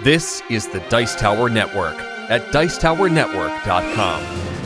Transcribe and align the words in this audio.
This 0.00 0.42
is 0.50 0.66
the 0.66 0.80
Dice 0.88 1.14
Tower 1.14 1.48
Network 1.48 1.94
at 2.28 2.42
Dicetowernetwork.com. 2.50 4.61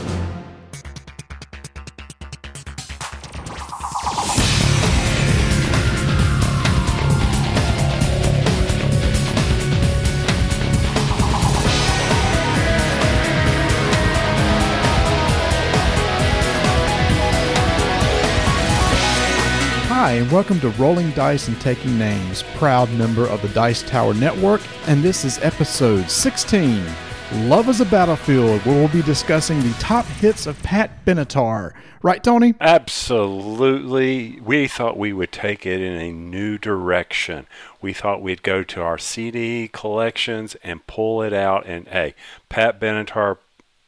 welcome 20.31 20.59
to 20.59 20.69
Rolling 20.71 21.11
Dice 21.11 21.47
and 21.47 21.59
Taking 21.61 21.97
Names, 21.97 22.43
proud 22.55 22.91
member 22.91 23.25
of 23.27 23.41
the 23.41 23.47
Dice 23.49 23.81
Tower 23.83 24.13
Network, 24.13 24.61
and 24.87 25.03
this 25.03 25.23
is 25.23 25.37
episode 25.39 26.09
16 26.09 26.85
Love 27.33 27.67
is 27.67 27.81
a 27.81 27.85
Battlefield, 27.85 28.61
where 28.61 28.75
we'll 28.75 28.87
be 28.87 29.01
discussing 29.01 29.59
the 29.59 29.73
top 29.79 30.05
hits 30.05 30.47
of 30.47 30.61
Pat 30.63 31.03
Benatar. 31.03 31.73
Right, 32.01 32.23
Tony? 32.23 32.55
Absolutely. 32.61 34.39
We 34.39 34.69
thought 34.69 34.97
we 34.97 35.11
would 35.11 35.33
take 35.33 35.65
it 35.65 35.81
in 35.81 35.99
a 35.99 36.13
new 36.13 36.57
direction. 36.57 37.45
We 37.81 37.91
thought 37.91 38.21
we'd 38.21 38.43
go 38.43 38.63
to 38.63 38.81
our 38.81 38.97
CD 38.97 39.67
collections 39.67 40.55
and 40.63 40.87
pull 40.87 41.21
it 41.21 41.33
out. 41.33 41.65
And 41.65 41.85
hey, 41.89 42.15
Pat 42.47 42.79
Benatar, 42.79 43.39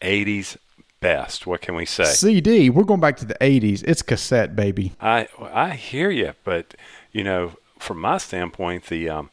80s 0.02 0.58
best. 1.00 1.48
What 1.48 1.62
can 1.62 1.76
we 1.76 1.86
say? 1.86 2.06
CD, 2.06 2.70
we're 2.70 2.84
going 2.84 3.00
back 3.00 3.18
to 3.18 3.26
the 3.26 3.38
80s. 3.42 3.84
It's 3.88 4.02
cassette, 4.02 4.56
baby. 4.56 4.94
I 5.02 5.28
I 5.42 5.72
hear 5.72 6.10
you, 6.12 6.34
but 6.44 6.76
you 7.12 7.24
know, 7.24 7.54
from 7.78 8.00
my 8.00 8.18
standpoint, 8.18 8.86
the 8.86 9.10
um, 9.10 9.30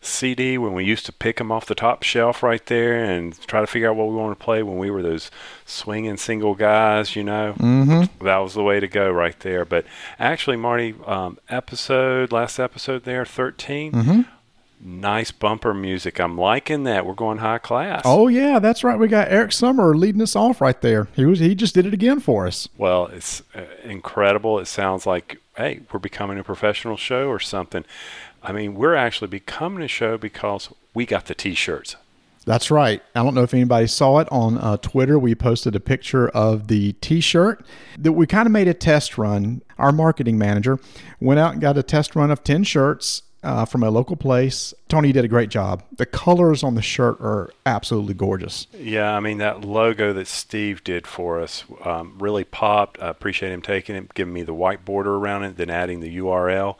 CD 0.00 0.56
when 0.58 0.72
we 0.72 0.84
used 0.84 1.04
to 1.06 1.12
pick 1.12 1.38
them 1.38 1.50
off 1.50 1.66
the 1.66 1.74
top 1.74 2.02
shelf 2.04 2.42
right 2.42 2.64
there 2.66 3.02
and 3.02 3.40
try 3.48 3.60
to 3.60 3.66
figure 3.66 3.90
out 3.90 3.96
what 3.96 4.08
we 4.08 4.14
wanted 4.14 4.38
to 4.38 4.44
play 4.44 4.62
when 4.62 4.78
we 4.78 4.90
were 4.90 5.02
those 5.02 5.30
swinging 5.64 6.16
single 6.16 6.54
guys, 6.54 7.16
you 7.16 7.24
know, 7.24 7.54
Mm-hmm. 7.58 8.24
that 8.24 8.36
was 8.38 8.54
the 8.54 8.62
way 8.62 8.78
to 8.78 8.86
go 8.86 9.10
right 9.10 9.38
there. 9.40 9.64
But 9.64 9.84
actually, 10.18 10.56
Marty, 10.58 10.94
um, 11.06 11.38
episode 11.48 12.30
last 12.32 12.58
episode 12.60 13.04
there, 13.04 13.24
13 13.24 13.92
Mm-hmm. 13.92 14.20
Nice 14.80 15.30
bumper 15.30 15.74
music. 15.74 16.20
I'm 16.20 16.38
liking 16.38 16.84
that. 16.84 17.06
We're 17.06 17.14
going 17.14 17.38
high 17.38 17.58
class. 17.58 18.02
Oh, 18.04 18.28
yeah, 18.28 18.58
that's 18.58 18.84
right. 18.84 18.98
We 18.98 19.08
got 19.08 19.28
Eric 19.28 19.52
Summer 19.52 19.96
leading 19.96 20.22
us 20.22 20.36
off 20.36 20.60
right 20.60 20.80
there. 20.80 21.08
He 21.14 21.24
was 21.24 21.38
he 21.38 21.54
just 21.54 21.74
did 21.74 21.86
it 21.86 21.94
again 21.94 22.20
for 22.20 22.46
us. 22.46 22.68
Well, 22.76 23.06
it's 23.06 23.42
uh, 23.54 23.62
incredible. 23.84 24.58
It 24.58 24.66
sounds 24.66 25.06
like, 25.06 25.40
hey, 25.56 25.80
we're 25.92 26.00
becoming 26.00 26.38
a 26.38 26.44
professional 26.44 26.96
show 26.96 27.28
or 27.28 27.40
something. 27.40 27.84
I 28.42 28.52
mean, 28.52 28.74
we're 28.74 28.94
actually 28.94 29.28
becoming 29.28 29.82
a 29.82 29.88
show 29.88 30.16
because 30.16 30.68
we 30.94 31.04
got 31.04 31.26
the 31.26 31.34
T-shirts. 31.34 31.96
That's 32.44 32.70
right. 32.70 33.02
I 33.12 33.24
don't 33.24 33.34
know 33.34 33.42
if 33.42 33.52
anybody 33.52 33.88
saw 33.88 34.18
it 34.20 34.28
on 34.30 34.58
uh, 34.58 34.76
Twitter. 34.76 35.18
We 35.18 35.34
posted 35.34 35.74
a 35.74 35.80
picture 35.80 36.28
of 36.28 36.68
the 36.68 36.92
T-shirt 36.92 37.66
that 37.98 38.12
we 38.12 38.24
kind 38.28 38.46
of 38.46 38.52
made 38.52 38.68
a 38.68 38.74
test 38.74 39.18
run. 39.18 39.62
Our 39.78 39.90
marketing 39.90 40.38
manager 40.38 40.78
went 41.18 41.40
out 41.40 41.52
and 41.54 41.60
got 41.60 41.76
a 41.76 41.82
test 41.82 42.14
run 42.14 42.30
of 42.30 42.44
ten 42.44 42.62
shirts 42.62 43.22
uh, 43.46 43.64
from 43.64 43.84
a 43.84 43.90
local 43.90 44.16
place. 44.16 44.74
Tony 44.88 45.12
did 45.12 45.24
a 45.24 45.28
great 45.28 45.50
job. 45.50 45.84
The 45.96 46.04
colors 46.04 46.64
on 46.64 46.74
the 46.74 46.82
shirt 46.82 47.20
are 47.20 47.50
absolutely 47.64 48.14
gorgeous. 48.14 48.66
Yeah, 48.76 49.12
I 49.12 49.20
mean 49.20 49.38
that 49.38 49.62
logo 49.64 50.12
that 50.12 50.26
Steve 50.26 50.82
did 50.82 51.06
for 51.06 51.40
us 51.40 51.64
um, 51.84 52.16
really 52.18 52.42
popped. 52.42 53.00
I 53.00 53.08
appreciate 53.08 53.52
him 53.52 53.62
taking 53.62 53.94
it, 53.94 54.12
giving 54.14 54.34
me 54.34 54.42
the 54.42 54.52
white 54.52 54.84
border 54.84 55.14
around 55.14 55.44
it, 55.44 55.56
then 55.56 55.70
adding 55.70 56.00
the 56.00 56.16
URL. 56.18 56.76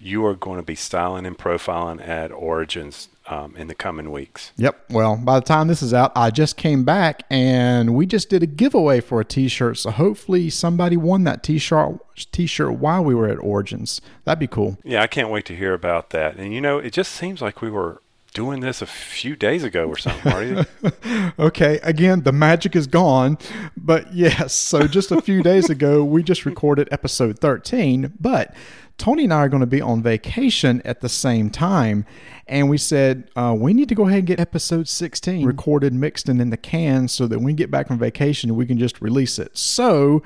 You 0.00 0.26
are 0.26 0.34
going 0.34 0.58
to 0.58 0.64
be 0.64 0.74
styling 0.74 1.24
and 1.24 1.38
profiling 1.38 2.06
at 2.06 2.32
Origins 2.32 3.08
um, 3.28 3.54
in 3.56 3.68
the 3.68 3.74
coming 3.74 4.10
weeks. 4.10 4.52
Yep. 4.56 4.90
Well, 4.90 5.16
by 5.16 5.38
the 5.38 5.44
time 5.44 5.68
this 5.68 5.82
is 5.82 5.94
out, 5.94 6.12
I 6.16 6.30
just 6.30 6.56
came 6.56 6.84
back 6.84 7.24
and 7.30 7.94
we 7.94 8.06
just 8.06 8.30
did 8.30 8.42
a 8.42 8.46
giveaway 8.46 9.00
for 9.00 9.20
a 9.20 9.24
T-shirt. 9.24 9.78
So 9.78 9.90
hopefully 9.90 10.50
somebody 10.50 10.96
won 10.96 11.24
that 11.24 11.42
T-shirt 11.42 11.98
T-shirt 12.32 12.74
while 12.74 13.04
we 13.04 13.14
were 13.14 13.28
at 13.28 13.38
Origins. 13.38 14.00
That'd 14.24 14.40
be 14.40 14.46
cool. 14.46 14.78
Yeah, 14.82 15.02
I 15.02 15.06
can't 15.06 15.30
wait 15.30 15.44
to 15.46 15.56
hear 15.56 15.74
about 15.74 16.10
that. 16.10 16.36
And 16.36 16.52
you 16.52 16.60
know, 16.60 16.78
it 16.78 16.92
just 16.92 17.12
seems 17.12 17.40
like 17.40 17.62
we 17.62 17.70
were 17.70 18.02
doing 18.38 18.60
this 18.60 18.80
a 18.80 18.86
few 18.86 19.34
days 19.34 19.64
ago 19.64 19.88
or 19.88 19.96
something, 19.96 20.30
Marty. 20.30 20.64
Okay, 21.40 21.80
again, 21.82 22.22
the 22.22 22.30
magic 22.30 22.76
is 22.76 22.86
gone. 22.86 23.36
But 23.76 24.14
yes, 24.14 24.54
so 24.54 24.86
just 24.86 25.10
a 25.10 25.20
few 25.20 25.42
days 25.42 25.68
ago, 25.76 26.04
we 26.04 26.22
just 26.22 26.46
recorded 26.46 26.88
episode 26.92 27.40
13. 27.40 28.12
But 28.20 28.54
Tony 28.96 29.24
and 29.24 29.34
I 29.34 29.38
are 29.38 29.48
going 29.48 29.62
to 29.62 29.66
be 29.66 29.80
on 29.80 30.04
vacation 30.04 30.80
at 30.84 31.00
the 31.00 31.08
same 31.08 31.50
time. 31.50 32.06
And 32.46 32.70
we 32.70 32.78
said, 32.78 33.28
uh, 33.34 33.56
we 33.58 33.74
need 33.74 33.88
to 33.88 33.96
go 33.96 34.06
ahead 34.06 34.18
and 34.18 34.26
get 34.28 34.38
episode 34.38 34.86
16 34.86 35.44
recorded, 35.44 35.92
mixed, 35.92 36.28
and 36.28 36.40
in 36.40 36.50
the 36.50 36.56
can 36.56 37.08
so 37.08 37.26
that 37.26 37.38
when 37.38 37.46
we 37.46 37.54
get 37.54 37.72
back 37.72 37.88
from 37.88 37.98
vacation, 37.98 38.54
we 38.54 38.66
can 38.66 38.78
just 38.78 39.02
release 39.02 39.40
it. 39.40 39.58
So 39.58 40.22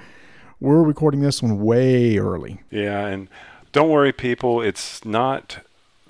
we're 0.61 0.83
recording 0.83 1.23
this 1.23 1.43
one 1.43 1.63
way 1.63 2.19
early. 2.19 2.61
Yeah, 2.71 3.07
and 3.07 3.29
don't 3.73 3.89
worry, 3.89 4.13
people. 4.13 4.61
It's 4.61 5.03
not 5.03 5.61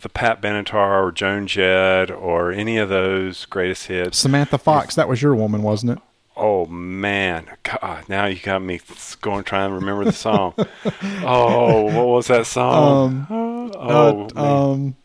the 0.03 0.09
Pat 0.09 0.43
Benatar 0.43 1.03
or 1.05 1.13
Joan 1.13 1.47
Jett 1.47 2.11
or 2.11 2.53
any 2.53 2.77
of 2.77 2.89
those 2.89 3.47
greatest 3.47 3.87
hits. 3.87 4.19
Samantha 4.19 4.59
Fox, 4.59 4.95
that 4.97 5.09
was 5.09 5.23
your 5.23 5.35
woman, 5.35 5.63
wasn't 5.63 5.93
it? 5.93 5.99
Oh 6.37 6.67
man, 6.67 7.47
God! 7.63 8.09
Now 8.09 8.27
you 8.27 8.39
got 8.41 8.63
me 8.63 8.81
going 9.21 9.45
trying 9.45 9.69
to 9.71 9.75
remember 9.75 10.05
the 10.05 10.13
song. 10.13 10.55
oh, 11.23 11.83
what 11.85 12.07
was 12.07 12.27
that 12.29 12.47
song? 12.47 13.27
oh, 13.31 14.29
Uh, 14.35 14.73
um, 14.73 14.97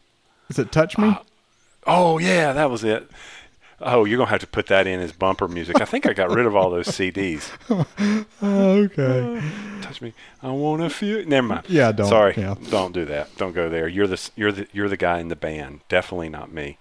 is 0.49 0.57
it 0.57 0.71
Touch 0.71 0.97
Me? 0.97 1.17
oh 1.85 2.17
yeah, 2.17 2.53
that 2.53 2.71
was 2.71 2.83
it. 2.83 3.09
Oh, 3.79 4.05
you're 4.05 4.17
gonna 4.17 4.29
have 4.29 4.39
to 4.41 4.47
put 4.47 4.67
that 4.67 4.87
in 4.87 4.99
as 4.99 5.11
bumper 5.11 5.47
music. 5.47 5.79
I 5.79 5.85
think 5.85 6.07
I 6.07 6.13
got 6.13 6.31
rid 6.31 6.45
of 6.47 6.55
all 6.55 6.71
those 6.71 6.87
CDs. 6.87 7.51
okay. 8.43 9.41
Touch 9.81 10.01
me, 10.01 10.13
I 10.41 10.49
wanna 10.49 10.89
feel. 10.89 11.23
Never 11.25 11.47
mind. 11.47 11.69
Yeah, 11.69 11.91
don't, 11.91 12.07
Sorry, 12.07 12.33
yeah. 12.37 12.55
don't 12.69 12.91
do 12.91 13.05
that. 13.05 13.35
Don't 13.37 13.53
go 13.53 13.69
there. 13.69 13.87
You're 13.87 14.07
the 14.07 14.29
you're 14.35 14.51
the 14.51 14.67
you're 14.73 14.89
the 14.89 14.97
guy 14.97 15.19
in 15.19 15.27
the 15.27 15.35
band. 15.35 15.81
Definitely 15.89 16.29
not 16.29 16.51
me. 16.51 16.79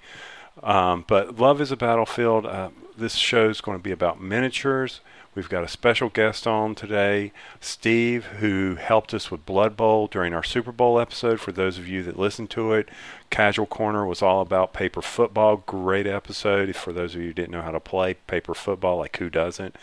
Um, 0.63 1.05
but 1.07 1.39
love 1.39 1.61
is 1.61 1.71
a 1.71 1.77
battlefield. 1.77 2.47
Uh, 2.47 2.71
this 2.97 3.15
show 3.15 3.51
is 3.51 3.61
going 3.61 3.79
to 3.79 3.83
be 3.83 3.93
about 3.93 4.21
miniatures. 4.21 5.01
We've 5.37 5.51
got 5.51 5.65
a 5.65 5.69
special 5.69 6.09
guest 6.09 6.47
on 6.47 6.75
today, 6.75 7.31
Steve, 7.61 8.25
who 8.41 8.77
helped 8.77 9.13
us 9.13 9.31
with 9.31 9.45
Blood 9.45 9.77
Bowl 9.77 10.07
during 10.07 10.33
our 10.33 10.43
Super 10.43 10.73
Bowl 10.73 10.99
episode. 10.99 11.41
For 11.41 11.53
those 11.53 11.77
of 11.77 11.87
you 11.87 12.03
that 12.05 12.19
listened 12.19 12.49
to 12.51 12.73
it, 12.73 12.89
Casual 13.29 13.67
Corner 13.67 14.07
was 14.07 14.23
all 14.23 14.41
about 14.41 14.73
paper 14.73 15.03
football. 15.03 15.59
Great 15.59 16.07
episode. 16.07 16.75
For 16.75 16.91
those 16.91 17.15
of 17.15 17.21
you 17.21 17.27
who 17.27 17.33
didn't 17.35 17.51
know 17.51 17.61
how 17.61 17.71
to 17.73 17.81
play 17.81 18.15
paper 18.15 18.55
football, 18.55 18.97
like 18.97 19.15
who 19.19 19.29
doesn't? 19.29 19.77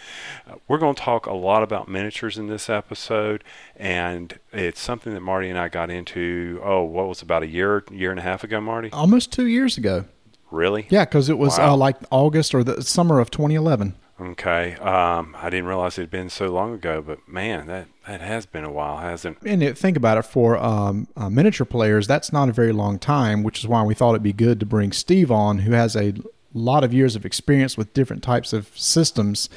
Uh, 0.49 0.55
we're 0.67 0.79
going 0.79 0.95
to 0.95 1.01
talk 1.01 1.27
a 1.27 1.33
lot 1.35 1.61
about 1.61 1.87
miniatures 1.87 2.35
in 2.35 2.47
this 2.47 2.67
episode, 2.67 3.43
and 3.75 4.39
it's 4.51 4.81
something 4.81 5.13
that 5.13 5.21
Marty 5.21 5.51
and 5.51 5.59
I 5.59 5.67
got 5.69 5.91
into. 5.91 6.59
Oh, 6.63 6.81
what 6.81 7.07
was 7.07 7.21
about 7.21 7.43
a 7.43 7.47
year, 7.47 7.83
year 7.91 8.09
and 8.09 8.19
a 8.19 8.23
half 8.23 8.43
ago, 8.43 8.59
Marty? 8.59 8.89
Almost 8.91 9.31
two 9.31 9.45
years 9.45 9.77
ago. 9.77 10.05
Really? 10.49 10.87
Yeah, 10.89 11.05
because 11.05 11.29
it 11.29 11.37
was 11.37 11.59
Wow. 11.59 11.73
uh, 11.73 11.77
like 11.77 11.97
August 12.09 12.55
or 12.55 12.63
the 12.63 12.81
summer 12.81 13.19
of 13.19 13.29
2011. 13.29 13.93
Okay. 14.19 14.75
Um, 14.75 15.35
I 15.39 15.49
didn't 15.49 15.65
realize 15.65 15.97
it 15.97 16.03
had 16.03 16.11
been 16.11 16.29
so 16.29 16.47
long 16.47 16.73
ago, 16.73 17.01
but 17.01 17.27
man, 17.27 17.67
that, 17.67 17.87
that 18.07 18.21
has 18.21 18.45
been 18.45 18.63
a 18.63 18.71
while, 18.71 18.97
hasn't 18.97 19.37
it? 19.41 19.49
And 19.49 19.77
think 19.77 19.97
about 19.97 20.17
it 20.17 20.23
for 20.23 20.57
um, 20.57 21.07
uh, 21.17 21.29
miniature 21.29 21.65
players, 21.65 22.07
that's 22.07 22.31
not 22.31 22.47
a 22.47 22.51
very 22.51 22.71
long 22.71 22.99
time, 22.99 23.41
which 23.43 23.59
is 23.59 23.67
why 23.67 23.81
we 23.83 23.95
thought 23.95 24.11
it'd 24.11 24.23
be 24.23 24.33
good 24.33 24.59
to 24.59 24.65
bring 24.65 24.91
Steve 24.91 25.31
on, 25.31 25.59
who 25.59 25.71
has 25.71 25.95
a 25.95 26.13
lot 26.53 26.83
of 26.83 26.93
years 26.93 27.15
of 27.15 27.25
experience 27.25 27.75
with 27.75 27.93
different 27.93 28.21
types 28.21 28.53
of 28.53 28.69
systems. 28.77 29.49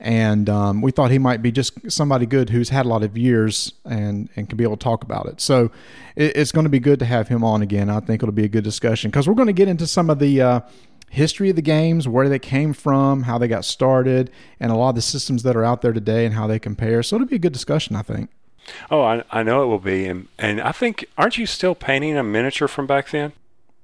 And 0.00 0.48
um, 0.48 0.80
we 0.80 0.90
thought 0.92 1.10
he 1.10 1.18
might 1.18 1.42
be 1.42 1.52
just 1.52 1.90
somebody 1.90 2.24
good 2.24 2.50
who's 2.50 2.70
had 2.70 2.86
a 2.86 2.88
lot 2.88 3.02
of 3.02 3.18
years 3.18 3.74
and, 3.84 4.30
and 4.34 4.48
can 4.48 4.56
be 4.56 4.64
able 4.64 4.78
to 4.78 4.82
talk 4.82 5.04
about 5.04 5.26
it. 5.26 5.42
So 5.42 5.70
it, 6.16 6.36
it's 6.36 6.52
going 6.52 6.64
to 6.64 6.70
be 6.70 6.80
good 6.80 6.98
to 7.00 7.04
have 7.04 7.28
him 7.28 7.44
on 7.44 7.60
again. 7.60 7.90
I 7.90 8.00
think 8.00 8.22
it'll 8.22 8.32
be 8.32 8.46
a 8.46 8.48
good 8.48 8.64
discussion 8.64 9.10
because 9.10 9.28
we're 9.28 9.34
going 9.34 9.48
to 9.48 9.52
get 9.52 9.68
into 9.68 9.86
some 9.86 10.08
of 10.08 10.18
the 10.18 10.40
uh, 10.40 10.60
history 11.10 11.50
of 11.50 11.56
the 11.56 11.62
games, 11.62 12.08
where 12.08 12.28
they 12.28 12.38
came 12.38 12.72
from, 12.72 13.24
how 13.24 13.36
they 13.36 13.48
got 13.48 13.64
started, 13.66 14.30
and 14.58 14.72
a 14.72 14.74
lot 14.74 14.90
of 14.90 14.94
the 14.94 15.02
systems 15.02 15.42
that 15.42 15.56
are 15.56 15.64
out 15.64 15.82
there 15.82 15.92
today 15.92 16.24
and 16.24 16.34
how 16.34 16.46
they 16.46 16.58
compare. 16.58 17.02
So 17.02 17.16
it'll 17.16 17.28
be 17.28 17.36
a 17.36 17.40
good 17.40 17.52
discussion, 17.52 17.94
I 17.96 18.02
think. 18.02 18.30
Oh, 18.90 19.02
I, 19.02 19.24
I 19.30 19.42
know 19.42 19.62
it 19.62 19.66
will 19.66 19.78
be. 19.80 20.06
And, 20.06 20.28
and 20.38 20.60
I 20.60 20.72
think, 20.72 21.04
aren't 21.18 21.36
you 21.36 21.44
still 21.46 21.74
painting 21.74 22.16
a 22.16 22.22
miniature 22.22 22.68
from 22.68 22.86
back 22.86 23.10
then? 23.10 23.32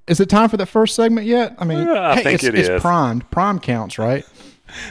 Is 0.07 0.19
it 0.21 0.29
time 0.29 0.47
for 0.47 0.55
the 0.57 0.65
first 0.65 0.95
segment 0.95 1.27
yet? 1.27 1.53
I 1.59 1.65
mean, 1.65 1.85
Yeah, 1.85 2.09
I 2.11 2.15
hey, 2.15 2.23
think 2.23 2.35
it's, 2.35 2.43
it 2.45 2.55
it's 2.55 2.69
is. 2.69 2.81
primed. 2.81 3.29
Prime 3.29 3.59
counts, 3.59 3.99
right? 3.99 4.25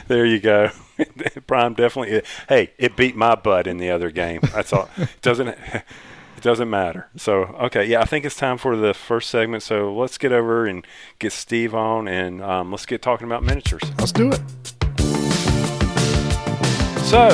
There 0.07 0.25
you 0.25 0.39
go. 0.39 0.71
Prime 1.47 1.75
definitely. 1.75 2.23
Hey, 2.49 2.71
it 2.79 2.95
beat 2.95 3.15
my 3.15 3.35
butt 3.35 3.67
in 3.67 3.77
the 3.77 3.91
other 3.91 4.09
game. 4.09 4.39
That's 4.51 4.73
all. 4.73 4.89
It 4.97 5.09
doesn't. 5.21 5.55
It 6.37 6.43
doesn't 6.43 6.69
matter. 6.69 7.07
So 7.17 7.55
okay, 7.59 7.85
yeah, 7.85 7.99
I 7.99 8.05
think 8.05 8.23
it's 8.23 8.35
time 8.35 8.59
for 8.59 8.75
the 8.75 8.93
first 8.93 9.29
segment. 9.31 9.63
So 9.63 9.91
let's 9.93 10.19
get 10.19 10.31
over 10.31 10.67
and 10.67 10.85
get 11.17 11.33
Steve 11.33 11.73
on, 11.73 12.07
and 12.07 12.43
um, 12.43 12.69
let's 12.69 12.85
get 12.85 13.01
talking 13.01 13.25
about 13.25 13.43
miniatures. 13.43 13.81
Let's 13.97 14.11
do 14.11 14.31
it. 14.31 14.41
So, 17.07 17.29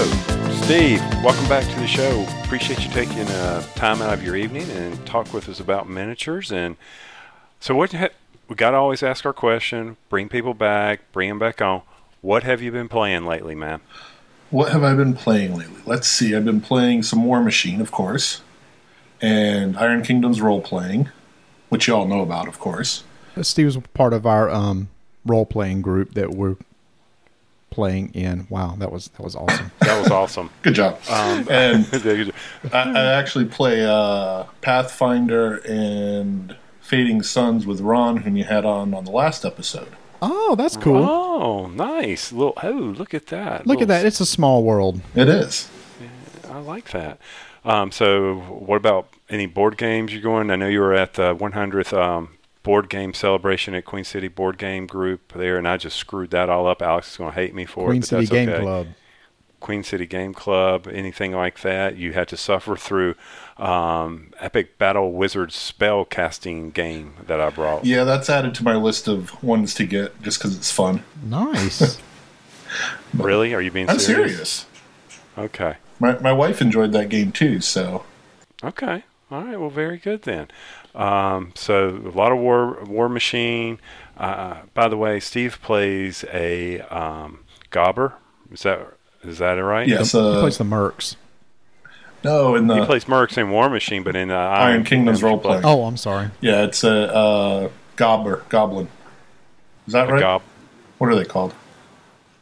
Steve, 0.63 0.99
welcome 1.23 1.49
back 1.49 1.67
to 1.67 1.79
the 1.79 1.87
show. 1.87 2.25
Appreciate 2.43 2.85
you 2.85 2.91
taking 2.91 3.27
uh, 3.27 3.63
time 3.73 4.01
out 4.01 4.13
of 4.13 4.23
your 4.23 4.35
evening 4.35 4.69
and 4.69 5.05
talk 5.05 5.33
with 5.33 5.49
us 5.49 5.59
about 5.59 5.89
miniatures. 5.89 6.51
And 6.51 6.77
so, 7.59 7.75
what 7.75 7.91
ha- 7.91 8.09
we 8.47 8.55
got 8.55 8.71
to 8.71 8.77
always 8.77 9.03
ask 9.03 9.25
our 9.25 9.33
question, 9.33 9.97
bring 10.09 10.29
people 10.29 10.53
back, 10.53 11.11
bring 11.11 11.27
them 11.27 11.39
back 11.39 11.61
on. 11.61 11.81
What 12.21 12.43
have 12.43 12.61
you 12.61 12.71
been 12.71 12.87
playing 12.87 13.25
lately, 13.25 13.55
man? 13.55 13.81
What 14.51 14.71
have 14.71 14.83
I 14.83 14.93
been 14.93 15.15
playing 15.15 15.57
lately? 15.57 15.81
Let's 15.85 16.07
see. 16.07 16.35
I've 16.35 16.45
been 16.45 16.61
playing 16.61 17.03
some 17.03 17.25
Warmachine, 17.25 17.81
of 17.81 17.91
course, 17.91 18.41
and 19.23 19.77
Iron 19.77 20.03
Kingdoms 20.03 20.41
role 20.41 20.61
playing, 20.61 21.09
which 21.69 21.87
you 21.87 21.95
all 21.95 22.05
know 22.05 22.21
about, 22.21 22.49
of 22.49 22.59
course. 22.59 23.05
Steve 23.41 23.67
was 23.67 23.77
part 23.93 24.13
of 24.13 24.25
our 24.25 24.49
um, 24.49 24.89
role 25.25 25.45
playing 25.45 25.81
group 25.81 26.13
that 26.13 26.31
we're 26.31 26.57
playing 27.71 28.13
in. 28.13 28.45
Wow, 28.49 28.75
that 28.77 28.91
was 28.91 29.07
that 29.07 29.23
was 29.23 29.35
awesome. 29.35 29.71
That 29.79 29.99
was 29.99 30.11
awesome. 30.11 30.49
Good 30.61 30.75
job. 30.75 30.99
Um, 31.09 31.47
and 31.49 31.87
I, 32.73 32.91
I 32.91 33.05
actually 33.13 33.45
play 33.45 33.85
uh, 33.85 34.43
Pathfinder 34.61 35.57
and 35.67 36.55
Fading 36.81 37.23
Suns 37.23 37.65
with 37.65 37.79
Ron, 37.79 38.17
whom 38.17 38.35
you 38.35 38.43
had 38.43 38.65
on 38.65 38.93
on 38.93 39.05
the 39.05 39.11
last 39.11 39.45
episode. 39.45 39.95
Oh, 40.21 40.55
that's 40.55 40.77
cool. 40.77 41.03
Oh, 41.03 41.67
nice. 41.67 42.31
Little 42.31 42.53
oh, 42.61 42.93
look 42.97 43.13
at 43.13 43.27
that. 43.27 43.65
Look 43.65 43.81
at 43.81 43.87
that. 43.87 44.05
It's 44.05 44.19
a 44.19 44.25
small 44.25 44.63
world. 44.63 45.01
It 45.15 45.29
is. 45.29 45.69
I 46.49 46.59
like 46.59 46.91
that. 46.91 47.19
Um, 47.65 47.91
so, 47.91 48.35
what 48.39 48.75
about 48.77 49.07
any 49.29 49.45
board 49.45 49.77
games 49.77 50.11
you're 50.13 50.21
going? 50.21 50.51
I 50.51 50.55
know 50.55 50.67
you 50.67 50.79
were 50.81 50.93
at 50.93 51.13
the 51.13 51.35
100th 51.35 51.93
um, 51.97 52.37
board 52.63 52.89
game 52.89 53.13
celebration 53.13 53.73
at 53.73 53.85
Queen 53.85 54.03
City 54.03 54.27
Board 54.27 54.57
Game 54.57 54.85
Group 54.87 55.33
there, 55.33 55.57
and 55.57 55.67
I 55.67 55.77
just 55.77 55.97
screwed 55.97 56.31
that 56.31 56.49
all 56.49 56.67
up. 56.67 56.81
Alex 56.81 57.11
is 57.11 57.17
going 57.17 57.31
to 57.31 57.35
hate 57.35 57.53
me 57.53 57.65
for 57.65 57.87
Queen 57.87 57.97
it, 57.97 58.01
but 58.01 58.07
City 58.07 58.21
that's 58.21 58.31
Game 58.31 58.49
okay. 58.49 58.61
Club. 58.61 58.87
Queen 59.59 59.81
City 59.81 60.05
Game 60.05 60.33
Club, 60.33 60.89
anything 60.91 61.31
like 61.31 61.61
that. 61.61 61.95
You 61.95 62.11
had 62.11 62.27
to 62.27 62.37
suffer 62.37 62.75
through 62.75 63.15
um, 63.57 64.31
Epic 64.41 64.77
Battle 64.77 65.13
Wizard 65.13 65.53
spell 65.53 66.03
casting 66.03 66.69
game 66.71 67.13
that 67.27 67.39
I 67.39 67.49
brought. 67.49 67.85
Yeah, 67.85 68.03
that's 68.03 68.29
added 68.29 68.55
to 68.55 68.63
my 68.65 68.75
list 68.75 69.07
of 69.07 69.41
ones 69.41 69.73
to 69.75 69.85
get 69.85 70.21
just 70.21 70.39
because 70.39 70.57
it's 70.57 70.71
fun. 70.71 71.03
Nice. 71.23 71.97
Really? 73.13 73.53
Are 73.53 73.61
you 73.61 73.69
being 73.69 73.87
I'm 73.87 73.99
serious? 73.99 74.31
serious. 74.31 74.65
Okay. 75.37 75.75
My 76.03 76.19
my 76.19 76.33
wife 76.33 76.61
enjoyed 76.61 76.91
that 76.91 77.07
game 77.07 77.31
too. 77.31 77.61
So 77.61 78.03
Okay. 78.61 79.05
All 79.31 79.41
right. 79.41 79.57
Well, 79.57 79.69
very 79.69 79.97
good 79.97 80.23
then. 80.23 80.49
Um, 80.93 81.53
so 81.55 81.87
a 81.87 82.11
lot 82.11 82.33
of 82.33 82.39
War 82.39 82.79
Warmachine. 82.83 83.77
Uh, 84.17 84.57
by 84.73 84.89
the 84.89 84.97
way, 84.97 85.21
Steve 85.21 85.59
plays 85.61 86.25
a 86.33 86.81
um, 86.81 87.45
Gobber. 87.71 88.15
Is 88.51 88.63
that 88.63 88.85
is 89.23 89.37
that 89.37 89.53
right? 89.53 89.87
yes, 89.87 90.11
he 90.11 90.19
uh, 90.19 90.41
plays 90.41 90.57
the 90.57 90.65
Mercs. 90.65 91.15
no, 92.21 92.55
in 92.55 92.67
the 92.67 92.81
He 92.81 92.85
plays 92.85 93.05
Mercs 93.05 93.37
in 93.37 93.47
Warmachine, 93.47 94.03
but 94.03 94.17
in 94.17 94.29
uh, 94.29 94.35
Iron 94.35 94.83
Kingdoms 94.83 95.21
Kingdom, 95.21 95.29
he 95.29 95.33
role 95.33 95.39
plays 95.39 95.61
playing. 95.61 95.79
Oh, 95.79 95.85
I'm 95.85 95.95
sorry. 95.95 96.31
yeah, 96.41 96.63
it's 96.65 96.83
a 96.83 97.15
uh, 97.15 97.69
gobbler 97.95 98.43
goblin. 98.49 98.89
Is 99.87 99.93
that 99.93 100.09
a 100.09 100.13
right? 100.13 100.19
Gob. 100.19 100.41
what 100.97 101.09
are 101.09 101.15
they 101.15 101.23
called? 101.23 101.55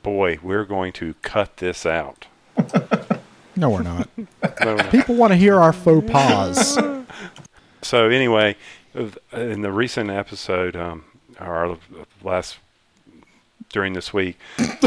Boy, 0.02 0.40
we're 0.42 0.66
going 0.66 0.94
to 0.94 1.14
cut 1.22 1.58
this 1.58 1.86
out. 1.86 2.26
No, 3.62 3.70
we're 3.70 3.84
not. 3.84 4.10
No, 4.66 4.76
no. 4.76 4.84
People 4.90 5.16
want 5.16 5.32
to 5.32 5.38
hear 5.38 5.60
our 5.60 5.72
faux 5.72 6.10
pas. 6.12 6.78
So 7.84 8.10
anyway, 8.10 8.58
in 9.34 9.62
the 9.62 9.72
recent 9.72 10.12
episode, 10.12 10.76
um, 10.76 11.04
our 11.40 11.78
last 12.24 12.60
during 13.70 13.94
this 13.94 14.14
week, 14.14 14.38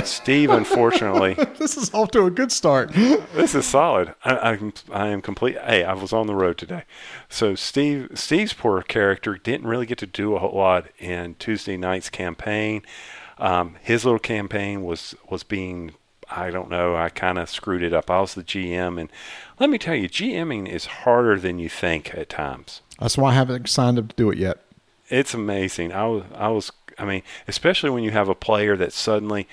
Steve 0.04 0.50
unfortunately 0.60 1.34
this 1.58 1.76
is 1.76 1.92
off 1.92 2.12
to 2.12 2.24
a 2.24 2.30
good 2.30 2.52
start. 2.52 2.92
this 2.92 3.52
is 3.56 3.66
solid. 3.66 4.14
I, 4.24 4.36
I'm 4.52 4.72
I 4.92 5.08
am 5.08 5.22
complete. 5.22 5.58
Hey, 5.58 5.82
I 5.82 5.94
was 5.94 6.12
on 6.12 6.28
the 6.28 6.36
road 6.36 6.56
today, 6.56 6.84
so 7.28 7.56
Steve 7.56 8.10
Steve's 8.14 8.52
poor 8.52 8.80
character 8.82 9.36
didn't 9.36 9.66
really 9.66 9.86
get 9.86 9.98
to 9.98 10.06
do 10.06 10.36
a 10.36 10.38
whole 10.38 10.54
lot 10.54 10.86
in 11.00 11.34
Tuesday 11.40 11.76
night's 11.76 12.10
campaign. 12.10 12.82
Um, 13.38 13.74
his 13.82 14.04
little 14.04 14.20
campaign 14.20 14.84
was 14.84 15.16
was 15.28 15.42
being. 15.42 15.94
I 16.30 16.50
don't 16.50 16.70
know. 16.70 16.96
I 16.96 17.08
kind 17.08 17.38
of 17.38 17.48
screwed 17.50 17.82
it 17.82 17.92
up. 17.92 18.10
I 18.10 18.20
was 18.20 18.34
the 18.34 18.42
GM, 18.42 19.00
and 19.00 19.10
let 19.58 19.70
me 19.70 19.78
tell 19.78 19.94
you, 19.94 20.08
GMing 20.08 20.68
is 20.68 20.86
harder 20.86 21.38
than 21.38 21.58
you 21.58 21.68
think 21.68 22.14
at 22.14 22.28
times. 22.28 22.80
That's 23.00 23.18
why 23.18 23.30
I 23.30 23.34
haven't 23.34 23.68
signed 23.68 23.98
up 23.98 24.08
to 24.08 24.16
do 24.16 24.30
it 24.30 24.38
yet. 24.38 24.58
It's 25.10 25.34
amazing. 25.34 25.92
I 25.92 26.06
was, 26.06 26.24
I 26.34 26.48
was, 26.48 26.72
I 26.98 27.04
mean, 27.04 27.22
especially 27.46 27.90
when 27.90 28.02
you 28.04 28.10
have 28.12 28.28
a 28.28 28.34
player 28.34 28.76
that 28.76 28.92
suddenly 28.92 29.46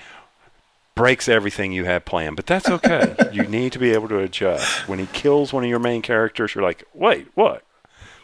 breaks 0.94 1.28
everything 1.28 1.72
you 1.72 1.84
had 1.84 2.04
planned. 2.04 2.36
But 2.36 2.46
that's 2.46 2.68
okay. 2.68 3.14
you 3.32 3.44
need 3.44 3.72
to 3.72 3.78
be 3.78 3.90
able 3.92 4.08
to 4.08 4.18
adjust. 4.18 4.88
When 4.88 4.98
he 4.98 5.06
kills 5.06 5.52
one 5.52 5.64
of 5.64 5.70
your 5.70 5.78
main 5.78 6.02
characters, 6.02 6.54
you're 6.54 6.64
like, 6.64 6.84
wait, 6.94 7.28
what? 7.34 7.62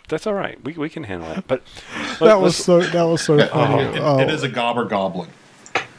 That's 0.09 0.27
all 0.27 0.33
right. 0.35 0.63
We 0.65 0.73
we 0.73 0.89
can 0.89 1.05
handle 1.05 1.29
that. 1.29 1.47
But 1.47 1.63
That 2.21 2.41
was 2.41 2.57
so. 2.57 2.81
That 2.81 3.03
was 3.03 3.21
so 3.21 3.47
funny. 3.47 3.83
It- 3.83 4.01
oh, 4.01 4.19
it 4.21 4.31
is 4.31 4.43
a 4.43 4.49
gobber 4.49 4.89
goblin. 4.89 5.29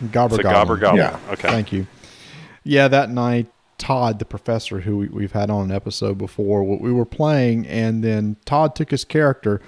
gobber 0.06 0.26
it's 0.32 0.40
a 0.40 0.44
goblin. 0.44 0.80
gobber 0.80 0.82
gobble. 0.82 0.98
Yeah. 0.98 1.20
Okay. 1.30 1.48
Thank 1.50 1.72
you. 1.72 1.86
Yeah, 2.70 2.88
that 2.90 3.10
night, 3.10 3.48
Todd, 3.80 4.20
the 4.20 4.26
professor 4.26 4.82
who 4.82 4.98
we, 4.98 5.08
we've 5.08 5.32
had 5.32 5.50
on 5.50 5.64
an 5.64 5.72
episode 5.76 6.20
before, 6.20 6.64
we 6.64 6.94
were 6.94 7.04
playing, 7.04 7.66
and 7.66 8.04
then 8.04 8.36
Todd 8.46 8.76
took 8.76 8.92
his 8.92 9.04
character, 9.04 9.60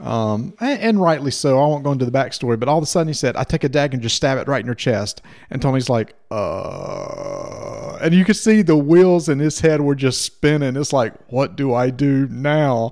um, 0.00 0.54
and, 0.60 0.80
and 0.80 1.00
rightly 1.00 1.30
so. 1.30 1.58
I 1.58 1.66
won't 1.66 1.84
go 1.84 1.92
into 1.92 2.04
the 2.04 2.10
backstory, 2.10 2.58
but 2.58 2.68
all 2.68 2.78
of 2.78 2.82
a 2.84 2.86
sudden 2.86 3.08
he 3.08 3.14
said, 3.14 3.36
"I 3.36 3.44
take 3.44 3.64
a 3.64 3.68
dagger 3.68 3.94
and 3.94 4.02
just 4.02 4.16
stab 4.16 4.38
it 4.38 4.48
right 4.48 4.60
in 4.60 4.68
her 4.68 4.74
chest." 4.74 5.22
And 5.50 5.60
Tony's 5.60 5.88
like, 5.88 6.14
"Uh," 6.30 7.98
and 8.00 8.14
you 8.14 8.24
could 8.24 8.36
see 8.36 8.62
the 8.62 8.76
wheels 8.76 9.28
in 9.28 9.38
his 9.38 9.60
head 9.60 9.80
were 9.80 9.94
just 9.94 10.22
spinning. 10.22 10.76
It's 10.76 10.92
like, 10.92 11.14
what 11.28 11.56
do 11.56 11.74
I 11.74 11.90
do 11.90 12.26
now? 12.28 12.90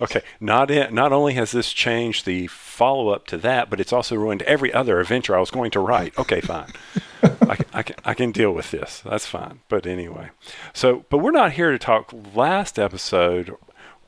Okay. 0.00 0.22
Not 0.40 0.70
in, 0.70 0.94
not 0.94 1.12
only 1.12 1.34
has 1.34 1.52
this 1.52 1.72
changed 1.72 2.26
the 2.26 2.46
follow 2.48 3.10
up 3.10 3.26
to 3.28 3.36
that, 3.38 3.70
but 3.70 3.80
it's 3.80 3.92
also 3.92 4.16
ruined 4.16 4.42
every 4.42 4.72
other 4.72 5.00
adventure 5.00 5.36
I 5.36 5.40
was 5.40 5.50
going 5.50 5.70
to 5.72 5.80
write. 5.80 6.18
Okay, 6.18 6.40
fine. 6.40 6.72
I, 7.22 7.56
can, 7.56 7.66
I, 7.72 7.82
can, 7.82 7.96
I 8.04 8.14
can 8.14 8.32
deal 8.32 8.52
with 8.52 8.70
this. 8.70 9.00
That's 9.04 9.26
fine. 9.26 9.60
But 9.68 9.86
anyway, 9.86 10.30
so 10.72 11.04
but 11.08 11.18
we're 11.18 11.30
not 11.30 11.52
here 11.52 11.70
to 11.70 11.78
talk. 11.78 12.12
Last 12.34 12.78
episode, 12.78 13.54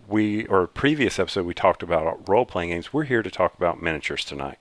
we 0.08 0.46
or 0.46 0.66
previous 0.66 1.18
episode, 1.18 1.46
we 1.46 1.54
talked 1.54 1.82
about 1.82 2.28
role 2.28 2.46
playing 2.46 2.70
games. 2.70 2.92
We're 2.92 3.04
here 3.04 3.22
to 3.22 3.30
talk 3.30 3.54
about 3.54 3.82
miniatures 3.82 4.24
tonight. 4.24 4.58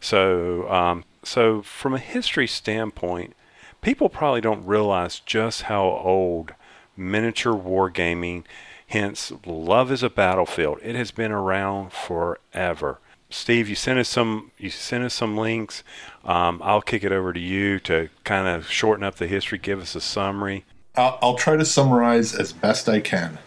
So, 0.00 0.70
um, 0.70 1.04
so 1.22 1.62
from 1.62 1.94
a 1.94 1.98
history 1.98 2.46
standpoint, 2.46 3.34
people 3.82 4.08
probably 4.08 4.40
don't 4.40 4.64
realize 4.64 5.20
just 5.20 5.62
how 5.62 5.82
old 5.84 6.54
miniature 6.96 7.54
wargaming, 7.54 8.44
hence 8.86 9.32
love 9.46 9.90
is 9.90 10.02
a 10.02 10.10
battlefield. 10.10 10.78
It 10.82 10.94
has 10.96 11.10
been 11.10 11.32
around 11.32 11.92
forever. 11.92 12.98
Steve, 13.32 13.68
you 13.68 13.76
sent 13.76 13.98
us 13.98 14.08
some. 14.08 14.50
You 14.58 14.70
sent 14.70 15.04
us 15.04 15.14
some 15.14 15.36
links. 15.36 15.84
Um, 16.24 16.60
I'll 16.64 16.82
kick 16.82 17.04
it 17.04 17.12
over 17.12 17.32
to 17.32 17.38
you 17.38 17.78
to 17.80 18.08
kind 18.24 18.48
of 18.48 18.68
shorten 18.68 19.04
up 19.04 19.16
the 19.16 19.28
history. 19.28 19.58
Give 19.58 19.80
us 19.80 19.94
a 19.94 20.00
summary. 20.00 20.64
I'll, 20.96 21.18
I'll 21.22 21.36
try 21.36 21.56
to 21.56 21.64
summarize 21.64 22.34
as 22.34 22.52
best 22.52 22.88
I 22.88 23.00
can. 23.00 23.38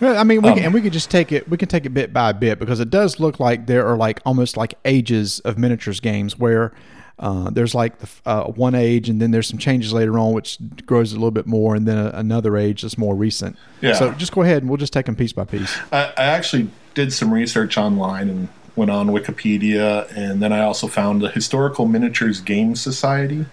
Well, 0.00 0.16
I 0.16 0.24
mean, 0.24 0.42
we 0.42 0.54
can, 0.54 0.64
and 0.64 0.74
we 0.74 0.80
could 0.80 0.92
just 0.92 1.10
take 1.10 1.32
it. 1.32 1.48
We 1.48 1.56
can 1.56 1.68
take 1.68 1.86
it 1.86 1.90
bit 1.90 2.12
by 2.12 2.32
bit 2.32 2.58
because 2.58 2.80
it 2.80 2.90
does 2.90 3.18
look 3.18 3.40
like 3.40 3.66
there 3.66 3.86
are 3.86 3.96
like 3.96 4.20
almost 4.24 4.56
like 4.56 4.74
ages 4.84 5.40
of 5.40 5.58
miniatures 5.58 6.00
games 6.00 6.38
where 6.38 6.72
uh, 7.18 7.50
there's 7.50 7.74
like 7.74 7.98
the, 7.98 8.08
uh, 8.26 8.44
one 8.44 8.74
age, 8.74 9.08
and 9.08 9.20
then 9.20 9.32
there's 9.32 9.48
some 9.48 9.58
changes 9.58 9.92
later 9.92 10.18
on, 10.18 10.32
which 10.32 10.58
grows 10.86 11.12
a 11.12 11.16
little 11.16 11.32
bit 11.32 11.46
more, 11.46 11.74
and 11.74 11.86
then 11.86 11.98
a, 11.98 12.10
another 12.14 12.56
age 12.56 12.82
that's 12.82 12.96
more 12.96 13.14
recent. 13.14 13.56
Yeah. 13.80 13.94
So 13.94 14.12
just 14.12 14.32
go 14.32 14.42
ahead 14.42 14.62
and 14.62 14.70
we'll 14.70 14.76
just 14.76 14.92
take 14.92 15.06
them 15.06 15.16
piece 15.16 15.32
by 15.32 15.44
piece. 15.44 15.76
I, 15.92 16.12
I 16.16 16.24
actually 16.24 16.70
did 16.94 17.12
some 17.12 17.32
research 17.32 17.76
online 17.76 18.28
and 18.28 18.48
went 18.76 18.90
on 18.92 19.08
Wikipedia, 19.08 20.08
and 20.16 20.40
then 20.40 20.52
I 20.52 20.60
also 20.60 20.86
found 20.86 21.20
the 21.20 21.28
Historical 21.28 21.86
Miniatures 21.86 22.40
Game 22.40 22.76
Society, 22.76 23.46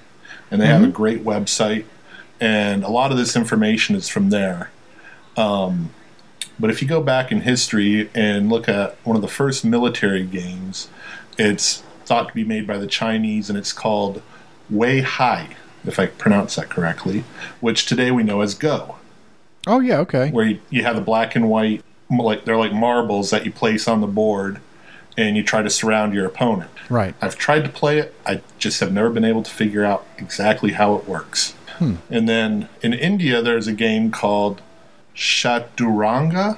and 0.52 0.62
they 0.62 0.68
have 0.68 0.84
a 0.84 0.88
great 0.88 1.24
website, 1.24 1.86
and 2.40 2.84
a 2.84 2.90
lot 2.90 3.12
of 3.12 3.18
this 3.18 3.36
information 3.36 3.96
is 3.96 4.08
from 4.08 4.30
there. 4.30 4.70
Um, 5.36 5.90
but 6.60 6.70
if 6.70 6.82
you 6.82 6.88
go 6.88 7.02
back 7.02 7.32
in 7.32 7.42
history 7.42 8.10
and 8.14 8.50
look 8.50 8.68
at 8.70 8.96
one 9.04 9.16
of 9.16 9.22
the 9.22 9.28
first 9.28 9.64
military 9.66 10.24
games, 10.24 10.88
it's 11.38 11.84
thought 12.06 12.28
to 12.30 12.34
be 12.34 12.44
made 12.44 12.66
by 12.68 12.78
the 12.78 12.88
Chinese, 12.88 13.50
and 13.50 13.58
it's 13.58 13.74
called 13.74 14.22
Wei 14.70 15.02
Hai, 15.02 15.56
if 15.86 16.00
I 16.00 16.06
pronounce 16.08 16.56
that 16.56 16.70
correctly, 16.70 17.24
which 17.60 17.86
today 17.86 18.12
we 18.12 18.24
know 18.24 18.42
as 18.42 18.54
Go 18.56 18.96
Oh 19.68 19.80
yeah, 19.80 20.00
okay. 20.00 20.30
where 20.32 20.46
you, 20.46 20.60
you 20.70 20.84
have 20.84 20.96
the 20.96 21.02
black 21.02 21.36
and 21.36 21.50
white 21.50 21.84
like 22.10 22.46
they're 22.46 22.58
like 22.58 22.72
marbles 22.74 23.32
that 23.32 23.46
you 23.46 23.52
place 23.52 23.88
on 23.88 24.00
the 24.02 24.06
board 24.08 24.60
and 25.18 25.36
you 25.36 25.42
try 25.44 25.64
to 25.64 25.70
surround 25.72 26.14
your 26.14 26.24
opponent 26.28 26.70
Right. 26.88 27.16
i've 27.20 27.36
tried 27.36 27.64
to 27.64 27.70
play 27.70 27.98
it 27.98 28.14
i 28.28 28.42
just 28.60 28.80
have 28.80 28.94
never 28.94 29.10
been 29.10 29.26
able 29.26 29.42
to 29.42 29.50
figure 29.50 29.84
out 29.84 30.06
exactly 30.20 30.74
how 30.74 30.94
it 30.96 31.08
works 31.08 31.54
Hmm. 31.80 31.96
and 32.12 32.30
then 32.30 32.70
in 32.84 32.94
india 32.94 33.42
there's 33.42 33.66
a 33.66 33.74
game 33.74 34.12
called 34.12 34.62
chaturanga 35.15 36.57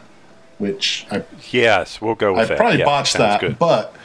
which 0.58 1.06
i, 1.12 1.24
Yes, 1.52 2.02
we'll 2.02 2.16
go 2.16 2.34
with 2.34 2.42
I 2.42 2.46
that. 2.46 2.58
probably 2.58 2.80
Yeah, 2.80 2.86
botched 2.86 3.18
that 3.18 3.40
Good. 3.42 3.60
but 3.60 3.96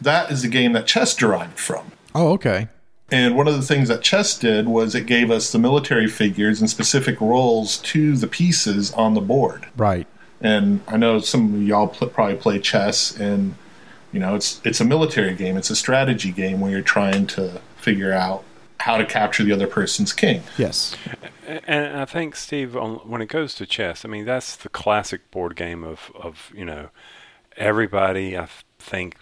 that 0.00 0.30
is 0.30 0.44
a 0.44 0.48
game 0.48 0.72
that 0.72 0.86
chess 0.86 1.14
derived 1.14 1.58
from 1.58 1.92
Oh 2.14 2.32
okay. 2.32 2.68
and 3.12 3.36
one 3.36 3.46
of 3.48 3.54
the 3.54 3.62
things 3.62 3.88
that 3.88 4.02
chess 4.02 4.38
did 4.38 4.66
was 4.66 4.94
it 4.94 5.06
gave 5.06 5.30
us 5.30 5.52
the 5.52 5.58
military 5.58 6.06
figures 6.08 6.60
and 6.60 6.68
specific 6.70 7.20
roles 7.20 7.78
to 7.78 8.16
the 8.16 8.26
pieces 8.26 8.92
on 8.94 9.14
the 9.14 9.20
board 9.20 9.66
Right. 9.76 10.06
and 10.40 10.80
I 10.88 10.96
know 10.96 11.20
some 11.20 11.54
of 11.54 11.62
y'all 11.62 11.88
pl- 11.88 12.08
probably 12.08 12.36
play 12.36 12.58
chess, 12.58 13.14
and 13.18 13.54
You 14.12 14.18
know, 14.18 14.34
it's 14.34 14.60
it's 14.64 14.80
a 14.80 14.84
military 14.84 15.34
game. 15.36 15.56
It's 15.56 15.70
a 15.70 15.76
strategy 15.76 16.32
game 16.32 16.58
where 16.60 16.72
you're 16.72 16.82
trying 16.96 17.28
to 17.36 17.60
figure 17.76 18.12
out 18.12 18.42
how 18.80 18.96
to 18.96 19.04
capture 19.04 19.44
the 19.44 19.52
other 19.52 19.66
person's 19.66 20.12
king. 20.12 20.42
Yes. 20.56 20.96
And 21.46 21.98
I 21.98 22.04
think 22.04 22.34
Steve, 22.34 22.76
on, 22.76 22.96
when 23.08 23.20
it 23.20 23.28
goes 23.28 23.54
to 23.56 23.66
chess, 23.66 24.04
I 24.04 24.08
mean 24.08 24.24
that's 24.24 24.56
the 24.56 24.68
classic 24.68 25.30
board 25.30 25.56
game 25.56 25.84
of 25.84 26.10
of 26.14 26.50
you 26.54 26.64
know 26.64 26.88
everybody. 27.56 28.38
I 28.38 28.48
think 28.78 29.16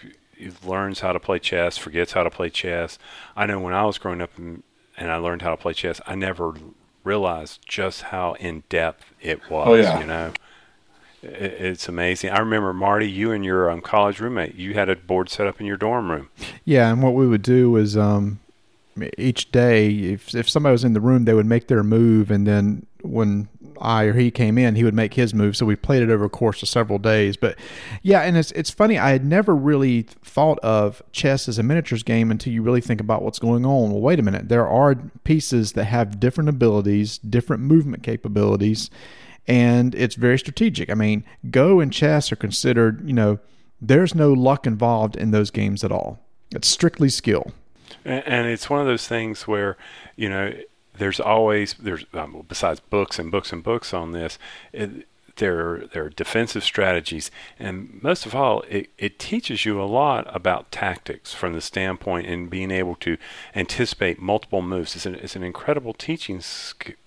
learns 0.64 1.00
how 1.00 1.12
to 1.12 1.20
play 1.20 1.38
chess, 1.38 1.76
forgets 1.76 2.12
how 2.12 2.22
to 2.22 2.30
play 2.30 2.50
chess. 2.50 2.98
I 3.36 3.46
know 3.46 3.58
when 3.58 3.74
I 3.74 3.84
was 3.84 3.98
growing 3.98 4.20
up 4.20 4.36
and, 4.38 4.62
and 4.96 5.10
I 5.10 5.16
learned 5.16 5.42
how 5.42 5.50
to 5.50 5.56
play 5.56 5.72
chess, 5.72 6.00
I 6.06 6.14
never 6.14 6.54
realized 7.02 7.60
just 7.66 8.02
how 8.02 8.34
in 8.34 8.62
depth 8.68 9.12
it 9.20 9.50
was. 9.50 9.68
Oh, 9.68 9.74
yeah. 9.74 10.00
You 10.00 10.06
know, 10.06 10.32
it, 11.22 11.32
it's 11.32 11.88
amazing. 11.88 12.30
I 12.30 12.38
remember 12.38 12.72
Marty, 12.72 13.10
you 13.10 13.32
and 13.32 13.44
your 13.44 13.70
um, 13.70 13.80
college 13.80 14.20
roommate, 14.20 14.54
you 14.54 14.74
had 14.74 14.88
a 14.88 14.94
board 14.94 15.28
set 15.28 15.46
up 15.48 15.60
in 15.60 15.66
your 15.66 15.76
dorm 15.76 16.10
room. 16.10 16.28
Yeah, 16.64 16.92
and 16.92 17.02
what 17.02 17.14
we 17.14 17.26
would 17.26 17.42
do 17.42 17.70
was 17.70 17.96
um, 17.96 18.38
each 19.18 19.50
day, 19.52 19.90
if 19.90 20.34
if 20.34 20.48
somebody 20.48 20.72
was 20.72 20.84
in 20.84 20.92
the 20.92 21.00
room, 21.00 21.24
they 21.24 21.34
would 21.34 21.46
make 21.46 21.68
their 21.68 21.82
move, 21.82 22.30
and 22.30 22.46
then 22.46 22.86
when 23.02 23.48
I 23.80 24.04
or 24.04 24.14
he 24.14 24.30
came 24.30 24.58
in, 24.58 24.74
he 24.74 24.84
would 24.84 24.94
make 24.94 25.14
his 25.14 25.32
move. 25.32 25.56
So 25.56 25.66
we 25.66 25.76
played 25.76 26.02
it 26.02 26.10
over 26.10 26.24
a 26.24 26.30
course 26.30 26.62
of 26.62 26.68
several 26.68 26.98
days. 26.98 27.36
But 27.36 27.58
yeah, 28.02 28.20
and 28.22 28.36
it's 28.36 28.50
it's 28.52 28.70
funny. 28.70 28.98
I 28.98 29.10
had 29.10 29.24
never 29.24 29.54
really 29.54 30.02
thought 30.02 30.58
of 30.60 31.02
chess 31.12 31.48
as 31.48 31.58
a 31.58 31.62
miniatures 31.62 32.02
game 32.02 32.30
until 32.30 32.52
you 32.52 32.62
really 32.62 32.80
think 32.80 33.00
about 33.00 33.22
what's 33.22 33.38
going 33.38 33.64
on. 33.64 33.90
Well, 33.90 34.00
wait 34.00 34.18
a 34.18 34.22
minute. 34.22 34.48
There 34.48 34.68
are 34.68 34.94
pieces 35.24 35.72
that 35.72 35.84
have 35.84 36.20
different 36.20 36.50
abilities, 36.50 37.18
different 37.18 37.62
movement 37.62 38.02
capabilities, 38.02 38.90
and 39.46 39.94
it's 39.94 40.14
very 40.14 40.38
strategic. 40.38 40.90
I 40.90 40.94
mean, 40.94 41.24
Go 41.50 41.80
and 41.80 41.92
chess 41.92 42.32
are 42.32 42.36
considered. 42.36 43.06
You 43.06 43.14
know, 43.14 43.38
there's 43.80 44.14
no 44.14 44.32
luck 44.32 44.66
involved 44.66 45.16
in 45.16 45.30
those 45.30 45.50
games 45.50 45.84
at 45.84 45.92
all. 45.92 46.20
It's 46.50 46.68
strictly 46.68 47.10
skill. 47.10 47.52
And, 48.04 48.26
and 48.26 48.46
it's 48.46 48.68
one 48.70 48.80
of 48.80 48.86
those 48.86 49.06
things 49.08 49.46
where, 49.46 49.76
you 50.16 50.28
know, 50.28 50.52
there's 50.96 51.20
always 51.20 51.74
there's 51.74 52.04
um, 52.12 52.44
besides 52.48 52.80
books 52.80 53.18
and 53.18 53.30
books 53.30 53.52
and 53.52 53.62
books 53.62 53.94
on 53.94 54.12
this. 54.12 54.38
It, 54.72 55.06
there, 55.36 55.86
there 55.92 56.04
are 56.04 56.10
defensive 56.10 56.64
strategies, 56.64 57.30
and 57.60 58.02
most 58.02 58.26
of 58.26 58.34
all, 58.34 58.62
it, 58.68 58.90
it 58.98 59.18
teaches 59.18 59.64
you 59.64 59.80
a 59.80 59.84
lot 59.84 60.26
about 60.34 60.72
tactics 60.72 61.32
from 61.32 61.52
the 61.52 61.60
standpoint 61.60 62.26
in 62.26 62.48
being 62.48 62.72
able 62.72 62.96
to 62.96 63.16
anticipate 63.54 64.20
multiple 64.20 64.62
moves. 64.62 64.96
It's 64.96 65.06
an, 65.06 65.14
it's 65.14 65.36
an 65.36 65.44
incredible 65.44 65.94
teaching 65.94 66.42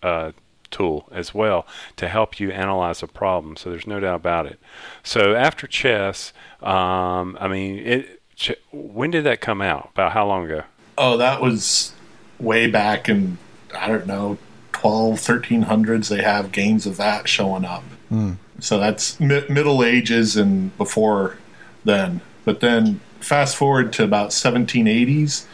uh, 0.01 0.31
tool 0.71 1.09
as 1.11 1.33
well 1.33 1.67
to 1.97 2.07
help 2.07 2.39
you 2.39 2.51
analyze 2.51 3.03
a 3.03 3.07
problem. 3.07 3.57
So 3.57 3.69
there's 3.69 3.85
no 3.85 3.99
doubt 3.99 4.15
about 4.15 4.45
it. 4.45 4.59
So 5.03 5.35
after 5.35 5.67
chess, 5.67 6.31
um, 6.61 7.37
I 7.39 7.47
mean, 7.49 7.79
it, 7.79 8.21
ch- 8.35 8.55
when 8.71 9.11
did 9.11 9.25
that 9.25 9.41
come 9.41 9.61
out? 9.61 9.89
About 9.93 10.13
how 10.13 10.25
long 10.25 10.45
ago? 10.45 10.63
Oh, 11.01 11.17
that 11.17 11.41
was 11.41 11.93
way 12.39 12.67
back 12.67 13.09
in 13.09 13.39
I 13.75 13.87
don't 13.87 14.05
know 14.05 14.37
12, 14.73 15.15
1300s. 15.15 16.09
They 16.09 16.21
have 16.21 16.51
games 16.51 16.85
of 16.85 16.97
that 16.97 17.27
showing 17.27 17.65
up. 17.65 17.83
Mm. 18.11 18.37
So 18.59 18.77
that's 18.77 19.19
mi- 19.19 19.47
Middle 19.49 19.83
Ages 19.83 20.37
and 20.37 20.75
before 20.77 21.37
then. 21.83 22.21
But 22.45 22.59
then 22.59 22.99
fast 23.19 23.55
forward 23.55 23.91
to 23.93 24.03
about 24.03 24.29
1780s, 24.29 25.45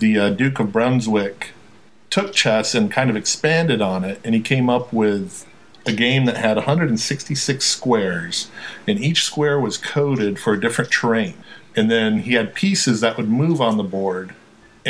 the 0.00 0.18
uh, 0.18 0.30
Duke 0.30 0.60
of 0.60 0.72
Brunswick 0.72 1.52
took 2.10 2.34
chess 2.34 2.74
and 2.74 2.90
kind 2.90 3.08
of 3.08 3.16
expanded 3.16 3.80
on 3.80 4.04
it, 4.04 4.20
and 4.24 4.34
he 4.34 4.40
came 4.40 4.68
up 4.68 4.92
with 4.92 5.46
a 5.86 5.92
game 5.92 6.26
that 6.26 6.36
had 6.36 6.56
166 6.56 7.64
squares, 7.64 8.50
and 8.86 8.98
each 8.98 9.24
square 9.24 9.58
was 9.58 9.78
coded 9.78 10.38
for 10.38 10.52
a 10.52 10.60
different 10.60 10.90
terrain. 10.90 11.34
And 11.76 11.90
then 11.90 12.20
he 12.20 12.34
had 12.34 12.54
pieces 12.54 13.00
that 13.00 13.16
would 13.16 13.28
move 13.28 13.60
on 13.60 13.76
the 13.76 13.84
board, 13.84 14.34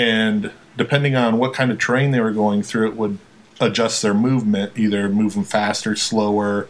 and 0.00 0.50
depending 0.78 1.14
on 1.14 1.36
what 1.36 1.52
kind 1.52 1.70
of 1.70 1.78
terrain 1.78 2.10
they 2.10 2.20
were 2.20 2.32
going 2.32 2.62
through, 2.62 2.88
it 2.88 2.96
would 2.96 3.18
adjust 3.60 4.00
their 4.00 4.14
movement, 4.14 4.72
either 4.74 5.10
move 5.10 5.34
them 5.34 5.44
faster, 5.44 5.94
slower, 5.94 6.66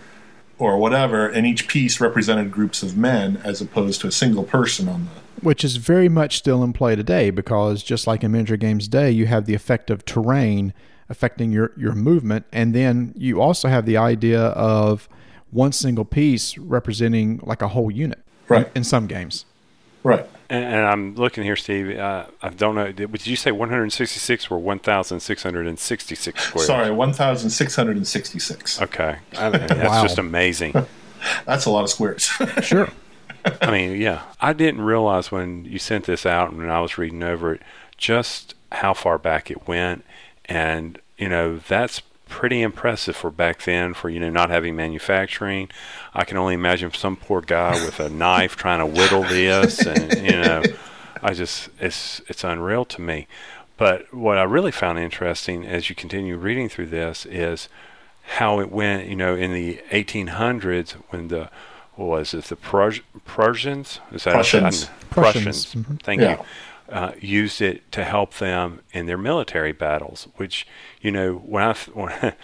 or 0.58 0.76
whatever. 0.78 1.28
And 1.28 1.46
each 1.46 1.68
piece 1.68 2.00
represented 2.00 2.50
groups 2.50 2.82
of 2.82 2.96
men 2.96 3.40
as 3.44 3.60
opposed 3.60 4.00
to 4.00 4.08
a 4.08 4.10
single 4.10 4.42
person 4.42 4.88
on 4.88 5.04
the. 5.04 5.44
Which 5.46 5.62
is 5.62 5.76
very 5.76 6.08
much 6.08 6.38
still 6.38 6.64
in 6.64 6.72
play 6.72 6.96
today 6.96 7.30
because 7.30 7.84
just 7.84 8.08
like 8.08 8.24
in 8.24 8.32
miniature 8.32 8.56
games 8.56 8.88
day, 8.88 9.12
you 9.12 9.26
have 9.26 9.46
the 9.46 9.54
effect 9.54 9.90
of 9.90 10.04
terrain 10.04 10.74
affecting 11.08 11.52
your, 11.52 11.70
your 11.76 11.92
movement. 11.92 12.46
And 12.52 12.74
then 12.74 13.14
you 13.16 13.40
also 13.40 13.68
have 13.68 13.86
the 13.86 13.96
idea 13.96 14.40
of 14.40 15.08
one 15.52 15.70
single 15.70 16.04
piece 16.04 16.58
representing 16.58 17.38
like 17.44 17.62
a 17.62 17.68
whole 17.68 17.92
unit 17.92 18.18
right. 18.48 18.66
in, 18.66 18.78
in 18.78 18.84
some 18.84 19.06
games. 19.06 19.44
Right. 20.02 20.26
And, 20.48 20.64
and 20.64 20.86
I'm 20.86 21.14
looking 21.14 21.44
here, 21.44 21.56
Steve. 21.56 21.96
Uh, 21.98 22.26
I 22.42 22.48
don't 22.50 22.74
know. 22.74 22.90
Did, 22.90 23.12
did 23.12 23.26
you 23.26 23.36
say 23.36 23.50
166 23.52 24.50
or 24.50 24.58
1,666 24.58 26.42
squares? 26.42 26.66
Sorry, 26.66 26.90
1,666. 26.90 28.82
Okay. 28.82 29.16
I 29.36 29.50
mean, 29.50 29.66
that's 29.66 29.88
Wow. 29.88 30.02
just 30.02 30.18
amazing. 30.18 30.74
That's 31.44 31.66
a 31.66 31.70
lot 31.70 31.84
of 31.84 31.90
squares. 31.90 32.30
Sure. 32.62 32.88
I 33.60 33.70
mean, 33.70 34.00
yeah. 34.00 34.22
I 34.40 34.52
didn't 34.54 34.80
realize 34.82 35.30
when 35.30 35.64
you 35.66 35.78
sent 35.78 36.04
this 36.06 36.24
out 36.24 36.48
and 36.50 36.58
when 36.58 36.70
I 36.70 36.80
was 36.80 36.96
reading 36.98 37.22
over 37.22 37.54
it 37.54 37.62
just 37.98 38.54
how 38.72 38.94
far 38.94 39.18
back 39.18 39.50
it 39.50 39.68
went. 39.68 40.04
And, 40.46 40.98
you 41.18 41.28
know, 41.28 41.56
that's 41.58 42.00
pretty 42.30 42.62
impressive 42.62 43.14
for 43.14 43.30
back 43.30 43.64
then 43.64 43.92
for, 43.92 44.08
you 44.08 44.18
know, 44.20 44.30
not 44.30 44.48
having 44.48 44.74
manufacturing. 44.74 45.68
I 46.14 46.24
can 46.24 46.38
only 46.38 46.54
imagine 46.54 46.90
some 46.94 47.16
poor 47.16 47.42
guy 47.42 47.72
with 47.84 48.00
a 48.00 48.08
knife 48.22 48.56
trying 48.56 48.78
to 48.78 48.86
whittle 48.86 49.24
this. 49.24 49.84
And, 49.84 50.14
you 50.24 50.40
know, 50.40 50.62
I 51.22 51.34
just, 51.34 51.68
it's, 51.78 52.22
it's 52.28 52.42
unreal 52.44 52.86
to 52.86 53.00
me. 53.02 53.26
But 53.76 54.12
what 54.14 54.38
I 54.38 54.44
really 54.44 54.70
found 54.72 54.98
interesting 54.98 55.66
as 55.66 55.90
you 55.90 55.94
continue 55.96 56.36
reading 56.36 56.68
through 56.68 56.86
this 56.86 57.26
is 57.26 57.68
how 58.36 58.60
it 58.60 58.70
went, 58.70 59.06
you 59.08 59.16
know, 59.16 59.34
in 59.34 59.52
the 59.52 59.80
1800s 59.90 60.92
when 61.10 61.28
the 61.28 61.50
what 61.96 62.06
was 62.06 62.32
it 62.32 62.44
the 62.44 62.56
Prus- 62.56 63.00
Prussians? 63.26 64.00
Is 64.12 64.24
that 64.24 64.32
Prussians. 64.34 64.88
Prussians. 65.10 65.66
Prussians, 65.66 65.74
mhm. 65.86 66.02
Thank 66.02 66.20
Yeah. 66.22 66.38
you. 66.38 66.44
Uh, 66.90 67.12
used 67.20 67.62
it 67.62 67.90
to 67.92 68.02
help 68.02 68.34
them 68.34 68.80
in 68.92 69.06
their 69.06 69.16
military 69.16 69.70
battles, 69.70 70.26
which 70.36 70.66
you 71.00 71.12
know 71.12 71.34
when 71.34 71.62
I 71.62 71.74
when 71.94 72.34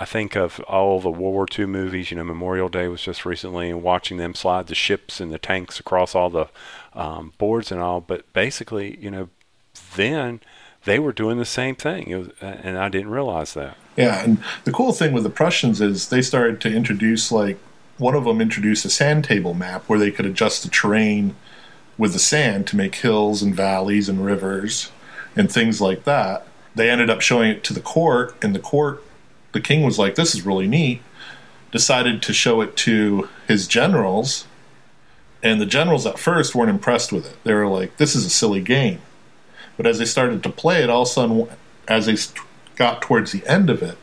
I 0.00 0.04
think 0.04 0.36
of 0.36 0.60
all 0.60 1.00
the 1.00 1.10
World 1.10 1.34
War 1.34 1.46
II 1.58 1.66
movies, 1.66 2.10
you 2.10 2.16
know, 2.16 2.24
Memorial 2.24 2.68
Day 2.68 2.86
was 2.86 3.02
just 3.02 3.24
recently, 3.24 3.70
and 3.70 3.82
watching 3.82 4.16
them 4.16 4.34
slide 4.34 4.68
the 4.68 4.74
ships 4.74 5.20
and 5.20 5.32
the 5.32 5.38
tanks 5.38 5.80
across 5.80 6.14
all 6.14 6.30
the 6.30 6.46
um, 6.92 7.32
boards 7.38 7.72
and 7.72 7.80
all. 7.80 8.00
But 8.00 8.32
basically, 8.32 8.96
you 9.00 9.10
know, 9.10 9.28
then 9.96 10.40
they 10.84 11.00
were 11.00 11.12
doing 11.12 11.38
the 11.38 11.44
same 11.44 11.74
thing, 11.74 12.16
was, 12.16 12.28
and 12.40 12.78
I 12.78 12.88
didn't 12.88 13.10
realize 13.10 13.54
that. 13.54 13.76
Yeah, 13.96 14.22
and 14.22 14.42
the 14.62 14.70
cool 14.70 14.92
thing 14.92 15.12
with 15.12 15.24
the 15.24 15.30
Prussians 15.30 15.80
is 15.80 16.08
they 16.08 16.22
started 16.22 16.60
to 16.60 16.72
introduce 16.72 17.32
like 17.32 17.58
one 17.98 18.14
of 18.14 18.24
them 18.24 18.40
introduced 18.40 18.84
a 18.84 18.90
sand 18.90 19.24
table 19.24 19.54
map 19.54 19.82
where 19.88 19.98
they 19.98 20.12
could 20.12 20.26
adjust 20.26 20.62
the 20.62 20.68
terrain 20.68 21.34
with 21.98 22.12
the 22.14 22.18
sand 22.18 22.66
to 22.68 22.76
make 22.76 22.94
hills 22.94 23.42
and 23.42 23.54
valleys 23.54 24.08
and 24.08 24.24
rivers 24.24 24.90
and 25.36 25.50
things 25.52 25.80
like 25.80 26.04
that. 26.04 26.46
They 26.74 26.88
ended 26.88 27.10
up 27.10 27.20
showing 27.20 27.50
it 27.50 27.64
to 27.64 27.74
the 27.74 27.80
court, 27.80 28.34
and 28.40 28.54
the 28.54 28.60
court, 28.60 29.02
the 29.52 29.60
king 29.60 29.82
was 29.82 29.98
like, 29.98 30.14
"This 30.14 30.34
is 30.34 30.46
really 30.46 30.66
neat." 30.66 31.02
Decided 31.72 32.22
to 32.22 32.32
show 32.32 32.60
it 32.62 32.76
to 32.76 33.28
his 33.46 33.66
generals, 33.66 34.46
and 35.42 35.60
the 35.60 35.66
generals 35.66 36.06
at 36.06 36.18
first 36.18 36.54
weren't 36.54 36.70
impressed 36.70 37.12
with 37.12 37.26
it. 37.26 37.36
They 37.44 37.52
were 37.52 37.66
like, 37.66 37.96
"This 37.98 38.14
is 38.14 38.24
a 38.24 38.30
silly 38.30 38.60
game." 38.60 39.00
But 39.76 39.86
as 39.86 39.98
they 39.98 40.04
started 40.04 40.42
to 40.42 40.48
play 40.50 40.82
it, 40.82 40.90
all 40.90 41.02
of 41.02 41.08
a 41.08 41.10
sudden, 41.10 41.48
as 41.86 42.06
they 42.06 42.16
got 42.76 43.02
towards 43.02 43.32
the 43.32 43.46
end 43.46 43.70
of 43.70 43.82
it, 43.82 43.98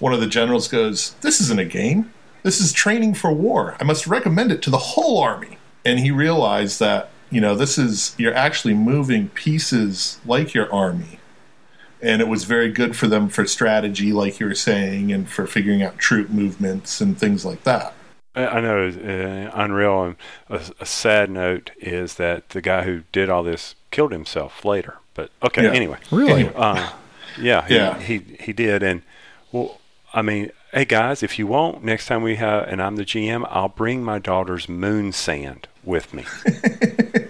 one 0.00 0.12
of 0.12 0.20
the 0.20 0.26
generals 0.26 0.66
goes, 0.66 1.14
This 1.20 1.40
isn't 1.40 1.60
a 1.60 1.64
game. 1.64 2.12
This 2.42 2.60
is 2.60 2.72
training 2.72 3.14
for 3.14 3.32
war. 3.32 3.76
I 3.78 3.84
must 3.84 4.06
recommend 4.06 4.50
it 4.50 4.62
to 4.62 4.70
the 4.70 4.78
whole 4.78 5.20
army. 5.20 5.58
And 5.84 6.00
he 6.00 6.10
realized 6.10 6.80
that, 6.80 7.10
you 7.30 7.40
know, 7.40 7.54
this 7.54 7.78
is, 7.78 8.14
you're 8.18 8.34
actually 8.34 8.74
moving 8.74 9.28
pieces 9.30 10.18
like 10.26 10.52
your 10.54 10.72
army. 10.72 11.18
And 12.02 12.22
it 12.22 12.28
was 12.28 12.44
very 12.44 12.70
good 12.72 12.96
for 12.96 13.06
them 13.08 13.28
for 13.28 13.46
strategy, 13.46 14.12
like 14.12 14.40
you 14.40 14.46
were 14.46 14.54
saying, 14.54 15.12
and 15.12 15.28
for 15.28 15.46
figuring 15.46 15.82
out 15.82 15.98
troop 15.98 16.30
movements 16.30 17.00
and 17.00 17.18
things 17.18 17.44
like 17.44 17.62
that. 17.64 17.92
I 18.34 18.46
I 18.46 18.60
know 18.60 18.86
it's 18.86 18.96
uh, 18.96 19.50
unreal. 19.54 20.04
And 20.04 20.16
a, 20.48 20.60
a 20.80 20.86
sad 20.86 21.30
note 21.30 21.72
is 21.78 22.14
that 22.14 22.50
the 22.50 22.62
guy 22.62 22.84
who 22.84 23.02
did 23.12 23.28
all 23.28 23.42
this 23.42 23.74
killed 23.90 24.12
himself 24.12 24.64
later. 24.64 24.96
But 25.14 25.30
okay, 25.42 25.64
Yeah. 25.64 25.72
anyway. 25.72 25.98
Really? 26.10 26.48
Uh, 26.54 26.88
yeah, 27.38 27.66
he, 27.68 27.74
Yeah. 27.74 27.98
he 28.00 28.18
he 28.40 28.52
did. 28.54 28.82
And 28.82 29.02
well, 29.52 29.78
I 30.14 30.22
mean, 30.22 30.52
hey 30.72 30.86
guys, 30.86 31.22
if 31.22 31.38
you 31.38 31.46
want, 31.46 31.84
next 31.84 32.06
time 32.06 32.22
we 32.22 32.36
have, 32.36 32.66
and 32.66 32.80
I'm 32.80 32.96
the 32.96 33.04
GM, 33.04 33.46
I'll 33.50 33.68
bring 33.68 34.02
my 34.02 34.18
daughter's 34.18 34.70
moon 34.70 35.12
sand 35.12 35.68
with 35.84 36.12
me. 36.14 36.24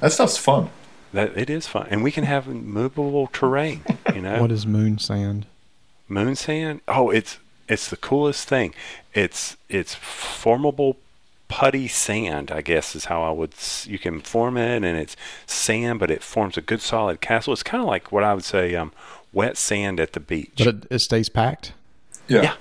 That 0.00 0.12
stuff's 0.12 0.36
fun. 0.36 0.70
that 1.12 1.36
it 1.36 1.50
is 1.50 1.66
fun, 1.66 1.86
and 1.90 2.02
we 2.04 2.10
can 2.12 2.24
have 2.24 2.46
movable 2.46 3.26
terrain. 3.28 3.82
You 4.14 4.20
know, 4.22 4.40
What 4.40 4.52
is 4.52 4.66
moon 4.66 4.98
sand? 4.98 5.46
moon 6.08 6.36
sand. 6.36 6.80
Oh, 6.86 7.10
it's 7.10 7.38
it's 7.68 7.88
the 7.88 7.96
coolest 7.96 8.46
thing. 8.48 8.74
It's 9.14 9.56
it's 9.68 9.94
formable 9.94 10.96
putty 11.48 11.88
sand, 11.88 12.50
I 12.50 12.60
guess 12.60 12.94
is 12.94 13.06
how 13.06 13.22
I 13.22 13.30
would. 13.30 13.54
You 13.84 13.98
can 13.98 14.20
form 14.20 14.56
it, 14.56 14.84
and 14.84 14.98
it's 14.98 15.16
sand, 15.46 15.98
but 16.00 16.10
it 16.10 16.22
forms 16.22 16.56
a 16.56 16.60
good 16.62 16.80
solid 16.80 17.20
castle. 17.20 17.52
It's 17.52 17.62
kind 17.62 17.82
of 17.82 17.88
like 17.88 18.12
what 18.12 18.22
I 18.24 18.34
would 18.34 18.44
say, 18.44 18.74
um, 18.76 18.92
wet 19.32 19.56
sand 19.56 19.98
at 20.00 20.12
the 20.12 20.20
beach, 20.20 20.54
But 20.58 20.66
it, 20.68 20.86
it 20.90 20.98
stays 21.00 21.28
packed. 21.28 21.72
Yeah. 22.28 22.54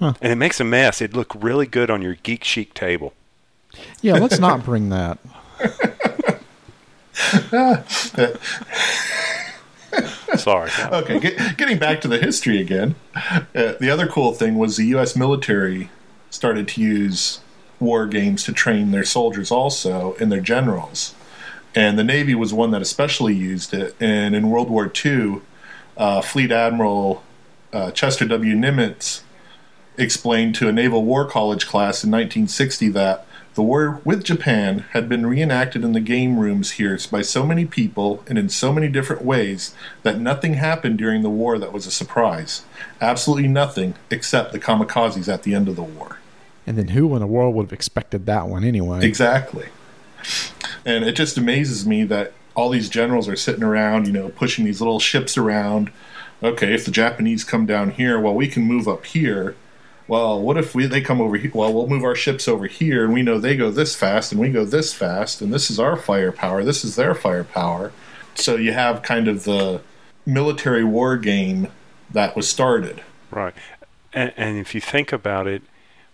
Yeah. 0.00 0.12
and 0.20 0.32
it 0.32 0.36
makes 0.36 0.60
a 0.60 0.64
mess. 0.64 1.00
It'd 1.02 1.16
look 1.16 1.34
really 1.34 1.66
good 1.66 1.90
on 1.90 2.00
your 2.02 2.14
geek 2.14 2.44
chic 2.44 2.72
table. 2.74 3.12
Yeah, 4.00 4.14
let's 4.14 4.38
not 4.38 4.64
bring 4.64 4.90
that. 4.90 5.18
Sorry. 10.36 10.70
Okay, 10.78 11.18
get, 11.18 11.56
getting 11.56 11.78
back 11.78 12.00
to 12.02 12.08
the 12.08 12.18
history 12.18 12.60
again. 12.60 12.94
Uh, 13.14 13.74
the 13.80 13.90
other 13.90 14.06
cool 14.06 14.32
thing 14.32 14.58
was 14.58 14.76
the 14.76 14.86
U.S. 14.86 15.16
military 15.16 15.90
started 16.30 16.68
to 16.68 16.80
use 16.80 17.40
war 17.80 18.06
games 18.06 18.44
to 18.44 18.52
train 18.52 18.90
their 18.90 19.04
soldiers 19.04 19.50
also 19.50 20.16
and 20.20 20.30
their 20.30 20.40
generals. 20.40 21.14
And 21.74 21.98
the 21.98 22.04
Navy 22.04 22.34
was 22.34 22.54
one 22.54 22.70
that 22.70 22.82
especially 22.82 23.34
used 23.34 23.74
it. 23.74 23.94
And 24.00 24.34
in 24.34 24.50
World 24.50 24.70
War 24.70 24.90
II, 25.04 25.40
uh, 25.96 26.22
Fleet 26.22 26.50
Admiral 26.50 27.22
uh, 27.72 27.90
Chester 27.90 28.26
W. 28.26 28.54
Nimitz 28.54 29.22
explained 29.98 30.54
to 30.56 30.68
a 30.68 30.72
Naval 30.72 31.04
War 31.04 31.26
College 31.26 31.66
class 31.66 32.04
in 32.04 32.10
1960 32.10 32.88
that 32.90 33.26
the 33.56 33.62
war 33.62 34.02
with 34.04 34.22
Japan 34.22 34.84
had 34.90 35.08
been 35.08 35.26
reenacted 35.26 35.82
in 35.82 35.92
the 35.92 36.00
game 36.00 36.38
rooms 36.38 36.72
here 36.72 36.98
by 37.10 37.22
so 37.22 37.44
many 37.44 37.64
people 37.64 38.22
and 38.28 38.38
in 38.38 38.50
so 38.50 38.70
many 38.70 38.86
different 38.86 39.22
ways 39.22 39.74
that 40.02 40.20
nothing 40.20 40.54
happened 40.54 40.98
during 40.98 41.22
the 41.22 41.30
war 41.30 41.58
that 41.58 41.72
was 41.72 41.86
a 41.86 41.90
surprise. 41.90 42.64
Absolutely 43.00 43.48
nothing 43.48 43.94
except 44.10 44.52
the 44.52 44.60
kamikazes 44.60 45.32
at 45.32 45.42
the 45.42 45.54
end 45.54 45.68
of 45.68 45.76
the 45.76 45.82
war. 45.82 46.18
And 46.66 46.76
then 46.76 46.88
who 46.88 47.14
in 47.14 47.20
the 47.20 47.26
world 47.26 47.54
would 47.54 47.64
have 47.64 47.72
expected 47.72 48.26
that 48.26 48.46
one 48.46 48.62
anyway? 48.62 49.02
Exactly. 49.02 49.68
And 50.84 51.04
it 51.04 51.12
just 51.12 51.38
amazes 51.38 51.86
me 51.86 52.04
that 52.04 52.34
all 52.54 52.68
these 52.68 52.90
generals 52.90 53.26
are 53.26 53.36
sitting 53.36 53.62
around, 53.62 54.06
you 54.06 54.12
know, 54.12 54.28
pushing 54.28 54.66
these 54.66 54.82
little 54.82 55.00
ships 55.00 55.38
around. 55.38 55.90
Okay, 56.42 56.74
if 56.74 56.84
the 56.84 56.90
Japanese 56.90 57.42
come 57.42 57.64
down 57.64 57.92
here, 57.92 58.20
well, 58.20 58.34
we 58.34 58.48
can 58.48 58.64
move 58.64 58.86
up 58.86 59.06
here. 59.06 59.56
Well, 60.08 60.40
what 60.40 60.56
if 60.56 60.74
we 60.74 60.86
they 60.86 61.00
come 61.00 61.20
over 61.20 61.36
here? 61.36 61.50
Well, 61.52 61.72
we'll 61.72 61.88
move 61.88 62.04
our 62.04 62.14
ships 62.14 62.46
over 62.46 62.66
here, 62.66 63.04
and 63.04 63.12
we 63.12 63.22
know 63.22 63.38
they 63.38 63.56
go 63.56 63.70
this 63.70 63.96
fast, 63.96 64.30
and 64.32 64.40
we 64.40 64.50
go 64.50 64.64
this 64.64 64.94
fast, 64.94 65.42
and 65.42 65.52
this 65.52 65.70
is 65.70 65.80
our 65.80 65.96
firepower. 65.96 66.62
This 66.62 66.84
is 66.84 66.96
their 66.96 67.14
firepower. 67.14 67.92
So 68.34 68.56
you 68.56 68.72
have 68.72 69.02
kind 69.02 69.26
of 69.28 69.44
the 69.44 69.80
military 70.24 70.84
war 70.84 71.16
game 71.16 71.68
that 72.10 72.36
was 72.36 72.48
started. 72.48 73.02
Right. 73.30 73.54
And, 74.12 74.32
and 74.36 74.58
if 74.58 74.74
you 74.74 74.80
think 74.80 75.12
about 75.12 75.46
it, 75.46 75.62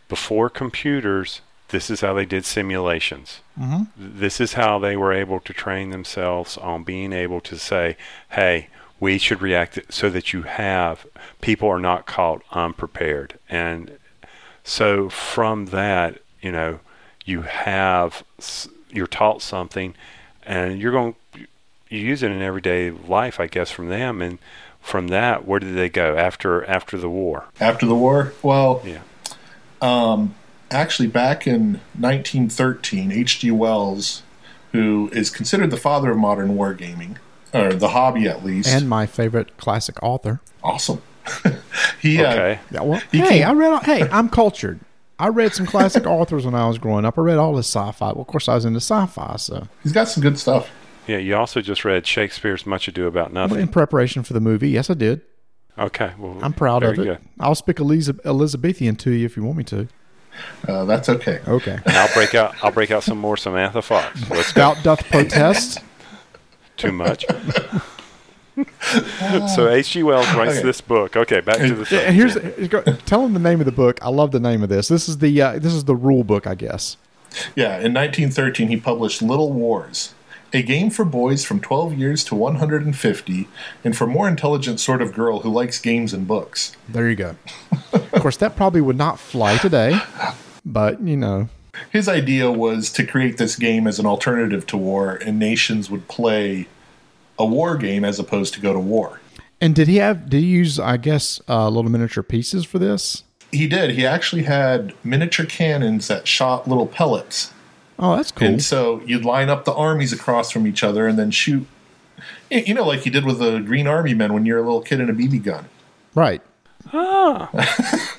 before 0.08 0.48
computers, 0.50 1.40
this 1.68 1.90
is 1.90 2.00
how 2.02 2.14
they 2.14 2.26
did 2.26 2.44
simulations. 2.44 3.40
Mhm. 3.58 3.88
This 3.96 4.40
is 4.40 4.54
how 4.54 4.78
they 4.78 4.96
were 4.96 5.12
able 5.12 5.40
to 5.40 5.52
train 5.52 5.90
themselves 5.90 6.56
on 6.58 6.84
being 6.84 7.12
able 7.12 7.40
to 7.42 7.58
say, 7.58 7.96
hey, 8.30 8.68
we 9.02 9.18
should 9.18 9.42
react 9.42 9.80
so 9.88 10.08
that 10.08 10.32
you 10.32 10.42
have 10.42 11.04
people 11.40 11.68
are 11.68 11.80
not 11.80 12.06
caught 12.06 12.40
unprepared. 12.52 13.36
And 13.50 13.98
so 14.62 15.08
from 15.08 15.66
that, 15.66 16.22
you 16.40 16.52
know, 16.52 16.78
you 17.24 17.42
have 17.42 18.22
you're 18.90 19.08
taught 19.08 19.42
something, 19.42 19.96
and 20.44 20.78
you're 20.78 20.92
going 20.92 21.16
you 21.34 21.98
use 21.98 22.22
it 22.22 22.30
in 22.30 22.40
everyday 22.42 22.92
life, 22.92 23.40
I 23.40 23.48
guess, 23.48 23.72
from 23.72 23.88
them. 23.88 24.22
And 24.22 24.38
from 24.80 25.08
that, 25.08 25.48
where 25.48 25.58
did 25.58 25.74
they 25.74 25.88
go 25.88 26.16
after 26.16 26.64
after 26.66 26.96
the 26.96 27.10
war? 27.10 27.46
After 27.58 27.86
the 27.86 27.96
war, 27.96 28.34
well, 28.40 28.82
Yeah. 28.84 29.00
Um, 29.80 30.36
actually 30.70 31.08
back 31.08 31.44
in 31.46 31.80
1913 31.98 33.10
hg 33.10 33.52
wells 33.52 34.22
who 34.70 35.10
is 35.12 35.28
considered 35.28 35.70
the 35.70 35.76
father 35.76 36.12
of 36.12 36.16
modern 36.16 36.56
wargaming 36.56 37.16
or 37.54 37.72
the 37.72 37.88
hobby 37.88 38.28
at 38.28 38.44
least 38.44 38.68
And 38.68 38.88
my 38.88 39.06
favorite 39.06 39.56
classic 39.56 40.02
author. 40.02 40.40
awesome 40.62 41.02
he 42.00 42.22
uh, 42.22 42.32
Okay. 42.32 42.58
Yeah, 42.70 42.82
well, 42.82 43.00
You 43.12 43.22
hey, 43.22 43.38
can't- 43.40 43.50
I 43.50 43.52
read. 43.52 43.82
Hey, 43.84 44.08
I'm 44.10 44.28
cultured. 44.28 44.80
I 45.18 45.28
read 45.28 45.54
some 45.54 45.66
classic 45.66 46.04
authors 46.18 46.44
when 46.44 46.54
I 46.54 46.66
was 46.66 46.78
growing 46.78 47.04
up. 47.04 47.16
I 47.16 47.20
read 47.22 47.38
all 47.38 47.54
this 47.54 47.66
sci-fi. 47.68 48.06
Well, 48.12 48.22
of 48.22 48.26
course, 48.26 48.48
I 48.48 48.54
was 48.56 48.64
into 48.64 48.78
sci-fi, 48.80 49.36
so 49.36 49.68
he's 49.84 49.92
got 49.92 50.08
some 50.08 50.20
good 50.22 50.38
stuff 50.38 50.68
Yeah. 51.06 51.18
You 51.18 51.36
also 51.36 51.60
just 51.60 51.84
read 51.84 52.06
Shakespeare's 52.06 52.66
Much 52.66 52.88
Ado 52.88 53.06
About 53.06 53.32
Nothing 53.32 53.60
in 53.60 53.68
preparation 53.68 54.22
for 54.24 54.32
the 54.32 54.40
movie, 54.40 54.70
yes, 54.70 54.90
I 54.90 54.94
did. 54.94 55.20
Okay. 55.78 56.12
Well, 56.18 56.38
I'm 56.42 56.52
proud 56.52 56.82
of 56.82 56.92
it. 56.92 56.96
very 56.96 57.08
good. 57.08 57.18
I'll 57.38 57.54
speak 57.54 57.78
Eliza- 57.78 58.16
Elizabethan 58.24 58.96
to 58.96 59.10
you 59.12 59.24
if 59.24 59.36
you 59.36 59.44
want 59.44 59.58
me 59.58 59.64
to. 59.64 59.88
uh, 60.66 60.84
that's 60.86 61.08
okay 61.08 61.40
Okay. 61.46 61.78
And 61.84 61.96
I'll 61.96 62.12
break 62.14 62.34
out. 62.34 62.54
I'll 62.64 62.72
break 62.72 62.90
out 62.90 63.02
some 63.04 63.18
more 63.18 63.36
Samantha 63.36 63.80
Fox. 63.82 64.18
Let's 64.30 64.52
go. 64.52 64.60
Doubt 64.74 64.82
doth 64.82 65.04
protest. 65.10 65.78
Too 66.82 66.92
much. 66.92 67.24
so 69.54 69.68
H.G. 69.68 70.02
Wells 70.02 70.26
writes 70.34 70.56
Okay. 70.58 70.62
this 70.62 70.80
book. 70.80 71.16
Okay, 71.16 71.40
back 71.40 71.56
to 71.58 71.74
the. 71.74 71.80
Yeah, 71.82 71.84
subject. 71.84 72.12
here's, 72.12 72.34
here's 72.34 72.68
go- 72.68 72.82
tell 72.82 73.24
him 73.24 73.32
the 73.32 73.40
name 73.40 73.60
of 73.60 73.66
the 73.66 73.72
book. 73.72 73.98
I 74.02 74.10
love 74.10 74.30
the 74.30 74.40
name 74.40 74.62
of 74.62 74.68
this. 74.68 74.88
This 74.88 75.08
is 75.08 75.18
the 75.18 75.40
uh, 75.40 75.58
this 75.58 75.72
is 75.72 75.84
the 75.84 75.96
rule 75.96 76.24
book, 76.24 76.46
I 76.46 76.54
guess. 76.54 76.96
yeah 77.56 77.76
in 77.78 77.94
1913 77.94 78.68
he 78.68 78.76
published 78.76 79.22
little 79.22 79.50
wars 79.54 80.12
a 80.52 80.60
game 80.62 80.90
for 80.90 81.02
boys 81.02 81.42
from 81.46 81.58
12 81.60 81.94
years 81.94 82.22
to 82.24 82.34
150 82.34 83.48
and 83.82 83.96
for 83.96 84.06
more 84.06 84.28
intelligent 84.28 84.78
sort 84.78 85.00
of 85.00 85.14
girl 85.14 85.40
who 85.40 85.48
likes 85.50 85.80
games 85.80 86.12
and 86.12 86.28
books 86.28 86.76
There 86.86 87.08
you 87.08 87.16
go. 87.16 87.36
of 87.94 88.12
course, 88.20 88.36
that 88.36 88.54
probably 88.54 88.82
would 88.82 88.98
not 88.98 89.18
fly 89.18 89.56
today, 89.56 89.98
but 90.66 91.00
you 91.00 91.16
know, 91.16 91.48
his 91.90 92.08
idea 92.08 92.50
was 92.50 92.90
to 92.92 93.06
create 93.06 93.38
this 93.38 93.56
game 93.56 93.86
as 93.86 93.98
an 93.98 94.06
alternative 94.06 94.66
to 94.68 94.76
war 94.76 95.14
and 95.16 95.38
nations 95.38 95.90
would 95.90 96.06
play 96.08 96.66
a 97.38 97.46
war 97.46 97.76
game 97.76 98.04
as 98.04 98.18
opposed 98.18 98.52
to 98.54 98.60
go 98.60 98.72
to 98.72 98.78
war 98.78 99.20
And 99.60 99.74
did 99.74 99.88
he 99.88 99.96
have? 99.96 100.28
Did 100.28 100.40
he 100.42 100.46
use? 100.48 100.78
I 100.78 100.96
guess 100.96 101.40
uh, 101.48 101.68
little 101.68 101.90
miniature 101.90 102.22
pieces 102.22 102.64
for 102.64 102.78
this. 102.78 103.24
He 103.52 103.66
did. 103.68 103.90
He 103.90 104.04
actually 104.06 104.42
had 104.44 104.92
miniature 105.04 105.46
cannons 105.46 106.08
that 106.08 106.26
shot 106.26 106.66
little 106.68 106.86
pellets. 106.86 107.52
Oh, 107.98 108.16
that's 108.16 108.32
cool. 108.32 108.48
And 108.48 108.62
so 108.62 109.00
you'd 109.06 109.24
line 109.24 109.48
up 109.48 109.64
the 109.64 109.72
armies 109.74 110.12
across 110.12 110.50
from 110.50 110.66
each 110.66 110.82
other 110.82 111.06
and 111.06 111.18
then 111.18 111.30
shoot. 111.30 111.66
You 112.50 112.74
know, 112.74 112.84
like 112.86 113.06
you 113.06 113.12
did 113.12 113.24
with 113.24 113.38
the 113.38 113.60
Green 113.60 113.86
Army 113.86 114.14
men 114.14 114.32
when 114.32 114.44
you're 114.46 114.58
a 114.58 114.62
little 114.62 114.80
kid 114.82 115.00
in 115.00 115.08
a 115.08 115.12
BB 115.14 115.42
gun. 115.44 115.66
right. 116.14 116.42
Ah. 116.92 117.48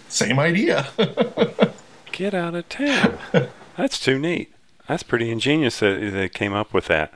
Same 0.07 0.39
idea. 0.39 0.87
Get 2.13 2.35
out 2.35 2.53
of 2.53 2.69
town. 2.69 3.17
That's 3.75 3.99
too 3.99 4.19
neat. 4.19 4.53
That's 4.87 5.01
pretty 5.01 5.31
ingenious 5.31 5.79
that 5.79 6.11
they 6.13 6.29
came 6.29 6.53
up 6.53 6.71
with 6.71 6.85
that. 6.85 7.11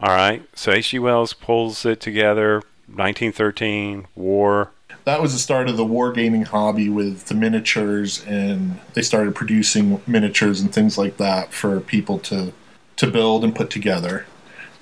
All 0.00 0.14
right. 0.14 0.42
So 0.54 0.72
H.G. 0.72 0.98
Wells 0.98 1.32
pulls 1.32 1.86
it 1.86 2.00
together. 2.00 2.56
1913 2.88 4.06
war. 4.14 4.72
that 5.04 5.22
was 5.22 5.32
the 5.32 5.38
start 5.38 5.68
of 5.68 5.76
the 5.78 5.84
wargaming 5.84 6.46
hobby 6.46 6.88
with 6.90 7.26
the 7.26 7.34
miniatures, 7.34 8.22
and 8.26 8.78
they 8.92 9.00
started 9.00 9.34
producing 9.34 10.02
miniatures 10.06 10.60
and 10.60 10.74
things 10.74 10.98
like 10.98 11.16
that 11.16 11.52
for 11.52 11.80
people 11.80 12.18
to 12.18 12.52
to 12.96 13.06
build 13.06 13.42
and 13.44 13.54
put 13.54 13.70
together. 13.70 14.26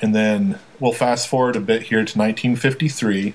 And 0.01 0.15
then 0.15 0.59
we'll 0.81 0.93
fast 0.93 1.29
forward 1.29 1.57
a 1.57 1.61
bit 1.61 1.83
here 1.83 1.99
to 1.99 2.19
1953. 2.19 3.35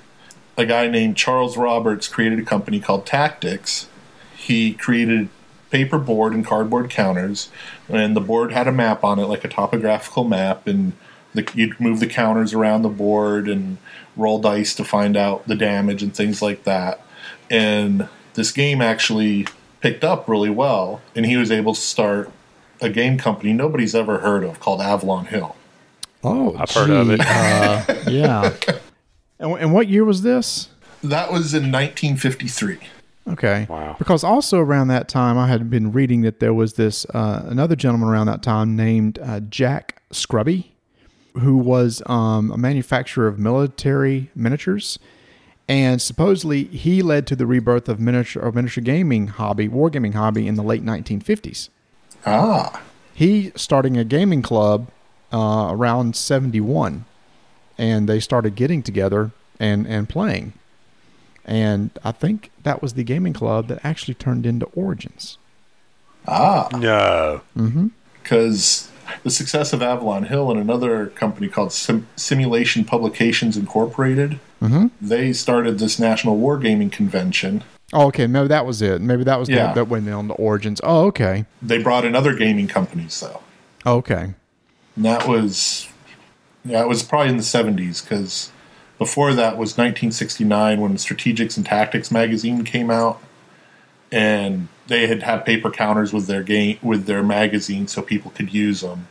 A 0.57 0.65
guy 0.65 0.87
named 0.87 1.15
Charles 1.15 1.55
Roberts 1.57 2.07
created 2.07 2.39
a 2.39 2.43
company 2.43 2.79
called 2.79 3.05
Tactics. 3.05 3.87
He 4.35 4.73
created 4.73 5.29
paper 5.69 5.97
board 5.97 6.33
and 6.33 6.45
cardboard 6.45 6.89
counters, 6.89 7.49
and 7.89 8.15
the 8.15 8.21
board 8.21 8.51
had 8.51 8.67
a 8.67 8.71
map 8.71 9.03
on 9.03 9.19
it, 9.19 9.25
like 9.25 9.43
a 9.43 9.49
topographical 9.49 10.23
map, 10.23 10.67
and 10.67 10.93
the, 11.33 11.49
you'd 11.53 11.79
move 11.79 11.99
the 11.99 12.07
counters 12.07 12.53
around 12.53 12.81
the 12.81 12.89
board 12.89 13.47
and 13.47 13.77
roll 14.15 14.39
dice 14.39 14.73
to 14.75 14.83
find 14.83 15.15
out 15.15 15.47
the 15.47 15.55
damage 15.55 16.01
and 16.01 16.15
things 16.15 16.41
like 16.41 16.63
that. 16.63 17.01
And 17.49 18.07
this 18.33 18.51
game 18.51 18.81
actually 18.81 19.47
picked 19.81 20.03
up 20.03 20.27
really 20.27 20.49
well, 20.49 21.01
and 21.15 21.25
he 21.25 21.37
was 21.37 21.51
able 21.51 21.73
to 21.73 21.81
start 21.81 22.31
a 22.81 22.89
game 22.89 23.17
company 23.17 23.53
nobody's 23.53 23.95
ever 23.95 24.19
heard 24.19 24.43
of 24.43 24.59
called 24.59 24.81
Avalon 24.81 25.25
Hill. 25.25 25.55
Oh, 26.23 26.55
I've 26.57 26.71
heard 26.71 26.89
of 26.89 27.09
it. 27.09 27.21
Uh, 27.27 28.03
yeah. 28.07 28.53
And, 29.39 29.55
and 29.59 29.71
what 29.71 29.87
year 29.87 30.03
was 30.03 30.23
this? 30.23 30.69
That 31.03 31.31
was 31.31 31.53
in 31.53 31.71
1953. 31.71 32.79
Okay. 33.27 33.67
Wow. 33.69 33.95
Because 33.99 34.23
also 34.23 34.59
around 34.59 34.87
that 34.87 35.07
time, 35.09 35.37
I 35.37 35.47
had 35.47 35.69
been 35.69 35.91
reading 35.91 36.21
that 36.21 36.39
there 36.39 36.53
was 36.53 36.73
this 36.73 37.05
uh, 37.13 37.43
another 37.47 37.75
gentleman 37.75 38.09
around 38.09 38.27
that 38.27 38.41
time 38.41 38.75
named 38.75 39.19
uh, 39.19 39.41
Jack 39.41 40.01
Scruby, 40.11 40.67
who 41.39 41.57
was 41.57 42.01
um, 42.05 42.51
a 42.51 42.57
manufacturer 42.57 43.27
of 43.27 43.37
military 43.37 44.29
miniatures, 44.33 44.97
and 45.67 46.01
supposedly 46.01 46.63
he 46.65 47.01
led 47.01 47.27
to 47.27 47.35
the 47.35 47.45
rebirth 47.45 47.89
of 47.89 47.99
miniature 47.99 48.41
or 48.41 48.51
miniature 48.51 48.83
gaming 48.83 49.27
hobby, 49.27 49.67
wargaming 49.67 50.13
hobby 50.13 50.47
in 50.47 50.55
the 50.55 50.63
late 50.63 50.83
1950s. 50.85 51.69
Ah, 52.25 52.81
He 53.13 53.51
starting 53.55 53.97
a 53.97 54.03
gaming 54.03 54.41
club 54.41 54.89
uh, 55.33 55.67
around 55.71 56.15
71, 56.15 57.03
and 57.77 58.07
they 58.07 58.19
started 58.21 58.55
getting 58.55 58.81
together 58.81 59.31
and 59.59 59.85
and 59.85 60.07
playing. 60.07 60.53
And 61.47 61.91
I 62.03 62.11
think 62.11 62.51
that 62.63 62.81
was 62.81 62.93
the 62.93 63.03
gaming 63.03 63.33
club 63.33 63.67
that 63.69 63.79
actually 63.83 64.13
turned 64.15 64.45
into 64.45 64.65
Origins. 64.67 65.37
Ah, 66.27 66.67
No. 66.73 67.41
because 68.21 68.89
the 69.23 69.31
success 69.31 69.71
of 69.71 69.81
Avalon 69.81 70.23
Hill 70.25 70.51
and 70.51 70.59
another 70.59 71.07
company 71.07 71.47
called 71.47 71.71
Sim- 71.71 72.07
Simulation 72.17 72.83
Publications 72.83 73.55
Incorporated, 73.55 74.39
they 75.01 75.31
started 75.31 75.79
this 75.79 75.97
National 75.97 76.37
Wargaming 76.37 76.91
Convention. 76.91 77.63
Oh, 77.93 78.07
okay. 78.07 78.27
Maybe 78.27 78.49
that 78.49 78.65
was 78.65 78.81
it. 78.81 78.99
Maybe 79.01 79.23
that 79.23 79.39
was 79.39 79.47
Yeah. 79.47 79.67
the, 79.67 79.75
that 79.75 79.85
went 79.85 80.09
on 80.09 80.27
the 80.27 80.33
origins. 80.33 80.81
Oh, 80.83 81.05
okay. 81.05 81.45
They 81.61 81.81
brought 81.81 82.03
in 82.03 82.13
other 82.15 82.33
gaming 82.35 82.67
companies 82.67 83.17
though. 83.21 83.39
Okay. 83.85 84.33
And 84.97 85.05
that 85.05 85.25
was, 85.25 85.87
yeah, 86.65 86.81
it 86.81 86.89
was 86.89 87.03
probably 87.03 87.29
in 87.29 87.37
the 87.37 87.43
70s 87.43 88.01
because 88.03 88.51
before 88.97 89.33
that 89.33 89.57
was 89.57 89.77
1969 89.77 90.81
when 90.81 90.95
Strategics 90.95 91.57
and 91.57 91.65
Tactics 91.65 92.11
magazine 92.11 92.63
came 92.63 92.89
out, 92.89 93.21
and 94.11 94.67
they 94.87 95.07
had 95.07 95.23
had 95.23 95.45
paper 95.45 95.69
counters 95.69 96.13
with 96.13 96.27
their 96.27 96.43
game 96.43 96.79
with 96.81 97.05
their 97.05 97.23
magazine 97.23 97.87
so 97.87 98.01
people 98.01 98.31
could 98.31 98.53
use 98.53 98.81
them 98.81 99.07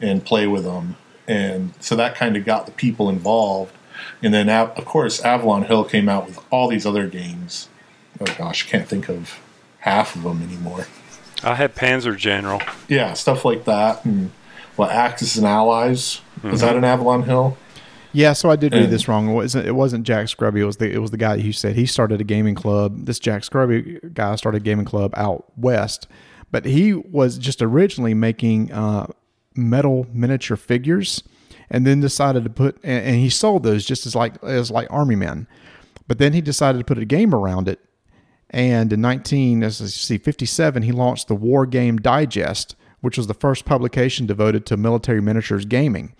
and 0.00 0.24
play 0.24 0.46
with 0.46 0.64
them, 0.64 0.96
and 1.26 1.72
so 1.80 1.96
that 1.96 2.14
kind 2.14 2.36
of 2.36 2.44
got 2.44 2.66
the 2.66 2.72
people 2.72 3.08
involved. 3.08 3.74
And 4.22 4.34
then, 4.34 4.50
of 4.50 4.84
course, 4.84 5.20
Avalon 5.22 5.64
Hill 5.64 5.84
came 5.84 6.08
out 6.08 6.26
with 6.26 6.38
all 6.50 6.68
these 6.68 6.84
other 6.84 7.06
games. 7.06 7.68
Oh 8.20 8.34
gosh, 8.36 8.66
I 8.66 8.70
can't 8.70 8.88
think 8.88 9.08
of 9.08 9.40
half 9.78 10.16
of 10.16 10.24
them 10.24 10.42
anymore. 10.42 10.86
I 11.42 11.54
had 11.54 11.74
Panzer 11.74 12.16
General. 12.16 12.60
Yeah, 12.88 13.12
stuff 13.14 13.44
like 13.44 13.64
that, 13.64 14.04
and 14.04 14.32
what 14.76 14.90
Axis 14.90 15.36
and 15.36 15.46
Allies 15.46 16.20
was 16.42 16.60
that 16.60 16.70
mm-hmm. 16.70 16.78
an 16.78 16.84
Avalon 16.84 17.22
Hill? 17.22 17.56
Yeah, 18.14 18.32
so 18.32 18.48
I 18.50 18.56
did 18.56 18.72
read 18.72 18.84
And- 18.84 18.92
this 18.92 19.08
wrong. 19.08 19.28
It 19.28 19.32
wasn't, 19.34 19.66
it 19.66 19.72
wasn't 19.72 20.06
Jack 20.06 20.26
Scruby. 20.26 20.58
It 20.60 20.64
was 20.64 20.76
the 20.78 20.90
it 20.90 20.98
was 20.98 21.10
the 21.10 21.16
guy 21.16 21.38
who 21.40 21.52
said 21.52 21.74
he 21.76 21.84
started 21.84 22.20
a 22.20 22.24
gaming 22.24 22.54
club. 22.54 23.06
This 23.06 23.18
Jack 23.18 23.42
Scruby 23.42 24.14
guy 24.14 24.36
started 24.36 24.62
a 24.62 24.64
gaming 24.64 24.84
club 24.86 25.12
out 25.16 25.52
west, 25.58 26.06
but 26.50 26.64
he 26.64 26.94
was 26.94 27.36
just 27.38 27.60
originally 27.60 28.14
making 28.14 28.72
uh, 28.72 29.08
metal 29.56 30.06
miniature 30.12 30.56
figures, 30.56 31.22
and 31.68 31.86
then 31.86 32.00
decided 32.00 32.44
to 32.44 32.50
put 32.50 32.76
and, 32.84 33.04
and 33.04 33.16
he 33.16 33.28
sold 33.28 33.64
those 33.64 33.84
just 33.84 34.06
as 34.06 34.14
like 34.14 34.42
as 34.44 34.70
like 34.70 34.86
army 34.90 35.16
men, 35.16 35.46
but 36.06 36.18
then 36.18 36.32
he 36.32 36.40
decided 36.40 36.78
to 36.78 36.84
put 36.84 36.98
a 36.98 37.04
game 37.04 37.34
around 37.34 37.68
it. 37.68 37.80
And 38.50 38.92
in 38.92 39.00
19, 39.00 39.64
as 39.64 39.80
you 39.80 39.88
see, 39.88 40.16
57, 40.18 40.84
he 40.84 40.92
launched 40.92 41.26
the 41.26 41.34
War 41.34 41.66
Game 41.66 41.96
Digest, 41.96 42.76
which 43.00 43.16
was 43.18 43.26
the 43.26 43.34
first 43.34 43.64
publication 43.64 44.26
devoted 44.26 44.64
to 44.66 44.76
military 44.76 45.20
miniatures 45.20 45.64
gaming. 45.64 46.14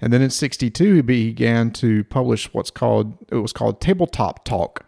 And 0.00 0.12
then 0.12 0.22
in 0.22 0.30
62, 0.30 0.94
he 0.94 1.00
began 1.00 1.70
to 1.72 2.04
publish 2.04 2.52
what's 2.52 2.70
called, 2.70 3.16
it 3.30 3.36
was 3.36 3.52
called 3.52 3.80
Tabletop 3.80 4.44
Talk, 4.44 4.84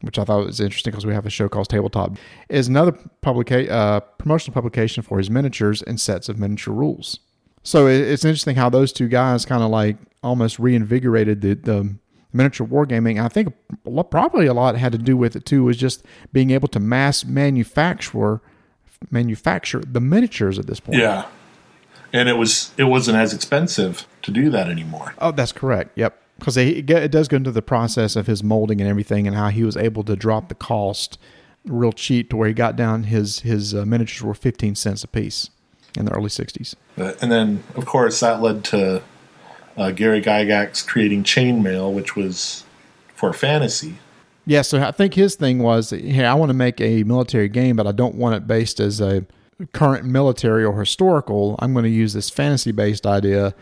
which 0.00 0.18
I 0.18 0.24
thought 0.24 0.44
was 0.44 0.60
interesting 0.60 0.90
because 0.90 1.06
we 1.06 1.14
have 1.14 1.26
a 1.26 1.30
show 1.30 1.48
called 1.48 1.68
Tabletop. 1.68 2.16
Is 2.48 2.68
another 2.68 2.92
publica- 3.22 3.70
uh, 3.70 4.00
promotional 4.00 4.54
publication 4.54 5.02
for 5.02 5.18
his 5.18 5.30
miniatures 5.30 5.82
and 5.82 6.00
sets 6.00 6.28
of 6.28 6.38
miniature 6.38 6.74
rules. 6.74 7.20
So 7.62 7.86
it's 7.86 8.24
interesting 8.24 8.56
how 8.56 8.70
those 8.70 8.92
two 8.92 9.08
guys 9.08 9.44
kind 9.44 9.62
of 9.62 9.70
like 9.70 9.96
almost 10.22 10.58
reinvigorated 10.58 11.40
the, 11.40 11.54
the 11.54 11.94
miniature 12.32 12.66
wargaming. 12.66 13.22
I 13.22 13.28
think 13.28 13.52
probably 14.10 14.46
a 14.46 14.54
lot 14.54 14.76
had 14.76 14.92
to 14.92 14.98
do 14.98 15.16
with 15.16 15.36
it 15.36 15.44
too, 15.44 15.64
was 15.64 15.76
just 15.76 16.04
being 16.32 16.50
able 16.50 16.68
to 16.68 16.80
mass 16.80 17.24
manufacture 17.24 18.40
manufacture 19.10 19.80
the 19.80 20.00
miniatures 20.00 20.58
at 20.58 20.66
this 20.66 20.80
point. 20.80 20.98
Yeah, 20.98 21.26
and 22.12 22.28
it 22.28 22.36
was 22.36 22.72
it 22.76 22.84
wasn't 22.84 23.16
as 23.16 23.32
expensive 23.34 24.06
to 24.22 24.30
do 24.30 24.50
that 24.50 24.68
anymore. 24.68 25.14
Oh, 25.18 25.32
that's 25.32 25.52
correct. 25.52 25.96
Yep. 25.96 26.20
Because 26.38 26.56
it, 26.56 26.88
it 26.88 27.10
does 27.10 27.26
go 27.26 27.36
into 27.36 27.50
the 27.50 27.62
process 27.62 28.14
of 28.14 28.28
his 28.28 28.44
molding 28.44 28.80
and 28.80 28.88
everything, 28.88 29.26
and 29.26 29.34
how 29.34 29.48
he 29.48 29.64
was 29.64 29.76
able 29.76 30.04
to 30.04 30.14
drop 30.14 30.48
the 30.48 30.54
cost 30.54 31.18
real 31.64 31.92
cheap 31.92 32.30
to 32.30 32.36
where 32.36 32.48
he 32.48 32.54
got 32.54 32.76
down 32.76 33.04
his 33.04 33.40
his 33.40 33.74
uh, 33.74 33.84
miniatures 33.84 34.22
were 34.22 34.34
fifteen 34.34 34.74
cents 34.74 35.02
a 35.04 35.08
piece 35.08 35.50
in 35.96 36.04
the 36.04 36.12
early 36.12 36.28
'60s. 36.28 36.74
And 36.96 37.32
then, 37.32 37.64
of 37.74 37.86
course, 37.86 38.20
that 38.20 38.40
led 38.40 38.64
to 38.66 39.02
uh, 39.76 39.90
Gary 39.90 40.20
Gygax 40.22 40.86
creating 40.86 41.24
Chainmail, 41.24 41.92
which 41.92 42.16
was 42.16 42.64
for 43.14 43.32
fantasy. 43.32 43.98
Yeah, 44.46 44.62
so 44.62 44.80
I 44.80 44.92
think 44.92 45.14
his 45.14 45.34
thing 45.34 45.58
was, 45.58 45.90
hey, 45.90 46.24
I 46.24 46.34
want 46.34 46.50
to 46.50 46.54
make 46.54 46.80
a 46.80 47.02
military 47.02 47.48
game, 47.48 47.76
but 47.76 47.86
I 47.86 47.92
don't 47.92 48.14
want 48.14 48.34
it 48.34 48.46
based 48.46 48.80
as 48.80 49.00
a 49.00 49.26
current 49.72 50.04
military 50.04 50.64
or 50.64 50.78
historical. 50.80 51.56
I'm 51.58 51.72
going 51.72 51.84
to 51.84 51.90
use 51.90 52.12
this 52.12 52.30
fantasy 52.30 52.72
based 52.72 53.06
idea, 53.06 53.54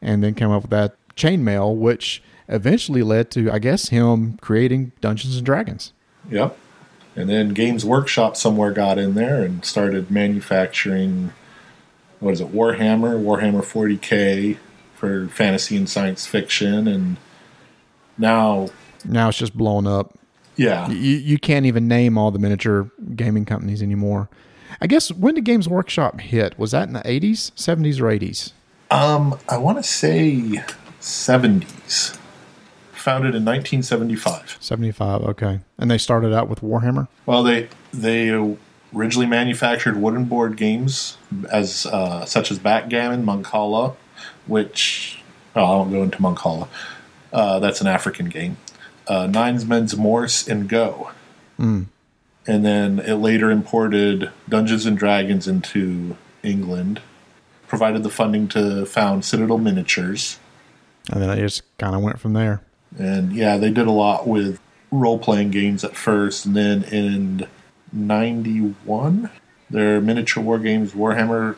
and 0.00 0.22
then 0.22 0.34
come 0.34 0.50
up 0.50 0.62
with 0.62 0.70
that 0.70 0.96
chainmail, 1.16 1.76
which 1.76 2.22
eventually 2.48 3.02
led 3.02 3.30
to, 3.32 3.50
I 3.50 3.58
guess, 3.58 3.88
him 3.88 4.38
creating 4.40 4.92
Dungeons 5.00 5.36
and 5.36 5.46
Dragons. 5.46 5.92
Yep. 6.30 6.56
And 7.16 7.28
then 7.28 7.50
Games 7.50 7.84
Workshop 7.84 8.36
somewhere 8.36 8.72
got 8.72 8.98
in 8.98 9.14
there 9.14 9.42
and 9.42 9.64
started 9.64 10.10
manufacturing, 10.10 11.32
what 12.20 12.32
is 12.32 12.40
it, 12.40 12.52
Warhammer, 12.52 13.20
Warhammer 13.22 13.62
40k 13.62 14.56
for 14.94 15.28
fantasy 15.28 15.76
and 15.76 15.88
science 15.88 16.26
fiction. 16.26 16.86
And 16.86 17.16
now, 18.16 18.68
Now 19.04 19.28
it's 19.28 19.38
just 19.38 19.56
blown 19.56 19.86
up. 19.86 20.16
yeah, 20.56 20.88
You 20.88 20.96
you 21.16 21.38
can't 21.38 21.66
even 21.66 21.88
name 21.88 22.16
all 22.16 22.30
the 22.30 22.38
miniature 22.38 22.90
gaming 23.16 23.44
companies 23.44 23.82
anymore. 23.82 24.28
I 24.80 24.86
guess 24.86 25.12
when 25.12 25.34
did 25.34 25.44
Games 25.44 25.68
Workshop 25.68 26.20
hit? 26.20 26.58
Was 26.58 26.70
that 26.70 26.88
in 26.88 26.94
the 26.94 27.00
80s, 27.00 27.52
70s, 27.52 28.00
or 28.00 28.04
80s? 28.04 28.52
um, 28.90 29.38
I 29.48 29.56
want 29.56 29.78
to 29.78 29.82
say 29.82 30.62
70s. 31.00 32.16
Founded 32.92 33.34
in 33.34 33.44
1975. 33.46 34.58
75. 34.60 35.22
Okay, 35.22 35.60
and 35.78 35.90
they 35.90 35.96
started 35.96 36.34
out 36.34 36.48
with 36.48 36.60
Warhammer. 36.60 37.08
Well, 37.24 37.42
they 37.42 37.68
they 37.94 38.28
originally 38.94 39.26
manufactured 39.26 39.96
wooden 39.96 40.24
board 40.26 40.56
games 40.58 41.16
as 41.50 41.86
uh, 41.86 42.26
such 42.26 42.50
as 42.50 42.58
backgammon, 42.58 43.24
Mancala, 43.24 43.96
which 44.46 45.22
oh, 45.56 45.64
I 45.64 45.70
won't 45.76 45.92
go 45.92 46.02
into 46.02 46.18
Mancala. 46.18 46.68
Uh, 47.32 47.58
that's 47.58 47.80
an 47.80 47.86
African 47.86 48.28
game. 48.28 48.58
Uh, 49.06 49.26
Nines 49.26 49.64
Men's 49.64 49.96
Morris 49.96 50.46
and 50.46 50.68
Go, 50.68 51.10
and 52.46 52.64
then 52.64 52.98
it 53.00 53.14
later 53.14 53.50
imported 53.50 54.30
Dungeons 54.48 54.86
and 54.86 54.96
Dragons 54.98 55.46
into 55.48 56.16
England. 56.42 57.00
Provided 57.68 58.02
the 58.02 58.10
funding 58.10 58.48
to 58.48 58.84
found 58.86 59.24
Citadel 59.24 59.58
Miniatures, 59.58 60.38
And 61.12 61.22
then 61.22 61.30
it 61.30 61.40
just 61.40 61.62
kind 61.78 61.94
of 61.94 62.02
went 62.02 62.18
from 62.18 62.32
there. 62.32 62.62
and 62.98 63.32
yeah, 63.32 63.56
they 63.58 63.70
did 63.70 63.86
a 63.86 63.92
lot 63.92 64.26
with 64.26 64.58
role 64.90 65.18
playing 65.20 65.50
games 65.52 65.84
at 65.84 65.94
first, 65.96 66.44
and 66.46 66.56
then 66.56 66.82
in 66.84 67.46
'91, 67.92 69.30
their 69.70 70.00
miniature 70.00 70.42
war 70.42 70.58
games 70.58 70.92
Warhammer 70.92 71.56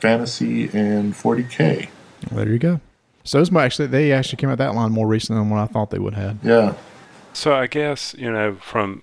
Fantasy 0.00 0.64
and 0.72 1.12
40k. 1.14 1.88
There 2.30 2.48
you 2.48 2.58
go. 2.58 2.80
So 3.24 3.38
those 3.38 3.50
might 3.50 3.66
actually 3.66 3.86
they 3.88 4.10
actually 4.12 4.38
came 4.38 4.48
out 4.50 4.58
that 4.58 4.74
line 4.74 4.90
more 4.90 5.06
recently 5.06 5.40
than 5.40 5.50
what 5.50 5.60
I 5.60 5.66
thought 5.66 5.90
they 5.90 5.98
would 5.98 6.14
have. 6.14 6.38
Yeah, 6.42 6.74
So 7.34 7.54
I 7.54 7.66
guess 7.66 8.14
you 8.18 8.32
know 8.32 8.54
from 8.54 9.02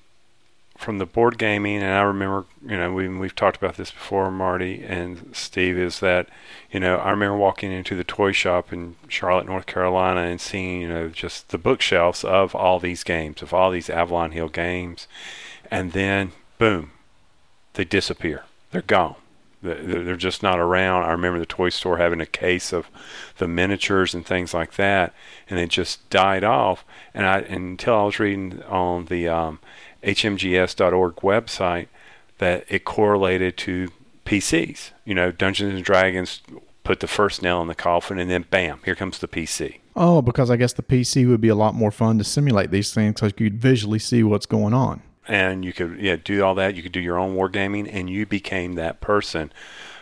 from 0.80 0.98
the 0.98 1.06
board 1.06 1.38
gaming, 1.38 1.84
and 1.84 1.94
I 1.94 2.02
remember 2.02 2.46
you 2.66 2.78
know 2.78 2.94
we 2.94 3.08
we've 3.10 3.36
talked 3.36 3.58
about 3.58 3.76
this 3.76 3.92
before, 3.92 4.32
Marty 4.32 4.82
and 4.84 5.30
Steve, 5.34 5.78
is 5.78 6.00
that 6.00 6.30
you 6.72 6.80
know 6.80 6.96
I 6.98 7.12
remember 7.12 7.38
walking 7.38 7.72
into 7.72 7.96
the 7.96 8.06
toy 8.06 8.32
shop 8.32 8.72
in 8.72 8.96
Charlotte, 9.10 9.46
North 9.46 9.66
Carolina, 9.66 10.22
and 10.22 10.40
seeing 10.40 10.82
you 10.82 10.88
know 10.88 11.10
just 11.10 11.50
the 11.50 11.58
bookshelves 11.58 12.24
of 12.24 12.56
all 12.56 12.80
these 12.80 13.04
games, 13.04 13.42
of 13.42 13.54
all 13.54 13.72
these 13.72 13.90
Avalon 13.90 14.32
Hill 14.32 14.48
games, 14.50 15.08
and 15.70 15.92
then 15.92 16.32
boom, 16.58 16.92
they 17.74 17.84
disappear. 17.84 18.44
They're 18.72 18.82
gone. 18.82 19.16
They- 19.62 19.74
They're 19.82 20.04
they're 20.06 20.16
just 20.16 20.42
not 20.42 20.60
around. 20.60 21.04
I 21.04 21.12
remember 21.12 21.40
the 21.40 21.46
toy 21.46 21.68
store 21.68 21.98
having 21.98 22.22
a 22.22 22.26
case 22.26 22.72
of 22.72 22.88
the 23.38 23.48
miniatures 23.50 24.14
and 24.14 24.26
things 24.26 24.54
like 24.54 24.76
that, 24.76 25.14
and 25.50 25.60
it 25.60 25.68
just 25.68 26.10
died 26.10 26.46
off. 26.46 26.86
And 27.14 27.26
I 27.26 27.40
until 27.40 27.96
I 27.96 28.04
was 28.04 28.20
reading 28.20 28.64
on 28.64 29.06
the 29.08 29.28
um, 29.28 29.60
HMGS.org 30.04 31.16
website 31.18 31.88
that 32.38 32.66
it 32.70 32.86
correlated 32.86 33.58
to 33.58 33.90
PCs. 34.26 34.92
You 35.06 35.16
know, 35.16 35.32
Dungeons 35.32 35.74
and 35.76 35.84
Dragons 35.84 36.42
put 36.84 37.00
the 37.02 37.08
first 37.08 37.42
nail 37.42 37.62
in 37.62 37.68
the 37.68 37.76
coffin, 37.76 38.20
and 38.20 38.30
then 38.30 38.46
bam, 38.50 38.80
here 38.86 38.96
comes 38.96 39.20
the 39.20 39.28
PC. 39.28 39.80
Oh, 39.96 40.22
because 40.22 40.50
I 40.50 40.56
guess 40.56 40.74
the 40.74 40.82
PC 40.84 41.28
would 41.28 41.42
be 41.42 41.50
a 41.50 41.56
lot 41.56 41.76
more 41.76 41.92
fun 41.92 42.18
to 42.20 42.24
simulate 42.24 42.72
these 42.72 42.94
things 42.94 43.16
because 43.16 43.34
you 43.38 43.50
could 43.50 43.60
visually 43.60 44.00
see 44.00 44.24
what's 44.24 44.46
going 44.46 44.74
on. 44.74 45.02
and 45.28 45.64
you 45.66 45.74
could 45.74 46.00
yeah 46.00 46.16
do 46.24 46.44
all 46.44 46.56
that. 46.56 46.76
You 46.76 46.82
could 46.84 46.92
do 46.94 47.00
your 47.02 47.18
own 47.20 47.36
wargaming, 47.36 47.90
and 47.92 48.10
you 48.10 48.26
became 48.26 48.74
that 48.76 49.02
person. 49.02 49.52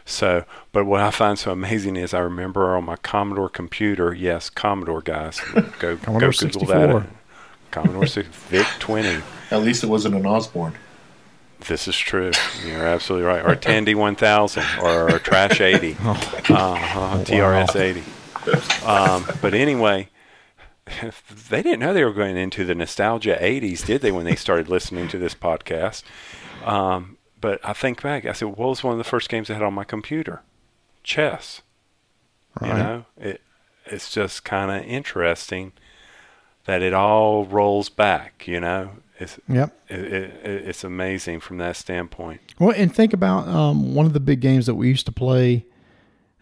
So, 0.06 0.46
but 0.72 0.86
what 0.86 1.02
I 1.02 1.12
find 1.12 1.38
so 1.38 1.52
amazing 1.52 1.98
is 1.98 2.14
I 2.14 2.20
remember 2.20 2.78
on 2.78 2.86
my 2.86 2.96
Commodore 2.96 3.50
computer, 3.50 4.14
yes, 4.14 4.50
Commodore 4.50 5.02
guys, 5.02 5.42
go 5.80 5.98
Commodore 6.02 6.32
go 6.32 6.38
Google 6.38 6.66
64. 6.68 7.00
that. 7.00 7.08
Commodore 7.82 8.08
6, 8.08 8.28
VIC 8.28 8.68
20. 8.80 9.22
at 9.52 9.62
least 9.62 9.84
it 9.84 9.88
wasn't 9.88 10.16
an 10.16 10.26
Osborne. 10.26 10.74
This 11.62 11.88
is 11.88 11.98
true. 11.98 12.32
You're 12.66 12.86
absolutely 12.86 13.28
right. 13.28 13.44
Or 13.44 13.50
a 13.50 13.56
Tandy 13.56 13.96
1000 13.96 14.64
or 14.82 15.10
a 15.10 15.20
Trash 15.20 15.60
80. 15.60 15.94
uh, 16.00 17.24
TRS 17.24 17.76
80. 17.76 18.04
Um, 18.86 19.26
but 19.42 19.54
anyway, 19.54 20.10
they 21.50 21.64
didn't 21.64 21.80
know 21.80 21.94
they 21.94 22.04
were 22.04 22.14
going 22.14 22.38
into 22.38 22.64
the 22.64 22.76
nostalgia 22.76 23.38
80s, 23.42 23.86
did 23.86 24.02
they, 24.02 24.12
when 24.12 24.26
they 24.26 24.36
started 24.36 24.70
listening 24.70 25.08
to 25.10 25.18
this 25.18 25.34
podcast? 25.34 26.04
Um, 26.64 27.18
but 27.42 27.60
I 27.64 27.74
think 27.74 28.02
back. 28.02 28.26
I 28.26 28.34
said, 28.34 28.50
what 28.50 28.70
was 28.70 28.84
one 28.84 28.94
of 28.94 28.98
the 28.98 29.04
first 29.04 29.30
games 29.30 29.50
I 29.50 29.54
had 29.54 29.64
on 29.64 29.74
my 29.74 29.84
computer? 29.84 30.42
Chess. 31.04 31.62
You 32.62 32.68
know, 32.68 33.06
it 33.18 33.42
it's 33.86 34.12
just 34.12 34.44
kind 34.44 34.72
of 34.72 34.90
interesting 34.90 35.74
that 36.68 36.82
it 36.84 36.94
all 36.94 37.46
rolls 37.46 37.90
back. 37.90 38.48
You 38.48 38.60
know, 38.60 38.92
it's 39.20 39.40
Yep. 39.50 39.76
it, 39.90 40.00
it, 40.00 40.42
it's 40.68 40.84
amazing 40.84 41.40
from 41.40 41.58
that 41.58 41.76
standpoint. 41.76 42.40
Well, 42.60 42.74
and 42.78 42.94
think 42.94 43.14
about 43.14 43.48
um, 43.48 43.96
one 43.96 44.06
of 44.06 44.14
the 44.14 44.20
big 44.20 44.40
games 44.40 44.68
that 44.68 44.76
we 44.76 44.88
used 44.88 45.08
to 45.08 45.12
play. 45.12 45.66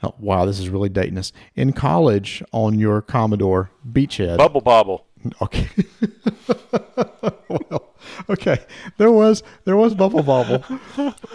Oh, 0.04 0.14
wow, 0.20 0.46
this 0.46 0.60
is 0.60 0.68
really 0.70 0.90
dating 0.90 1.18
us. 1.18 1.32
In 1.56 1.72
college 1.72 2.44
on 2.52 2.78
your 2.78 3.02
Commodore 3.02 3.72
Beachhead. 3.90 4.38
Bubble 4.38 4.62
bobble. 4.62 5.06
Okay. 5.42 5.68
well, 7.50 7.94
okay. 8.30 8.60
There 8.98 9.12
was 9.12 9.42
there 9.64 9.76
was 9.76 9.96
Bubble 9.96 10.22
Bobble, 10.22 10.60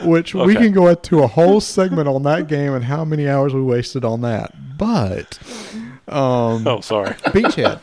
which 0.04 0.34
we 0.34 0.54
can 0.54 0.72
go 0.72 0.86
into 0.88 1.20
a 1.20 1.26
whole 1.26 1.60
segment 1.60 2.06
on 2.06 2.22
that 2.24 2.46
game 2.46 2.74
and 2.74 2.84
how 2.84 3.04
many 3.04 3.28
hours 3.28 3.52
we 3.54 3.62
wasted 3.62 4.04
on 4.04 4.20
that. 4.20 4.52
But 4.78 5.38
um, 6.06 6.66
Oh, 6.68 6.80
sorry. 6.82 7.14
Beachhead. 7.32 7.80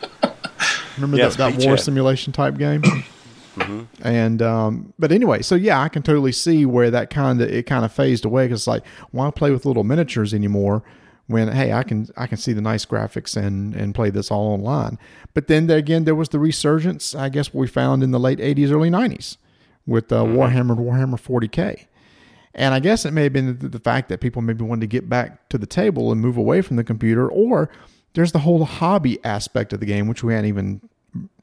Remember 0.97 1.17
Yes, 1.17 1.35
that, 1.37 1.57
that 1.57 1.65
war 1.65 1.77
simulation 1.77 2.33
type 2.33 2.57
game? 2.57 2.83
And 4.03 4.41
um, 4.43 4.93
but 4.99 5.11
anyway, 5.11 5.41
so 5.41 5.55
yeah, 5.55 5.81
I 5.81 5.89
can 5.89 6.03
totally 6.03 6.31
see 6.31 6.65
where 6.65 6.91
that 6.91 7.09
kind 7.09 7.41
of 7.41 7.49
it 7.49 7.65
kind 7.65 7.83
of 7.83 7.91
phased 7.91 8.23
away 8.23 8.45
because 8.45 8.61
it's 8.61 8.67
like 8.67 8.85
why 9.11 9.31
play 9.31 9.49
with 9.49 9.65
little 9.65 9.83
miniatures 9.83 10.31
anymore 10.33 10.83
when 11.25 11.51
hey 11.51 11.73
I 11.73 11.83
can 11.83 12.07
I 12.15 12.27
can 12.27 12.37
see 12.37 12.53
the 12.53 12.61
nice 12.61 12.85
graphics 12.85 13.35
and 13.35 13.73
and 13.73 13.95
play 13.95 14.09
this 14.11 14.29
all 14.29 14.53
online. 14.53 14.99
But 15.33 15.47
then 15.47 15.65
there 15.67 15.79
again 15.79 16.03
there 16.03 16.15
was 16.15 16.29
the 16.29 16.39
resurgence 16.39 17.15
I 17.15 17.29
guess 17.29 17.53
we 17.53 17.67
found 17.67 18.03
in 18.03 18.11
the 18.11 18.19
late 18.19 18.39
'80s, 18.39 18.71
early 18.71 18.89
'90s 18.89 19.37
with 19.85 20.11
uh, 20.11 20.23
Warhammer 20.23 20.77
Warhammer 20.77 21.15
40k. 21.19 21.85
And 22.53 22.73
I 22.73 22.79
guess 22.79 23.05
it 23.05 23.11
may 23.11 23.23
have 23.23 23.33
been 23.33 23.59
the, 23.59 23.69
the 23.69 23.79
fact 23.79 24.09
that 24.09 24.19
people 24.19 24.41
maybe 24.41 24.63
wanted 24.63 24.81
to 24.81 24.87
get 24.87 25.07
back 25.07 25.47
to 25.49 25.57
the 25.57 25.67
table 25.67 26.11
and 26.11 26.19
move 26.19 26.37
away 26.37 26.61
from 26.61 26.75
the 26.75 26.83
computer, 26.83 27.29
or 27.29 27.69
there's 28.13 28.31
the 28.31 28.39
whole 28.39 28.65
hobby 28.65 29.23
aspect 29.23 29.73
of 29.73 29.79
the 29.79 29.85
game, 29.85 30.07
which 30.07 30.23
we 30.23 30.33
hadn't 30.33 30.49
even, 30.49 30.81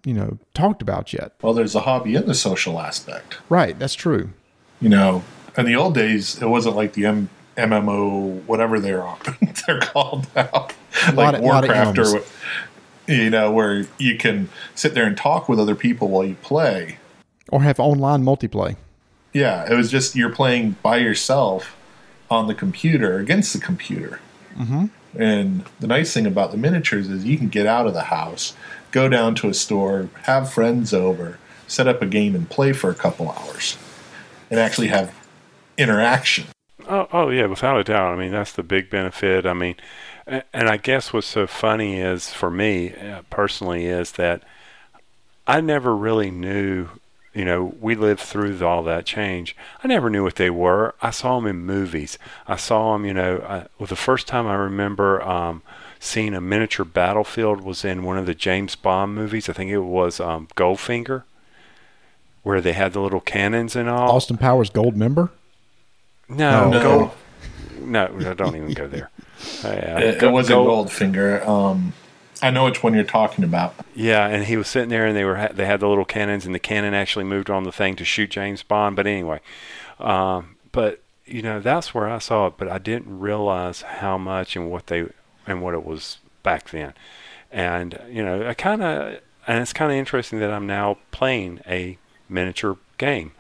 you 0.05 0.15
know, 0.15 0.39
talked 0.55 0.83
about 0.83 1.13
yet. 1.13 1.33
Well, 1.43 1.55
there's 1.55 1.75
a 1.75 1.81
hobby 1.81 2.17
and 2.17 2.27
the 2.27 2.35
social 2.35 2.81
aspect. 2.81 3.39
Right, 3.49 3.79
that's 3.79 3.95
true. 3.95 4.31
You 4.81 4.89
know, 4.89 5.23
in 5.57 5.67
the 5.67 5.77
old 5.77 5.95
days, 5.95 6.41
it 6.43 6.47
wasn't 6.47 6.77
like 6.77 6.95
the 6.95 7.07
M- 7.07 7.31
MMO, 7.57 8.45
whatever 8.47 8.81
they're 8.81 9.05
they're 9.67 9.81
called 9.81 10.27
now, 10.35 10.69
like 11.15 11.37
of- 11.37 11.41
Warcraft 11.41 11.99
or 11.99 12.23
you 13.07 13.31
know, 13.31 13.51
where 13.53 13.87
you 13.99 14.17
can 14.17 14.49
sit 14.75 14.95
there 14.95 15.05
and 15.05 15.17
talk 15.17 15.49
with 15.49 15.61
other 15.61 15.75
people 15.75 16.09
while 16.09 16.25
you 16.25 16.37
play. 16.37 16.99
Or 17.51 17.63
have 17.63 17.79
online 17.79 18.25
multiplayer. 18.25 18.77
Yeah, 19.33 19.71
it 19.71 19.75
was 19.77 19.91
just 19.91 20.17
you're 20.17 20.33
playing 20.33 20.77
by 20.83 20.97
yourself 20.99 21.77
on 22.31 22.47
the 22.47 22.55
computer 22.55 23.19
against 23.19 23.53
the 23.53 23.59
computer. 23.59 24.21
Mm-hmm. 24.57 24.87
And 25.17 25.65
the 25.81 25.87
nice 25.87 26.13
thing 26.13 26.27
about 26.27 26.51
the 26.51 26.57
miniatures 26.57 27.09
is 27.09 27.25
you 27.25 27.39
can 27.39 27.49
get 27.49 27.67
out 27.67 27.87
of 27.87 27.95
the 27.95 28.05
house, 28.05 28.55
go 28.91 29.09
down 29.09 29.35
to 29.37 29.49
a 29.49 29.55
store, 29.55 30.09
have 30.23 30.53
friends 30.53 30.93
over, 30.93 31.39
set 31.67 31.87
up 31.87 32.03
a 32.03 32.07
game, 32.07 32.35
and 32.35 32.49
play 32.49 32.73
for 32.73 32.91
a 32.91 32.95
couple 32.95 33.31
hours, 33.31 33.77
and 34.51 34.59
actually 34.59 34.89
have 34.89 35.15
interaction. 35.79 36.47
Oh, 36.89 37.09
oh 37.13 37.29
yeah, 37.31 37.47
without 37.47 37.79
a 37.79 37.85
doubt. 37.85 38.13
I 38.13 38.17
mean, 38.17 38.33
that's 38.33 38.53
the 38.53 38.63
big 38.63 38.91
benefit. 38.91 39.47
I 39.47 39.55
mean, 39.55 39.77
and 40.27 40.45
I 40.69 40.77
guess 40.77 41.13
what's 41.13 41.27
so 41.27 41.47
funny 41.47 42.01
is 42.01 42.33
for 42.33 42.51
me 42.51 42.95
uh, 42.95 43.23
personally 43.31 43.87
is 43.87 44.13
that 44.13 44.43
I 45.47 45.61
never 45.61 45.97
really 45.97 46.31
knew. 46.31 46.89
You 47.35 47.45
know, 47.45 47.75
we 47.81 47.97
lived 47.97 48.21
through 48.21 48.65
all 48.65 48.85
that 48.85 49.05
change. 49.07 49.57
I 49.83 49.89
never 49.89 50.09
knew 50.09 50.23
what 50.23 50.37
they 50.37 50.51
were. 50.51 50.95
I 51.03 51.11
saw 51.11 51.37
them 51.41 51.47
in 51.49 51.67
movies. 51.67 52.17
I 52.47 52.55
saw 52.57 52.93
them. 52.93 53.05
You 53.05 53.13
know, 53.15 53.39
I, 53.49 53.67
well, 53.79 53.89
the 53.89 53.97
first 53.97 54.29
time 54.29 54.47
I 54.47 54.55
remember 54.55 55.21
um, 55.23 55.63
seeing 55.99 56.35
a 56.35 56.41
miniature 56.41 56.85
battlefield 56.85 57.61
was 57.63 57.85
in 57.85 58.05
one 58.05 58.19
of 58.19 58.27
the 58.27 58.35
James 58.37 58.77
Bond 58.77 59.15
movies. 59.17 59.49
I 59.49 59.53
think 59.53 59.71
it 59.73 59.79
was 59.81 60.21
um, 60.21 60.47
Goldfinger, 60.55 61.25
where 62.45 62.61
they 62.61 62.73
had 62.73 62.93
the 62.93 63.01
little 63.01 63.21
cannons 63.21 63.75
and 63.75 63.89
all. 63.89 64.13
Austin 64.13 64.37
Powers 64.37 64.71
Goldmember. 64.71 65.31
No, 66.29 66.71
No. 66.71 66.83
Gold. 66.83 67.11
No, 67.81 68.07
no, 68.07 68.33
don't 68.33 68.57
even 68.57 68.73
go 68.73 68.87
there. 68.87 69.11
Uh, 69.63 69.69
yeah, 69.69 69.99
It, 69.99 70.23
it 70.23 70.31
wasn't 70.33 70.57
Gold- 70.65 70.89
Goldfinger. 70.89 71.47
Um, 71.47 71.93
I 72.45 72.51
know 72.51 72.65
which 72.65 72.83
one 72.83 72.93
you're 72.93 73.05
talking 73.05 73.43
about. 73.43 73.75
Yeah, 73.95 74.27
and 74.27 74.45
he 74.45 74.59
was 74.59 74.69
sitting 74.69 74.91
there, 74.91 75.07
and 75.07 75.17
they 75.17 75.25
were 75.25 75.49
they 75.55 75.65
had 75.65 75.81
the 75.81 75.89
little 75.89 76.05
cannons, 76.05 76.45
and 76.45 76.55
the 76.55 76.59
cannon 76.59 76.93
actually 76.93 77.25
moved 77.25 77.49
on 77.49 77.65
the 77.65 77.73
thing 77.73 77.97
to 77.97 78.05
shoot 78.05 78.31
James 78.31 78.63
Bond. 78.63 78.97
But 78.97 79.07
anyway, 79.07 79.41
um, 79.99 80.57
but 80.71 81.01
you 81.25 81.41
know 81.41 81.59
that's 81.59 81.95
where 81.95 82.07
I 82.07 82.19
saw 82.19 82.49
it, 82.49 82.55
but 82.59 82.69
I 82.69 82.77
didn't 82.77 83.19
realize 83.19 83.81
how 83.81 84.19
much 84.19 84.57
and 84.57 84.71
what 84.71 84.89
they 84.89 85.07
and 85.47 85.63
what 85.63 85.73
it 85.73 85.87
was 85.87 86.19
back 86.43 86.69
then. 86.69 86.93
And 87.51 87.99
you 88.11 88.23
know, 88.23 88.47
I 88.47 88.53
kind 88.53 88.83
of 88.83 89.21
and 89.47 89.63
it's 89.63 89.73
kind 89.73 89.91
of 89.91 89.97
interesting 89.97 90.39
that 90.41 90.53
I'm 90.53 90.67
now 90.67 90.99
playing 91.13 91.61
a 91.67 91.97
miniature 92.29 92.77
game. 92.99 93.33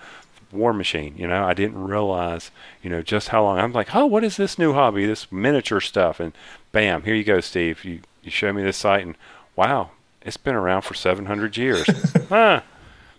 Warmachine. 0.50 1.18
You 1.18 1.26
know, 1.26 1.44
I 1.44 1.52
didn't 1.52 1.82
realize, 1.82 2.52
you 2.80 2.88
know, 2.88 3.02
just 3.02 3.30
how 3.30 3.42
long. 3.42 3.58
I'm 3.58 3.72
like, 3.72 3.92
oh, 3.94 4.06
what 4.06 4.22
is 4.22 4.36
this 4.36 4.56
new 4.56 4.72
hobby? 4.72 5.04
This 5.04 5.32
miniature 5.32 5.80
stuff, 5.80 6.20
and 6.20 6.32
bam, 6.74 7.04
here 7.04 7.14
you 7.14 7.24
go, 7.24 7.40
Steve. 7.40 7.82
You 7.84 8.00
you 8.22 8.30
show 8.30 8.52
me 8.52 8.62
this 8.62 8.76
site, 8.76 9.06
and 9.06 9.16
wow, 9.56 9.92
it's 10.20 10.36
been 10.36 10.54
around 10.54 10.82
for 10.82 10.92
700 10.92 11.56
years. 11.56 11.86
huh. 12.28 12.60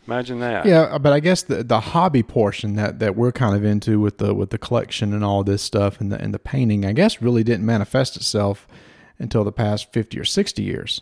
Imagine 0.07 0.39
that. 0.39 0.67
Yeah, 0.67 0.99
but 0.99 1.13
I 1.13 1.19
guess 1.19 1.41
the 1.41 1.63
the 1.63 1.79
hobby 1.79 2.21
portion 2.21 2.75
that, 2.75 2.99
that 2.99 3.15
we're 3.15 3.31
kind 3.31 3.55
of 3.55 3.65
into 3.65 3.99
with 3.99 4.19
the 4.19 4.35
with 4.35 4.51
the 4.51 4.59
collection 4.59 5.13
and 5.13 5.23
all 5.23 5.43
this 5.43 5.63
stuff 5.63 5.99
and 5.99 6.11
the 6.11 6.21
and 6.21 6.31
the 6.31 6.37
painting, 6.37 6.85
I 6.85 6.91
guess 6.91 7.23
really 7.23 7.43
didn't 7.43 7.65
manifest 7.65 8.15
itself 8.15 8.67
until 9.17 9.43
the 9.43 9.51
past 9.51 9.91
fifty 9.91 10.19
or 10.19 10.25
sixty 10.25 10.61
years. 10.61 11.01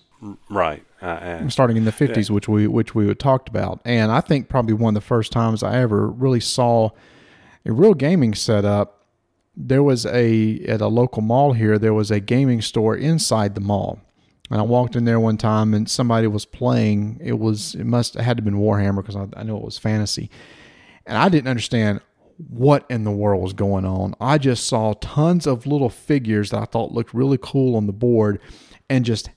Right. 0.49 0.85
Uh, 1.01 1.19
and, 1.21 1.51
starting 1.51 1.75
in 1.75 1.83
the 1.83 1.91
50s 1.91 2.29
which 2.29 2.47
we 2.47 2.65
which 2.65 2.95
we 2.95 3.09
had 3.09 3.19
talked 3.19 3.49
about 3.49 3.81
and 3.83 4.09
i 4.09 4.21
think 4.21 4.47
probably 4.47 4.73
one 4.73 4.95
of 4.95 5.03
the 5.03 5.05
first 5.05 5.33
times 5.33 5.61
i 5.61 5.75
ever 5.75 6.07
really 6.07 6.39
saw 6.39 6.89
a 7.65 7.73
real 7.73 7.93
gaming 7.93 8.33
setup 8.33 9.02
there 9.55 9.83
was 9.83 10.05
a 10.05 10.59
at 10.67 10.81
a 10.81 10.87
local 10.87 11.21
mall 11.21 11.53
here 11.53 11.77
there 11.77 11.93
was 11.93 12.09
a 12.11 12.19
gaming 12.19 12.61
store 12.61 12.95
inside 12.95 13.55
the 13.55 13.61
mall. 13.61 13.99
And 14.49 14.59
i 14.59 14.63
walked 14.63 14.95
in 14.95 15.05
there 15.05 15.19
one 15.19 15.37
time 15.37 15.73
and 15.73 15.89
somebody 15.89 16.27
was 16.27 16.45
playing. 16.45 17.19
It 17.23 17.39
was 17.39 17.75
it 17.75 17.85
must 17.85 18.15
it 18.15 18.21
had 18.21 18.37
to 18.37 18.41
have 18.41 18.45
been 18.45 18.61
warhammer 18.61 18.97
because 18.97 19.15
I, 19.15 19.27
I 19.35 19.43
know 19.43 19.57
it 19.57 19.63
was 19.63 19.77
fantasy. 19.77 20.29
And 21.05 21.17
i 21.17 21.29
didn't 21.29 21.49
understand 21.49 22.01
what 22.49 22.85
in 22.89 23.03
the 23.03 23.11
world 23.11 23.43
was 23.43 23.53
going 23.53 23.85
on. 23.85 24.15
I 24.19 24.37
just 24.37 24.65
saw 24.67 24.93
tons 24.93 25.45
of 25.45 25.67
little 25.67 25.89
figures 25.89 26.49
that 26.49 26.61
i 26.61 26.65
thought 26.65 26.91
looked 26.91 27.13
really 27.13 27.37
cool 27.41 27.75
on 27.75 27.87
the 27.87 27.93
board 27.93 28.39
and 28.89 29.05
just 29.05 29.29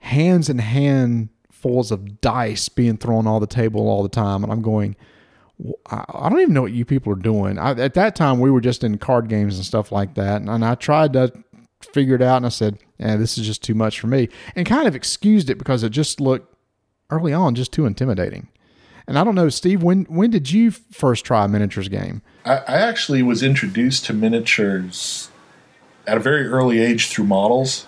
hands 0.00 0.48
and 0.48 0.60
handfuls 0.60 1.90
of 1.90 2.20
dice 2.20 2.68
being 2.68 2.98
thrown 2.98 3.26
all 3.26 3.40
the 3.40 3.46
table 3.46 3.88
all 3.88 4.02
the 4.02 4.08
time, 4.08 4.42
and 4.42 4.52
I'm 4.52 4.62
going. 4.62 4.96
"Wh- 5.64 5.92
I 5.92 6.28
don't 6.28 6.40
even 6.40 6.54
know 6.54 6.62
what 6.62 6.72
you 6.72 6.84
people 6.84 7.12
are 7.12 7.16
doing. 7.16 7.58
I, 7.58 7.72
at 7.72 7.94
that 7.94 8.16
time, 8.16 8.40
we 8.40 8.50
were 8.50 8.60
just 8.60 8.84
in 8.84 8.98
card 8.98 9.28
games 9.28 9.56
and 9.56 9.64
stuff 9.64 9.92
like 9.92 10.14
that, 10.14 10.40
and, 10.40 10.50
and 10.50 10.64
I 10.64 10.74
tried 10.74 11.12
to 11.14 11.32
figure 11.92 12.14
it 12.14 12.22
out, 12.22 12.38
and 12.38 12.46
I 12.46 12.50
said, 12.50 12.78
"Yeah, 12.98 13.16
this 13.16 13.38
is 13.38 13.46
just 13.46 13.62
too 13.62 13.74
much 13.74 14.00
for 14.00 14.06
me," 14.06 14.28
and 14.56 14.66
kind 14.66 14.86
of 14.86 14.94
excused 14.94 15.50
it 15.50 15.58
because 15.58 15.82
it 15.82 15.90
just 15.90 16.20
looked 16.20 16.54
early 17.10 17.32
on 17.32 17.54
just 17.54 17.72
too 17.72 17.86
intimidating. 17.86 18.48
And 19.06 19.18
I 19.18 19.24
don't 19.24 19.34
know, 19.34 19.48
Steve, 19.48 19.82
when 19.82 20.04
when 20.04 20.30
did 20.30 20.50
you 20.50 20.70
first 20.70 21.24
try 21.24 21.44
a 21.44 21.48
miniatures 21.48 21.88
game? 21.88 22.22
I, 22.44 22.58
I 22.58 22.76
actually 22.76 23.22
was 23.22 23.42
introduced 23.42 24.04
to 24.06 24.12
miniatures 24.12 25.28
at 26.06 26.16
a 26.16 26.20
very 26.20 26.46
early 26.46 26.80
age 26.80 27.08
through 27.08 27.24
models. 27.24 27.86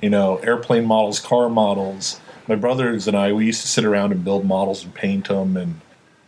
You 0.00 0.10
know, 0.10 0.36
airplane 0.38 0.84
models, 0.84 1.20
car 1.20 1.48
models. 1.48 2.20
My 2.46 2.56
brothers 2.56 3.08
and 3.08 3.16
I, 3.16 3.32
we 3.32 3.46
used 3.46 3.62
to 3.62 3.68
sit 3.68 3.84
around 3.84 4.12
and 4.12 4.22
build 4.22 4.44
models 4.44 4.84
and 4.84 4.94
paint 4.94 5.28
them 5.28 5.56
and 5.56 5.80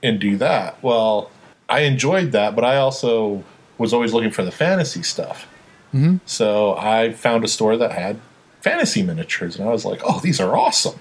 and 0.07 0.19
do 0.19 0.37
that. 0.39 0.83
Well, 0.83 1.31
I 1.69 1.81
enjoyed 1.81 2.33
that, 2.33 2.55
but 2.55 2.65
I 2.65 2.77
also 2.77 3.45
was 3.79 3.93
always 3.93 4.13
looking 4.13 4.31
for 4.31 4.45
the 4.45 4.53
fantasy 4.53 5.03
stuff. 5.03 5.47
Mm-hmm. 5.93 6.19
So 6.27 6.77
I 6.77 7.13
found 7.13 7.45
a 7.45 7.49
store 7.49 7.77
that 7.77 7.93
had 7.93 8.21
fantasy 8.61 9.03
miniatures, 9.03 9.59
and 9.59 9.69
I 9.69 9.73
was 9.73 9.85
like, 9.85 10.01
"Oh, 10.05 10.21
these 10.21 10.41
are 10.41 10.57
awesome!" 10.57 10.99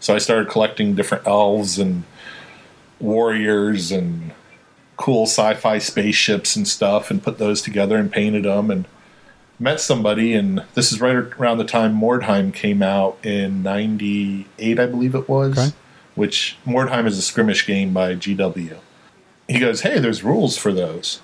So 0.00 0.14
I 0.14 0.18
started 0.18 0.48
collecting 0.48 0.94
different 0.94 1.26
elves 1.26 1.78
and 1.78 2.04
warriors 3.00 3.92
and 3.92 4.32
cool 4.96 5.24
sci-fi 5.24 5.78
spaceships 5.78 6.56
and 6.56 6.66
stuff 6.66 7.10
and 7.10 7.22
put 7.22 7.38
those 7.38 7.60
together 7.60 7.96
and 7.96 8.10
painted 8.10 8.44
them 8.44 8.70
and 8.70 8.86
met 9.58 9.80
somebody 9.80 10.34
and 10.34 10.62
this 10.74 10.92
is 10.92 11.00
right 11.00 11.14
around 11.14 11.58
the 11.58 11.64
time 11.64 11.94
Mordheim 11.94 12.52
came 12.52 12.82
out 12.82 13.18
in 13.22 13.62
98 13.62 14.78
I 14.78 14.86
believe 14.86 15.14
it 15.14 15.28
was 15.28 15.58
Okay. 15.58 15.76
Which 16.16 16.56
Mordheim 16.66 17.06
is 17.06 17.16
a 17.18 17.22
skirmish 17.22 17.64
game 17.66 17.92
by 17.92 18.14
GW. 18.14 18.78
He 19.46 19.58
goes, 19.60 19.82
"Hey, 19.82 20.00
there's 20.00 20.24
rules 20.24 20.58
for 20.58 20.72
those." 20.72 21.20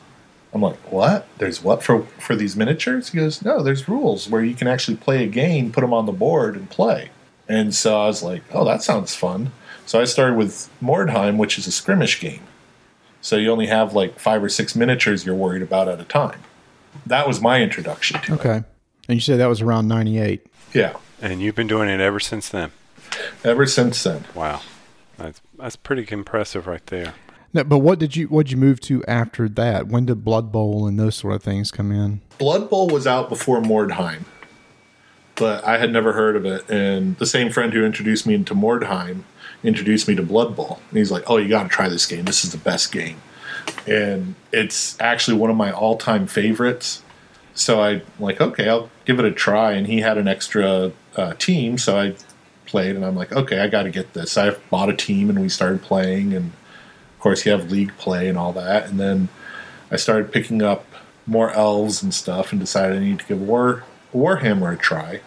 I'm 0.55 0.63
like, 0.63 0.93
"What? 0.93 1.27
There's 1.39 1.63
what 1.65 1.83
for 1.83 2.05
for 2.19 2.37
these 2.37 2.55
miniatures?" 2.55 3.09
He 3.11 3.19
goes, 3.19 3.43
"No, 3.43 3.63
there's 3.63 3.89
rules 3.89 4.29
where 4.29 4.45
you 4.45 4.55
can 4.55 4.69
actually 4.69 4.97
play 4.99 5.25
a 5.25 5.27
game, 5.27 5.73
put 5.73 5.81
them 5.81 5.93
on 5.93 6.07
the 6.07 6.13
board 6.13 6.55
and 6.55 6.71
play." 6.71 7.11
And 7.49 7.75
so 7.75 8.01
I 8.01 8.07
was 8.07 8.23
like, 8.23 8.43
"Oh, 8.53 8.65
that 8.65 8.83
sounds 8.85 9.17
fun." 9.17 9.51
So 9.87 10.01
I 10.01 10.05
started 10.05 10.37
with 10.37 10.71
Mordheim, 10.81 11.37
which 11.39 11.59
is 11.59 11.67
a 11.67 11.73
skirmish 11.73 12.21
game 12.21 12.41
So 13.21 13.37
you 13.37 13.51
only 13.51 13.67
have 13.67 13.95
like 13.95 14.19
five 14.19 14.43
or 14.43 14.49
six 14.49 14.75
miniatures 14.77 15.25
you're 15.27 15.35
worried 15.35 15.63
about 15.63 15.89
at 15.89 16.01
a 16.01 16.05
time. 16.05 16.41
That 17.07 17.27
was 17.27 17.41
my 17.41 17.61
introduction 17.63 18.21
to 18.23 18.35
it. 18.35 18.41
Okay. 18.41 18.63
And 19.09 19.17
you 19.17 19.21
said 19.21 19.39
that 19.41 19.47
was 19.47 19.61
around 19.61 19.89
98. 19.89 20.47
Yeah. 20.75 20.97
And 21.21 21.41
you've 21.41 21.55
been 21.55 21.67
doing 21.67 21.89
it 21.89 22.01
ever 22.01 22.21
since 22.21 22.49
then. 22.49 22.71
Ever 23.45 23.67
since 23.67 24.03
then. 24.03 24.25
Wow, 24.35 24.61
that's 25.16 25.40
that's 25.59 25.77
pretty 25.77 26.07
impressive 26.12 26.66
right 26.66 26.87
there. 26.87 27.14
No, 27.55 27.64
but 27.64 27.79
what 27.79 27.98
did 27.98 28.16
you 28.16 28.29
what 28.29 28.46
did 28.46 28.53
you 28.53 28.59
move 28.59 28.81
to 28.81 29.05
after 29.05 29.48
that? 29.51 29.88
When 29.88 30.07
did 30.07 30.25
Blood 30.25 30.51
Bowl 30.51 30.87
and 30.87 30.98
those 30.98 31.16
sort 31.16 31.35
of 31.35 31.42
things 31.42 31.70
come 31.70 31.92
in? 31.92 32.22
Blood 32.38 32.70
Bowl 32.70 32.88
was 32.88 33.07
out 33.07 33.29
before 33.29 33.61
Mordheim, 33.61 34.25
but 35.35 35.62
I 35.64 35.79
had 35.79 35.92
never 35.92 36.12
heard 36.12 36.35
of 36.35 36.46
it. 36.46 36.68
And 36.70 37.16
the 37.18 37.27
same 37.27 37.51
friend 37.51 37.72
who 37.72 37.85
introduced 37.85 38.27
me 38.27 38.35
into 38.35 38.55
Mordheim 38.55 39.25
introduced 39.62 40.09
me 40.09 40.14
to 40.14 40.22
Blood 40.22 40.57
Bowl. 40.57 40.81
And 40.88 40.98
he's 40.98 41.11
like, 41.11 41.29
"Oh, 41.29 41.37
you 41.37 41.48
got 41.48 41.64
to 41.64 41.68
try 41.68 41.88
this 41.88 42.07
game. 42.07 42.25
This 42.25 42.44
is 42.44 42.53
the 42.53 42.59
best 42.59 42.90
game." 42.90 43.20
And 43.87 44.35
it's 44.53 44.98
actually 45.01 45.37
one 45.37 45.51
of 45.51 45.57
my 45.57 45.70
all-time 45.70 46.27
favorites. 46.27 47.03
So 47.55 47.81
I 47.83 48.03
like, 48.18 48.40
okay, 48.40 48.68
I'll 48.68 48.90
give 49.05 49.18
it 49.18 49.25
a 49.25 49.31
try. 49.31 49.72
And 49.72 49.87
he 49.87 50.01
had 50.01 50.16
an 50.18 50.27
extra 50.27 50.92
uh, 51.16 51.35
team, 51.35 51.77
so 51.79 51.98
I 51.98 52.14
played, 52.73 52.97
and 52.97 53.05
I'm 53.05 53.15
like, 53.15 53.31
okay, 53.31 53.61
I 53.61 53.69
got 53.69 53.85
to 53.85 53.91
get 53.91 54.15
this. 54.15 54.37
I 54.37 54.51
bought 54.71 54.89
a 54.89 54.97
team, 54.97 55.29
and 55.31 55.41
we 55.41 55.49
started 55.49 55.83
playing, 55.83 56.33
and 56.33 56.47
of 56.47 57.21
course, 57.21 57.45
you 57.45 57.53
have 57.53 57.71
league 57.71 57.97
play 57.99 58.29
and 58.29 58.39
all 58.39 58.53
that. 58.55 58.89
And 58.89 58.99
then 58.99 59.29
I 59.91 59.97
started 59.97 60.33
picking 60.33 60.63
up 60.63 60.87
more 61.27 61.53
elves 61.53 62.03
and 62.03 62.13
stuff, 62.13 62.51
and 62.51 62.61
decided 62.61 62.97
I 62.97 63.01
need 63.01 63.21
to 63.21 63.27
give 63.27 63.41
War 63.41 63.85
Warhammer 64.13 64.75
a 64.75 64.77
try. 64.77 65.21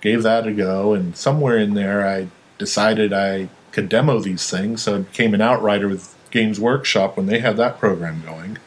Gave 0.00 0.22
that 0.22 0.46
a 0.46 0.52
go, 0.52 0.92
and 0.92 1.16
somewhere 1.16 1.56
in 1.56 1.74
there, 1.74 2.06
I 2.06 2.28
decided 2.58 3.12
I 3.12 3.48
could 3.72 3.88
demo 3.88 4.20
these 4.20 4.48
things, 4.48 4.82
so 4.82 4.96
I 4.96 4.98
became 4.98 5.32
an 5.32 5.40
outrider 5.40 5.88
with 5.88 6.14
Games 6.30 6.60
Workshop 6.60 7.16
when 7.16 7.26
they 7.26 7.38
had 7.38 7.56
that 7.56 7.78
program 7.78 8.22
going. 8.24 8.58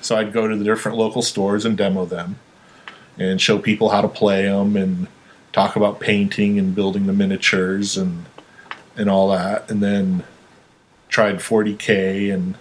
So 0.00 0.16
I'd 0.16 0.32
go 0.32 0.46
to 0.46 0.56
the 0.56 0.64
different 0.64 0.96
local 0.96 1.22
stores 1.22 1.64
and 1.64 1.76
demo 1.76 2.04
them, 2.06 2.38
and 3.18 3.40
show 3.40 3.58
people 3.58 3.88
how 3.88 4.02
to 4.02 4.08
play 4.08 4.44
them, 4.44 4.76
and 4.76 5.08
talk 5.56 5.74
about 5.74 5.98
painting 6.00 6.58
and 6.58 6.74
building 6.74 7.06
the 7.06 7.14
miniatures 7.14 7.96
and 7.96 8.26
and 8.94 9.10
all 9.10 9.28
that, 9.28 9.70
and 9.70 9.82
then 9.82 10.22
tried 11.08 11.36
40k, 11.36 12.32
and 12.32 12.56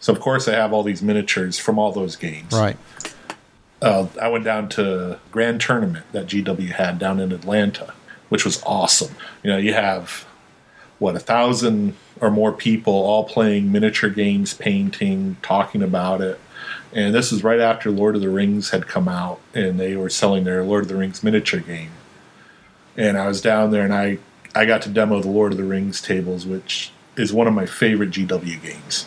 so 0.00 0.12
of 0.12 0.20
course 0.20 0.46
I 0.46 0.52
have 0.52 0.72
all 0.72 0.82
these 0.82 1.02
miniatures 1.02 1.58
from 1.58 1.78
all 1.78 1.92
those 1.92 2.14
games. 2.14 2.52
Right. 2.52 2.76
Uh, 3.80 4.06
I 4.20 4.28
went 4.28 4.44
down 4.44 4.68
to 4.70 5.18
Grand 5.30 5.60
Tournament 5.60 6.04
that 6.12 6.26
GW 6.26 6.72
had 6.72 6.98
down 6.98 7.20
in 7.20 7.32
Atlanta, 7.32 7.94
which 8.28 8.44
was 8.44 8.62
awesome. 8.64 9.14
You 9.42 9.50
know, 9.50 9.58
you 9.58 9.72
have 9.72 10.26
what 10.98 11.16
a 11.16 11.18
thousand 11.18 11.94
or 12.20 12.30
more 12.30 12.52
people 12.52 12.92
all 12.92 13.24
playing 13.24 13.72
miniature 13.72 14.10
games, 14.10 14.52
painting, 14.54 15.36
talking 15.42 15.82
about 15.82 16.20
it. 16.20 16.38
And 16.92 17.14
this 17.14 17.32
was 17.32 17.44
right 17.44 17.60
after 17.60 17.90
Lord 17.90 18.14
of 18.14 18.20
the 18.22 18.30
Rings 18.30 18.70
had 18.70 18.86
come 18.86 19.08
out, 19.08 19.40
and 19.54 19.80
they 19.80 19.96
were 19.96 20.10
selling 20.10 20.44
their 20.44 20.64
Lord 20.64 20.84
of 20.84 20.88
the 20.88 20.96
Rings 20.96 21.22
miniature 21.22 21.60
game. 21.60 21.90
And 22.96 23.18
I 23.18 23.26
was 23.26 23.40
down 23.40 23.70
there, 23.70 23.84
and 23.84 23.94
I 23.94 24.18
I 24.54 24.64
got 24.64 24.80
to 24.82 24.88
demo 24.88 25.20
the 25.20 25.28
Lord 25.28 25.52
of 25.52 25.58
the 25.58 25.64
Rings 25.64 26.00
tables, 26.00 26.46
which 26.46 26.90
is 27.16 27.32
one 27.32 27.46
of 27.46 27.52
my 27.52 27.66
favorite 27.66 28.10
GW 28.10 28.62
games. 28.62 29.06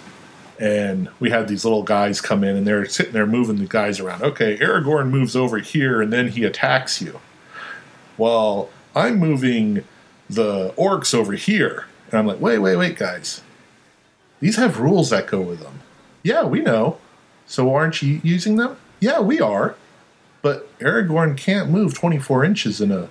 And 0.60 1.10
we 1.20 1.32
had 1.32 1.48
these 1.48 1.66
little 1.66 1.82
guys 1.82 2.22
come 2.22 2.44
in, 2.44 2.56
and 2.56 2.68
they're 2.68 2.86
sitting 2.86 3.14
there 3.14 3.26
moving 3.26 3.58
the 3.58 3.66
guys 3.66 4.00
around. 4.00 4.22
Okay, 4.22 4.58
Aragorn 4.58 5.10
moves 5.10 5.36
over 5.36 5.58
here, 5.58 6.02
and 6.02 6.14
then 6.14 6.28
he 6.28 6.44
attacks 6.44 7.02
you. 7.02 7.20
Well, 8.16 8.70
I'm 8.96 9.18
moving 9.18 9.86
the 10.30 10.72
orcs 10.78 11.16
over 11.16 11.34
here. 11.34 11.86
And 12.12 12.20
I'm 12.20 12.28
like, 12.28 12.40
wait, 12.40 12.60
wait, 12.60 12.76
wait, 12.76 12.98
guys. 12.98 13.42
These 14.40 14.58
have 14.58 14.80
rules 14.80 15.10
that 15.10 15.28
go 15.28 15.42
with 15.42 15.62
them. 15.62 15.80
Yeah, 16.24 16.44
we 16.44 16.62
know. 16.62 17.00
So 17.48 17.74
aren't 17.74 18.02
you 18.02 18.22
using 18.24 18.58
them? 18.58 18.78
Yeah, 19.00 19.20
we 19.20 19.40
are. 19.40 19.76
But 20.42 20.78
Aragorn 20.80 21.38
can't 21.38 21.70
move 21.70 21.94
24 21.94 22.46
inches 22.46 22.82
in 22.82 22.92
a 22.92 23.10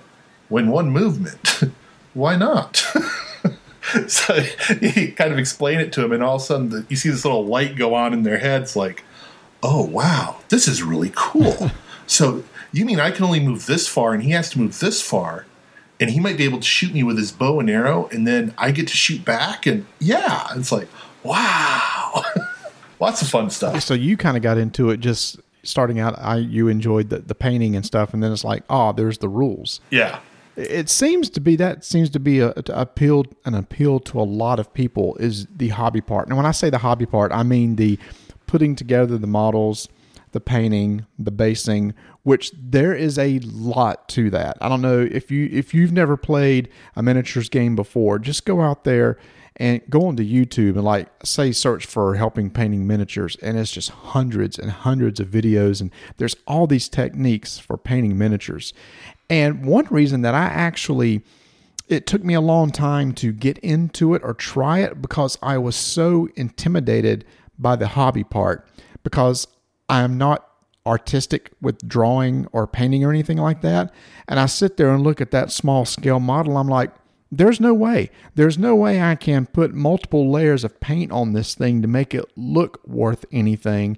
when 0.49 0.69
one 0.69 0.89
movement. 0.89 1.63
Why 2.13 2.35
not? 2.35 2.75
so 4.07 4.43
you 4.81 5.13
kind 5.13 5.31
of 5.31 5.39
explain 5.39 5.79
it 5.79 5.91
to 5.93 6.03
him, 6.03 6.11
and 6.11 6.23
all 6.23 6.35
of 6.35 6.41
a 6.41 6.45
sudden 6.45 6.69
the, 6.69 6.85
you 6.89 6.95
see 6.95 7.09
this 7.09 7.25
little 7.25 7.45
light 7.45 7.75
go 7.75 7.93
on 7.93 8.13
in 8.13 8.23
their 8.23 8.37
heads, 8.37 8.75
like, 8.75 9.03
"Oh 9.63 9.83
wow, 9.83 10.37
this 10.49 10.67
is 10.67 10.83
really 10.83 11.11
cool." 11.15 11.71
so 12.07 12.43
you 12.71 12.85
mean 12.85 12.99
I 12.99 13.11
can 13.11 13.25
only 13.25 13.39
move 13.39 13.65
this 13.65 13.87
far, 13.87 14.13
and 14.13 14.23
he 14.23 14.31
has 14.31 14.49
to 14.51 14.59
move 14.59 14.79
this 14.79 15.01
far, 15.01 15.45
and 15.99 16.09
he 16.09 16.19
might 16.19 16.37
be 16.37 16.43
able 16.45 16.59
to 16.59 16.67
shoot 16.67 16.93
me 16.93 17.03
with 17.03 17.17
his 17.17 17.31
bow 17.31 17.59
and 17.59 17.69
arrow, 17.69 18.07
and 18.11 18.27
then 18.27 18.53
I 18.57 18.71
get 18.71 18.87
to 18.89 18.97
shoot 18.97 19.23
back, 19.25 19.65
and 19.65 19.85
yeah, 19.99 20.47
it's 20.55 20.71
like, 20.71 20.87
wow, 21.23 22.23
lots 22.99 23.21
of 23.21 23.29
fun 23.29 23.49
stuff. 23.49 23.81
So 23.83 23.93
you 23.93 24.17
kind 24.17 24.37
of 24.37 24.43
got 24.43 24.57
into 24.57 24.89
it 24.89 24.99
just 24.99 25.39
starting 25.63 25.99
out. 25.99 26.17
I 26.17 26.37
you 26.37 26.67
enjoyed 26.67 27.09
the, 27.09 27.19
the 27.19 27.35
painting 27.35 27.75
and 27.75 27.85
stuff, 27.85 28.13
and 28.13 28.21
then 28.21 28.31
it's 28.31 28.43
like, 28.43 28.63
oh, 28.69 28.93
there's 28.93 29.17
the 29.19 29.29
rules. 29.29 29.81
Yeah, 29.89 30.19
It 30.55 30.89
seems 30.89 31.29
to 31.31 31.39
be 31.39 31.55
that 31.55 31.85
seems 31.85 32.09
to 32.11 32.19
be 32.19 32.39
a, 32.39 32.49
appeal 32.69 33.25
an 33.45 33.55
appeal 33.55 33.99
to 34.01 34.19
a 34.19 34.23
lot 34.23 34.59
of 34.59 34.73
people 34.73 35.15
is 35.17 35.45
the 35.47 35.69
hobby 35.69 36.01
part. 36.01 36.27
And 36.27 36.35
when 36.35 36.45
I 36.45 36.51
say 36.51 36.69
the 36.69 36.79
hobby 36.79 37.05
part, 37.05 37.31
I 37.31 37.43
mean 37.43 37.75
the 37.77 37.97
putting 38.47 38.75
together 38.75 39.17
the 39.17 39.27
models, 39.27 39.87
the 40.31 40.41
painting, 40.41 41.05
the 41.17 41.31
basing, 41.31 41.93
which 42.23 42.51
there 42.57 42.93
is 42.93 43.17
a 43.17 43.39
lot 43.39 44.09
to 44.09 44.29
that. 44.31 44.57
I 44.59 44.69
don't 44.69 44.81
know 44.81 44.99
if 44.99 45.31
you 45.31 45.49
if 45.51 45.73
you've 45.73 45.91
never 45.91 46.17
played 46.17 46.69
a 46.95 47.03
miniatures 47.03 47.49
game 47.49 47.75
before, 47.75 48.19
just 48.19 48.45
go 48.45 48.61
out 48.61 48.83
there 48.83 49.17
and 49.55 49.81
go 49.89 50.05
onto 50.07 50.23
YouTube 50.23 50.75
and 50.75 50.83
like 50.83 51.09
say 51.23 51.51
search 51.51 51.85
for 51.85 52.15
helping 52.15 52.49
painting 52.49 52.87
miniatures 52.87 53.35
and 53.41 53.57
it's 53.57 53.71
just 53.71 53.89
hundreds 53.89 54.57
and 54.57 54.71
hundreds 54.71 55.19
of 55.19 55.27
videos 55.27 55.81
and 55.81 55.91
there's 56.17 56.35
all 56.47 56.65
these 56.65 56.87
techniques 56.87 57.59
for 57.59 57.77
painting 57.77 58.17
miniatures. 58.17 58.73
And 59.29 59.65
one 59.65 59.87
reason 59.89 60.21
that 60.21 60.33
I 60.33 60.45
actually 60.45 61.23
it 61.89 62.05
took 62.05 62.23
me 62.23 62.35
a 62.35 62.41
long 62.41 62.71
time 62.71 63.13
to 63.13 63.33
get 63.33 63.57
into 63.57 64.13
it 64.13 64.21
or 64.23 64.35
try 64.35 64.79
it 64.79 65.01
because 65.01 65.37
I 65.41 65.57
was 65.57 65.75
so 65.75 66.29
intimidated 66.35 67.25
by 67.57 67.75
the 67.75 67.87
hobby 67.87 68.23
part 68.23 68.67
because 69.03 69.47
I 69.89 70.01
am 70.01 70.17
not 70.17 70.47
artistic 70.85 71.51
with 71.61 71.87
drawing 71.87 72.47
or 72.51 72.67
painting 72.67 73.03
or 73.03 73.09
anything 73.09 73.37
like 73.37 73.61
that. 73.61 73.91
And 74.27 74.39
I 74.39 74.45
sit 74.45 74.77
there 74.77 74.91
and 74.91 75.03
look 75.03 75.19
at 75.19 75.31
that 75.31 75.51
small 75.51 75.83
scale 75.83 76.19
model. 76.19 76.57
I'm 76.57 76.67
like, 76.67 76.91
there's 77.31 77.59
no 77.59 77.73
way. 77.73 78.09
There's 78.35 78.57
no 78.57 78.75
way 78.75 79.01
I 79.01 79.15
can 79.15 79.45
put 79.47 79.73
multiple 79.73 80.31
layers 80.31 80.63
of 80.63 80.79
paint 80.79 81.11
on 81.11 81.33
this 81.33 81.53
thing 81.53 81.81
to 81.81 81.87
make 81.87 82.13
it 82.13 82.25
look 82.35 82.81
worth 82.87 83.25
anything. 83.31 83.97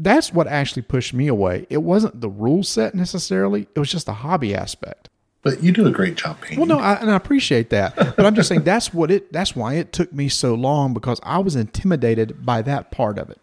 That's 0.00 0.32
what 0.32 0.46
actually 0.46 0.82
pushed 0.82 1.12
me 1.12 1.26
away. 1.26 1.66
It 1.68 1.82
wasn't 1.82 2.20
the 2.20 2.28
rule 2.28 2.62
set 2.62 2.94
necessarily, 2.94 3.66
it 3.74 3.78
was 3.78 3.90
just 3.90 4.06
the 4.06 4.14
hobby 4.14 4.54
aspect. 4.54 5.08
but 5.42 5.62
you 5.62 5.72
do 5.72 5.86
a 5.86 5.90
great 5.90 6.14
job 6.14 6.40
painting. 6.40 6.58
Well, 6.58 6.66
no, 6.66 6.78
I, 6.78 6.94
and 6.94 7.10
I 7.10 7.16
appreciate 7.16 7.70
that, 7.70 7.96
but 7.96 8.24
I'm 8.24 8.34
just 8.34 8.48
saying 8.48 8.62
that's 8.62 8.94
what 8.94 9.10
it. 9.10 9.32
That's 9.32 9.56
why 9.56 9.74
it 9.74 9.92
took 9.92 10.12
me 10.12 10.28
so 10.28 10.54
long 10.54 10.94
because 10.94 11.20
I 11.22 11.38
was 11.38 11.56
intimidated 11.56 12.44
by 12.44 12.62
that 12.62 12.90
part 12.90 13.18
of 13.18 13.30
it. 13.30 13.38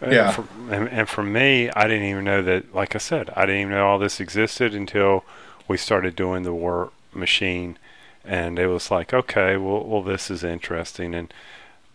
And 0.00 0.12
Yeah. 0.12 0.32
For, 0.32 0.44
and, 0.70 0.88
and 0.88 1.08
for 1.08 1.22
me, 1.22 1.70
I 1.70 1.86
didn't 1.86 2.08
even 2.08 2.24
know 2.24 2.42
that. 2.42 2.74
Like 2.74 2.94
I 2.94 2.98
said, 2.98 3.30
I 3.36 3.46
didn't 3.46 3.60
even 3.62 3.72
know 3.74 3.86
all 3.86 3.98
this 3.98 4.18
existed 4.20 4.74
until 4.74 5.24
we 5.68 5.76
started 5.76 6.16
doing 6.16 6.42
the 6.42 6.54
War 6.54 6.90
Machine, 7.12 7.78
and 8.24 8.58
it 8.58 8.66
was 8.68 8.90
like, 8.90 9.12
okay, 9.14 9.56
well, 9.56 9.84
well, 9.84 10.02
this 10.02 10.30
is 10.30 10.42
interesting, 10.44 11.14
and 11.14 11.32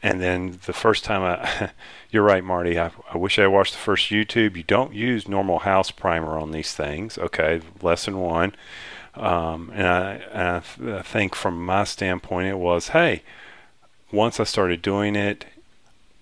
and 0.03 0.21
then 0.21 0.59
the 0.65 0.73
first 0.73 1.03
time 1.05 1.23
I, 1.23 1.71
you're 2.11 2.23
right, 2.23 2.43
Marty. 2.43 2.77
I, 2.77 2.91
I 3.11 3.17
wish 3.17 3.39
I 3.39 3.47
watched 3.47 3.73
the 3.73 3.79
first 3.79 4.09
YouTube. 4.11 4.57
You 4.57 4.63
don't 4.63 4.93
use 4.93 5.27
normal 5.27 5.59
house 5.59 5.89
primer 5.89 6.37
on 6.37 6.51
these 6.51 6.73
things. 6.73 7.17
Okay, 7.17 7.61
lesson 7.81 8.19
one. 8.19 8.53
Um, 9.15 9.71
and 9.73 9.87
I, 9.87 10.13
and 10.33 10.63
th- 10.63 10.89
I 10.99 11.01
think 11.03 11.35
from 11.35 11.65
my 11.65 11.83
standpoint, 11.85 12.47
it 12.47 12.57
was, 12.57 12.89
hey, 12.89 13.23
once 14.11 14.39
I 14.39 14.43
started 14.43 14.81
doing 14.81 15.15
it, 15.15 15.45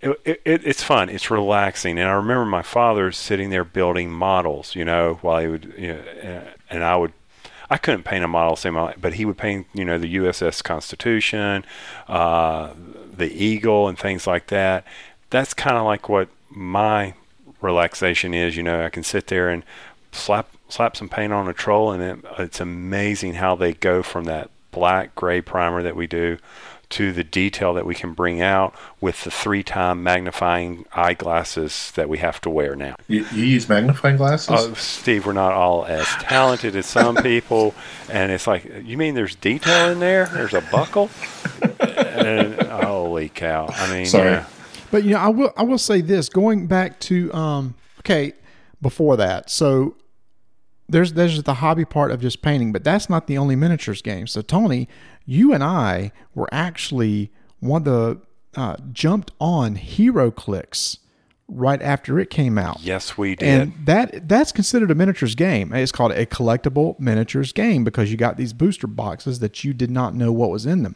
it, 0.02 0.20
it, 0.26 0.42
it's 0.66 0.84
fun. 0.84 1.10
It's 1.10 1.32
relaxing. 1.32 1.98
And 1.98 2.08
I 2.08 2.14
remember 2.14 2.46
my 2.46 2.64
father 2.64 3.12
sitting 3.12 3.50
there 3.50 3.64
building 3.64 4.12
models, 4.12 4.76
you 4.76 4.84
know, 4.86 5.20
while 5.22 5.42
he 5.42 5.48
would, 5.48 5.74
you 5.78 5.88
know, 5.94 6.00
and- 6.22 6.48
and 6.70 6.84
I 6.86 6.96
would, 6.96 7.12
I 7.70 7.78
couldn't 7.78 8.04
paint 8.04 8.24
a 8.24 8.28
model 8.28 8.56
same, 8.56 8.74
but 9.00 9.14
he 9.14 9.26
would 9.26 9.38
paint, 9.38 9.68
you 9.74 9.86
know, 9.86 9.98
the 9.98 10.16
USS 10.16 10.62
Constitution, 10.64 11.66
uh, 12.08 12.72
the 13.22 13.44
Eagle, 13.44 13.88
and 13.88 13.98
things 13.98 14.28
like 14.28 14.48
that. 14.48 14.86
That's 15.30 15.54
kind 15.54 15.78
of 15.78 15.86
like 15.86 16.10
what 16.10 16.28
my 16.50 17.14
relaxation 17.62 18.34
is. 18.34 18.58
You 18.58 18.64
know, 18.64 18.84
I 18.84 18.90
can 18.90 19.04
sit 19.04 19.28
there 19.28 19.50
and 19.50 19.64
slap 20.12 20.50
slap 20.68 20.96
some 20.96 21.10
paint 21.10 21.34
on 21.34 21.48
a 21.48 21.54
troll, 21.54 21.92
and 21.92 22.04
it, 22.04 22.26
it's 22.40 22.60
amazing 22.60 23.36
how 23.36 23.56
they 23.56 23.74
go 23.74 24.04
from 24.04 24.26
that 24.26 24.50
black 24.72 25.16
gray 25.16 25.42
primer 25.42 25.84
that 25.84 25.96
we 25.96 26.08
do 26.08 26.38
to 26.92 27.12
the 27.12 27.24
detail 27.24 27.74
that 27.74 27.86
we 27.86 27.96
can 27.96 28.14
bring 28.14 28.42
out 28.42 28.74
with 29.00 29.24
the 29.24 29.32
three 29.32 29.64
time 29.64 30.04
magnifying 30.04 30.86
eyeglasses 30.94 31.92
that 31.96 32.08
we 32.10 32.18
have 32.20 32.40
to 32.42 32.50
wear 32.50 32.76
now. 32.76 32.96
you, 33.08 33.26
you 33.34 33.44
use 33.44 33.68
magnifying 33.68 34.18
glasses. 34.18 34.50
Oh, 34.52 34.74
Steve, 34.76 35.26
we're 35.26 35.34
not 35.34 35.54
all 35.54 35.86
as 35.86 36.06
talented 36.20 36.76
as 36.76 36.86
some 36.86 37.16
people, 37.24 37.74
and 38.10 38.32
it's 38.32 38.48
like, 38.48 38.66
you 38.84 38.98
mean 38.98 39.16
there's 39.16 39.36
detail 39.36 39.90
in 39.92 40.00
there? 40.00 40.28
There's 40.28 40.54
a 40.54 40.62
buckle, 40.62 41.10
and 41.80 42.62
holy 42.64 43.30
cow! 43.30 43.68
I 43.70 43.92
mean, 43.92 44.06
Sorry. 44.06 44.32
yeah. 44.32 44.46
But 44.92 45.04
you 45.04 45.12
know, 45.12 45.20
I 45.20 45.28
will 45.30 45.54
I 45.58 45.64
will 45.64 45.78
say 45.78 46.02
this 46.02 46.30
going 46.30 46.68
back 46.68 47.00
to 47.02 47.34
um 47.34 47.76
okay, 48.00 48.34
before 48.82 49.16
that. 49.18 49.50
So 49.50 49.96
there's 50.90 51.14
there's 51.14 51.42
the 51.44 51.56
hobby 51.56 51.86
part 51.86 52.12
of 52.12 52.20
just 52.22 52.42
painting, 52.42 52.72
but 52.72 52.84
that's 52.84 53.10
not 53.10 53.28
the 53.28 53.38
only 53.38 53.56
miniatures 53.56 54.02
game. 54.02 54.28
So 54.28 54.42
Tony, 54.42 54.90
you 55.26 55.54
and 55.54 55.64
I 55.64 56.12
were 56.34 56.50
actually 56.52 57.32
one 57.60 57.82
of 57.82 57.86
the 57.86 58.22
uh, 58.56 58.76
jumped 58.92 59.32
on 59.40 59.78
HeroClix 59.78 60.98
right 61.52 61.82
after 61.82 62.18
it 62.20 62.30
came 62.30 62.58
out. 62.58 62.80
Yes, 62.82 63.18
we 63.18 63.36
did. 63.36 63.48
And 63.48 63.86
that 63.86 64.28
that's 64.28 64.52
considered 64.52 64.90
a 64.90 64.96
miniatures 64.96 65.36
game. 65.36 65.74
It's 65.74 65.92
called 65.92 66.14
a 66.14 66.26
collectible 66.26 67.00
miniatures 67.00 67.52
game 67.52 67.84
because 67.84 68.10
you 68.10 68.18
got 68.18 68.38
these 68.38 68.54
booster 68.54 68.88
boxes 68.88 69.40
that 69.40 69.64
you 69.64 69.74
did 69.74 69.92
not 69.92 70.16
know 70.16 70.32
what 70.32 70.50
was 70.50 70.66
in 70.66 70.84
them. 70.84 70.96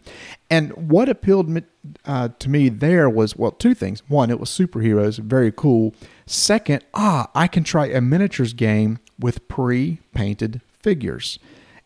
And 0.50 0.90
what 0.90 1.10
appealed 1.10 1.62
uh, 2.06 2.30
to 2.40 2.50
me 2.50 2.70
there 2.70 3.10
was 3.10 3.36
well, 3.36 3.52
two 3.52 3.74
things. 3.74 4.02
One, 4.08 4.32
it 4.32 4.40
was 4.40 4.50
superheroes, 4.50 5.20
very 5.20 5.52
cool. 5.52 5.94
Second, 6.26 6.84
ah, 6.94 7.30
I 7.36 7.48
can 7.48 7.64
try 7.64 7.88
a 7.88 8.02
miniatures 8.02 8.54
game 8.54 9.00
with 9.20 9.48
pre-painted 9.48 10.62
figures, 10.82 11.38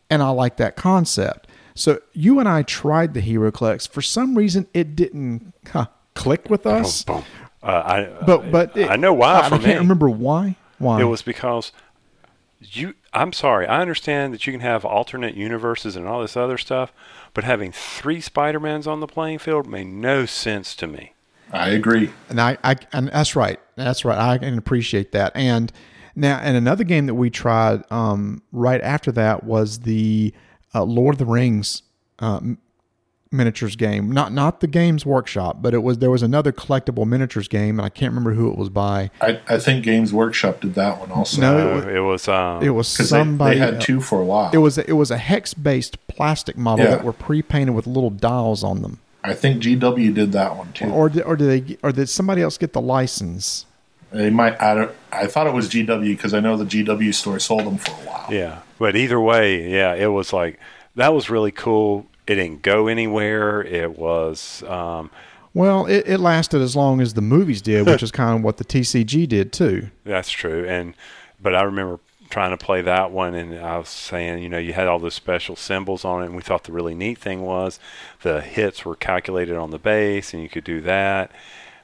and 0.08 0.22
I 0.22 0.30
like 0.30 0.56
that 0.56 0.76
concept. 0.76 1.46
So 1.80 1.98
you 2.12 2.38
and 2.38 2.46
I 2.46 2.62
tried 2.62 3.14
the 3.14 3.22
HeroClix. 3.22 3.88
For 3.88 4.02
some 4.02 4.36
reason, 4.36 4.68
it 4.74 4.94
didn't 4.94 5.54
huh, 5.72 5.86
click 6.14 6.50
with 6.50 6.66
us. 6.66 7.04
Boom. 7.04 7.24
Uh, 7.62 7.66
I, 7.66 8.24
But 8.26 8.52
but 8.52 8.76
I, 8.76 8.80
it- 8.80 8.90
I 8.90 8.96
know 8.96 9.14
why. 9.14 9.40
I, 9.40 9.48
for 9.48 9.54
I 9.54 9.58
can't 9.58 9.80
remember 9.80 10.10
why. 10.10 10.56
Why 10.76 11.00
It 11.00 11.04
was 11.04 11.22
because 11.22 11.72
you. 12.60 12.94
I'm 13.14 13.32
sorry. 13.32 13.66
I 13.66 13.80
understand 13.80 14.34
that 14.34 14.46
you 14.46 14.52
can 14.52 14.60
have 14.60 14.84
alternate 14.84 15.34
universes 15.34 15.96
and 15.96 16.06
all 16.06 16.20
this 16.20 16.36
other 16.36 16.58
stuff, 16.58 16.92
but 17.32 17.44
having 17.44 17.72
three 17.72 18.20
Spider-Mans 18.20 18.86
on 18.86 19.00
the 19.00 19.06
playing 19.06 19.38
field 19.38 19.66
made 19.66 19.86
no 19.86 20.26
sense 20.26 20.76
to 20.76 20.86
me. 20.86 21.14
I 21.50 21.70
agree. 21.70 22.10
And 22.28 22.38
I, 22.40 22.58
I 22.62 22.76
and 22.92 23.08
that's 23.08 23.34
right. 23.34 23.58
That's 23.76 24.04
right. 24.04 24.18
I 24.18 24.36
can 24.36 24.58
appreciate 24.58 25.12
that. 25.12 25.32
And 25.34 25.72
now, 26.14 26.38
and 26.42 26.58
another 26.58 26.84
game 26.84 27.06
that 27.06 27.14
we 27.14 27.30
tried 27.30 27.90
um, 27.90 28.42
right 28.52 28.82
after 28.82 29.10
that 29.12 29.44
was 29.44 29.80
the 29.80 30.34
uh, 30.74 30.84
Lord 30.84 31.14
of 31.14 31.18
the 31.18 31.24
Rings 31.26 31.82
um, 32.18 32.58
miniatures 33.32 33.76
game. 33.76 34.10
Not 34.10 34.32
not 34.32 34.60
the 34.60 34.66
Games 34.66 35.06
Workshop, 35.06 35.58
but 35.62 35.74
it 35.74 35.82
was 35.82 35.98
there 35.98 36.10
was 36.10 36.22
another 36.22 36.52
collectible 36.52 37.06
miniatures 37.06 37.48
game, 37.48 37.78
and 37.78 37.86
I 37.86 37.88
can't 37.88 38.10
remember 38.12 38.34
who 38.34 38.50
it 38.50 38.56
was 38.58 38.68
by. 38.68 39.10
I, 39.20 39.40
I 39.48 39.58
think 39.58 39.84
Games 39.84 40.12
Workshop 40.12 40.60
did 40.60 40.74
that 40.74 40.98
one 41.00 41.10
also. 41.12 41.40
No, 41.40 41.56
Uh, 41.56 41.78
it 41.78 41.84
wa- 41.84 41.90
it 41.92 42.00
was. 42.00 42.28
Um, 42.28 42.62
It 42.62 42.70
was 42.70 42.92
because 42.92 43.10
they, 43.10 43.18
somebody. 43.18 43.58
they 43.58 43.64
had 43.64 43.80
two 43.80 44.00
for 44.00 44.20
a 44.20 44.24
while. 44.24 44.50
It 44.52 44.58
was 44.58 44.78
it 44.78 44.92
was 44.92 45.10
a 45.10 45.18
hex 45.18 45.54
based 45.54 46.04
plastic 46.08 46.56
model 46.56 46.84
Yeah. 46.84 46.92
that 46.96 47.04
were 47.04 47.12
pre 47.12 47.42
painted 47.42 47.72
with 47.74 47.86
little 47.86 48.10
dials 48.10 48.64
on 48.64 48.82
them. 48.82 48.98
I 49.22 49.34
think 49.34 49.62
GW 49.62 50.14
did 50.14 50.32
that 50.32 50.56
one 50.56 50.72
too. 50.72 50.86
Or 50.86 51.10
did, 51.10 51.22
or 51.24 51.36
did 51.36 51.66
they 51.66 51.76
or 51.82 51.92
did 51.92 52.08
somebody 52.08 52.42
else 52.42 52.56
get 52.58 52.72
the 52.72 52.80
license? 52.80 53.66
they 54.12 54.28
might. 54.30 54.60
I 54.60 54.74
don't. 54.74 54.90
I 55.12 55.26
thought 55.26 55.46
it 55.46 55.52
was 55.52 55.68
GW 55.68 56.16
because 56.16 56.34
I 56.34 56.40
know 56.40 56.56
the 56.56 56.64
GW 56.64 57.14
store 57.14 57.38
sold 57.38 57.64
them 57.64 57.76
for 57.78 57.92
a 57.92 58.04
while. 58.06 58.26
Yeah, 58.30 58.58
but 58.80 58.96
either 58.96 59.20
way, 59.20 59.70
yeah, 59.70 59.94
it 59.94 60.08
was 60.08 60.32
like 60.32 60.58
that 60.96 61.14
was 61.14 61.30
really 61.30 61.52
cool. 61.52 62.06
It 62.26 62.34
didn't 62.34 62.62
go 62.62 62.88
anywhere. 62.88 63.62
It 63.62 63.96
was. 63.96 64.64
Um, 64.64 65.10
Well, 65.54 65.86
it, 65.86 66.04
it 66.08 66.18
lasted 66.18 66.60
as 66.60 66.74
long 66.76 67.00
as 67.00 67.14
the 67.14 67.22
movies 67.22 67.62
did, 67.62 67.86
which 67.86 68.02
is 68.06 68.10
kind 68.10 68.36
of 68.38 68.42
what 68.44 68.56
the 68.56 68.64
TCG 68.64 69.28
did 69.28 69.52
too. 69.52 69.90
That's 70.04 70.30
true. 70.30 70.64
And 70.68 70.94
but 71.40 71.54
I 71.54 71.62
remember 71.62 72.00
trying 72.28 72.56
to 72.56 72.64
play 72.64 72.80
that 72.82 73.10
one 73.10 73.34
and 73.34 73.58
I 73.58 73.76
was 73.78 73.88
saying, 73.88 74.40
you 74.40 74.48
know, 74.48 74.58
you 74.58 74.72
had 74.72 74.86
all 74.86 75.00
those 75.00 75.14
special 75.14 75.56
symbols 75.56 76.04
on 76.04 76.22
it 76.22 76.26
and 76.26 76.36
we 76.36 76.42
thought 76.42 76.62
the 76.64 76.70
really 76.72 76.94
neat 76.94 77.18
thing 77.18 77.42
was 77.42 77.80
the 78.22 78.40
hits 78.40 78.84
were 78.84 78.94
calculated 78.94 79.56
on 79.56 79.70
the 79.72 79.78
base 79.80 80.32
and 80.32 80.40
you 80.40 80.48
could 80.48 80.62
do 80.62 80.80
that. 80.82 81.32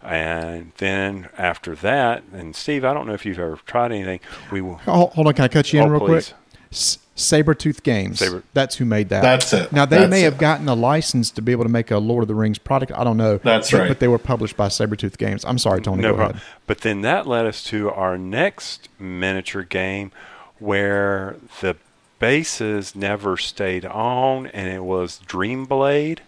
And 0.03 0.71
then 0.77 1.29
after 1.37 1.75
that, 1.77 2.23
and 2.33 2.55
Steve, 2.55 2.85
I 2.85 2.95
don't 2.95 3.09
know 3.09 3.15
if 3.15 3.27
you've 3.27 3.41
ever 3.41 3.59
tried 3.67 3.91
anything. 3.91 4.21
We 4.53 4.61
will 4.61 4.77
hold 4.77 5.27
on, 5.27 5.33
can 5.35 5.45
I 5.47 5.49
cut 5.49 5.73
you 5.73 5.81
in 5.81 5.87
Oh, 5.89 5.91
real 5.91 6.01
please. 6.01 6.29
quick? 6.29 6.37
S- 6.77 6.99
Sabretooth 7.17 7.83
Games. 7.83 8.19
Saber- 8.19 8.43
That's 8.53 8.77
who 8.77 8.85
made 8.85 9.09
that. 9.09 9.23
That's 9.23 9.53
it. 9.55 9.73
Now 9.73 9.87
they 9.87 9.99
That's 9.99 10.11
may 10.11 10.21
it. 10.23 10.25
have 10.25 10.39
gotten 10.39 10.69
a 10.69 10.75
license 10.75 11.31
to 11.33 11.43
be 11.43 11.51
able 11.53 11.65
to 11.65 11.71
make 11.71 11.91
a 11.91 11.99
Lord 11.99 12.23
of 12.23 12.29
the 12.29 12.35
Rings 12.35 12.59
product. 12.59 12.93
I 12.93 13.05
don't 13.05 13.17
know. 13.17 13.39
That's 13.39 13.71
But- 13.71 13.79
right. 13.81 13.89
But 13.89 14.01
they 14.01 14.09
were 14.09 14.19
published 14.19 14.57
by 14.57 14.69
Sabretooth 14.69 15.17
Games. 15.17 15.45
I'm 15.45 15.59
sorry, 15.59 15.81
Tony. 15.81 16.03
no 16.03 16.11
go 16.11 16.17
problem. 16.17 16.37
ahead. 16.37 16.49
But 16.67 16.79
then 16.83 17.01
that 17.03 17.27
led 17.27 17.47
us 17.47 17.65
to 17.65 17.91
our 17.91 18.19
next 18.19 18.89
miniature 18.99 19.63
game 19.63 20.13
where 20.59 21.37
the 21.61 21.77
bases 22.19 22.95
never 22.97 23.37
stayed 23.37 23.85
on 23.85 24.47
and 24.49 24.69
it 24.69 24.83
was 24.85 25.21
Dreamblade. 25.27 26.19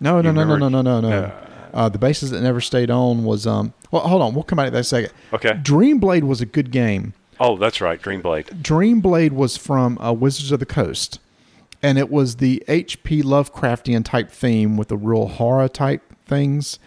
No, 0.00 0.20
no, 0.20 0.30
no, 0.32 0.44
no, 0.44 0.56
no, 0.56 0.68
no, 0.68 0.80
no, 0.82 1.00
no. 1.00 1.10
Uh, 1.10 1.30
Uh, 1.74 1.88
the 1.88 1.98
bases 1.98 2.30
that 2.30 2.40
never 2.42 2.60
stayed 2.62 2.90
on 2.90 3.24
was 3.24 3.46
um. 3.46 3.74
Well, 3.90 4.00
hold 4.02 4.22
on. 4.22 4.32
We'll 4.34 4.42
come 4.42 4.56
back 4.56 4.68
to 4.68 4.70
that 4.70 4.78
in 4.78 4.80
a 4.80 4.84
second. 4.84 5.10
Okay. 5.34 5.50
Dreamblade 5.50 6.22
was 6.22 6.40
a 6.40 6.46
good 6.46 6.70
game. 6.70 7.12
Oh, 7.40 7.56
that's 7.56 7.80
right, 7.80 8.00
Dreamblade. 8.00 8.62
Dreamblade 8.62 9.32
was 9.32 9.56
from 9.56 9.98
uh, 9.98 10.12
Wizards 10.12 10.50
of 10.52 10.58
the 10.60 10.66
Coast, 10.66 11.20
and 11.82 11.96
it 11.98 12.10
was 12.10 12.36
the 12.36 12.62
H.P. 12.68 13.22
Lovecraftian 13.22 14.04
type 14.04 14.30
theme 14.30 14.76
with 14.76 14.88
the 14.88 14.96
real 14.96 15.26
horror 15.28 15.68
type 15.68 16.02
things, 16.26 16.78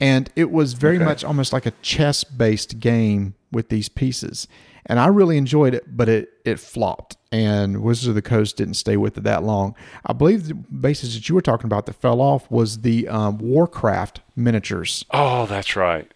and 0.00 0.30
it 0.36 0.50
was 0.50 0.74
very 0.74 0.96
Okay. 0.96 1.04
much 1.04 1.24
almost 1.24 1.52
like 1.52 1.66
a 1.66 1.72
chess 1.82 2.22
based 2.24 2.80
game 2.80 3.34
with 3.50 3.68
these 3.70 3.88
pieces, 3.88 4.46
and 4.86 4.98
I 5.00 5.06
really 5.06 5.38
enjoyed 5.38 5.74
it, 5.74 5.96
but 5.96 6.08
it 6.08 6.28
it 6.44 6.60
flopped, 6.60 7.16
and 7.32 7.82
Wizards 7.82 8.08
of 8.08 8.14
the 8.14 8.20
Coast 8.22 8.58
didn't 8.58 8.74
stay 8.74 8.98
with 8.98 9.16
it 9.16 9.24
that 9.24 9.42
long. 9.42 9.74
I 10.04 10.12
believe 10.12 10.48
the 10.48 10.54
bases 10.54 11.14
that 11.14 11.26
you 11.30 11.34
were 11.34 11.40
talking 11.40 11.66
about 11.66 11.86
that 11.86 11.94
fell 11.94 12.20
off 12.20 12.50
was 12.50 12.82
the 12.82 13.08
um, 13.08 13.38
Warcraft 13.38 14.20
miniatures 14.36 15.04
Oh, 15.12 15.46
that's 15.46 15.74
right. 15.76 16.12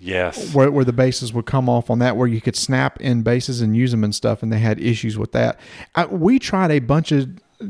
Yes. 0.00 0.54
where, 0.54 0.70
where 0.70 0.84
the 0.84 0.92
bases 0.92 1.32
would 1.32 1.46
come 1.46 1.68
off 1.68 1.90
on 1.90 1.98
that, 1.98 2.16
where 2.16 2.28
you 2.28 2.40
could 2.40 2.56
snap 2.56 3.00
in 3.00 3.22
bases 3.22 3.60
and 3.60 3.76
use 3.76 3.90
them 3.90 4.04
and 4.04 4.14
stuff, 4.14 4.42
and 4.42 4.52
they 4.52 4.58
had 4.58 4.80
issues 4.80 5.18
with 5.18 5.32
that. 5.32 5.58
I, 5.94 6.06
we 6.06 6.38
tried 6.38 6.70
a 6.70 6.78
bunch 6.78 7.12
of 7.12 7.28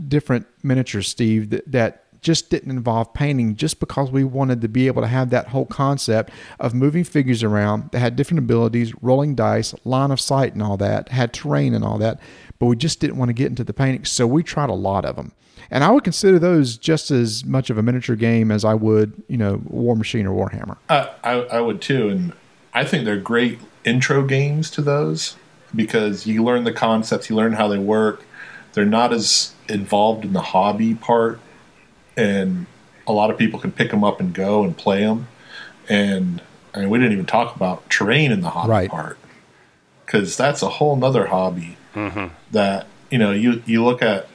different 0.09 0.47
miniatures, 0.62 1.09
Steve, 1.09 1.51
that, 1.51 1.70
that 1.70 2.05
just 2.20 2.51
didn't 2.51 2.70
involve 2.70 3.14
painting, 3.14 3.55
just 3.57 3.81
because 3.81 4.11
we 4.11 4.24
wanted 4.24 4.61
to 4.61 4.68
be 4.68 4.87
able 4.87 5.03
to 5.03 5.09
have 5.09 5.31
that 5.31 5.49
whole 5.49 5.66
concept 5.66 6.31
of 6.59 6.74
moving 6.74 7.05
figures 7.05 7.43
around 7.43 7.91
that 7.93 8.01
had 8.01 8.16
different 8.16 8.41
abilities, 8.41 8.93
rolling 9.01 9.35
dice, 9.35 9.74
line 9.85 10.11
of 10.11 10.20
sight, 10.20 10.53
and 10.53 10.62
all 10.62 10.76
that, 10.76 11.11
had 11.11 11.33
terrain 11.33 11.74
and 11.74 11.85
all 11.85 11.99
that, 11.99 12.20
but 12.59 12.67
we 12.67 12.77
just 12.77 13.01
didn't 13.01 13.17
want 13.17 13.29
to 13.29 13.33
get 13.33 13.47
into 13.49 13.65
the 13.65 13.73
painting, 13.73 14.05
so 14.05 14.27
we 14.27 14.43
tried 14.43 14.71
a 14.71 14.75
lot 14.75 15.05
of 15.05 15.17
them. 15.17 15.33
And 15.71 15.85
I 15.85 15.91
would 15.91 16.05
consider 16.05 16.39
those 16.39 16.77
just 16.77 17.11
as 17.11 17.45
much 17.45 17.69
of 17.71 17.77
a 17.79 17.83
miniature 17.83 18.17
game 18.17 18.51
as 18.51 18.65
I 18.65 18.75
would, 18.75 19.13
you 19.29 19.37
know, 19.37 19.59
Warmachine 19.59 20.25
or 20.25 20.31
Warhammer. 20.49 20.77
I, 20.89 21.11
I, 21.23 21.33
I 21.33 21.61
would 21.61 21.81
too, 21.81 22.09
and 22.09 22.33
I 22.73 22.85
think 22.85 23.05
they're 23.05 23.19
great 23.19 23.59
intro 23.85 24.25
games 24.25 24.71
to 24.73 24.83
those 24.83 25.37
because 25.75 26.27
you 26.27 26.43
learn 26.43 26.65
the 26.65 26.73
concepts, 26.73 27.29
you 27.29 27.37
learn 27.37 27.53
how 27.53 27.69
they 27.69 27.79
work. 27.79 28.25
They're 28.73 28.85
not 28.87 29.13
as 29.13 29.53
involved 29.69 30.25
in 30.25 30.33
the 30.33 30.41
hobby 30.41 30.95
part, 30.95 31.41
and 32.17 32.67
a 33.07 33.13
lot 33.13 33.31
of 33.31 33.39
people 33.39 33.59
can 33.61 33.73
pick 33.73 33.91
them 33.91 34.05
up 34.05 34.21
and 34.21 34.33
go 34.35 34.63
and 34.65 34.77
play 34.77 35.01
them. 35.03 35.29
And 35.89 36.41
I 36.75 36.81
mean, 36.81 36.91
we 36.91 36.99
didn't 36.99 37.13
even 37.13 37.27
talk 37.27 37.57
about 37.57 37.89
terrain 37.91 38.31
in 38.31 38.41
the 38.41 38.51
hobby 38.51 38.71
Right. 38.71 38.91
part 38.91 39.19
because 40.07 40.37
that's 40.37 40.63
a 40.63 40.69
whole 40.69 40.97
nother 40.97 41.27
hobby 41.27 41.77
that 42.53 42.86
you 43.11 43.18
know 43.18 43.32
you 43.32 43.62
you 43.66 43.84
look 43.84 44.03
at 44.03 44.28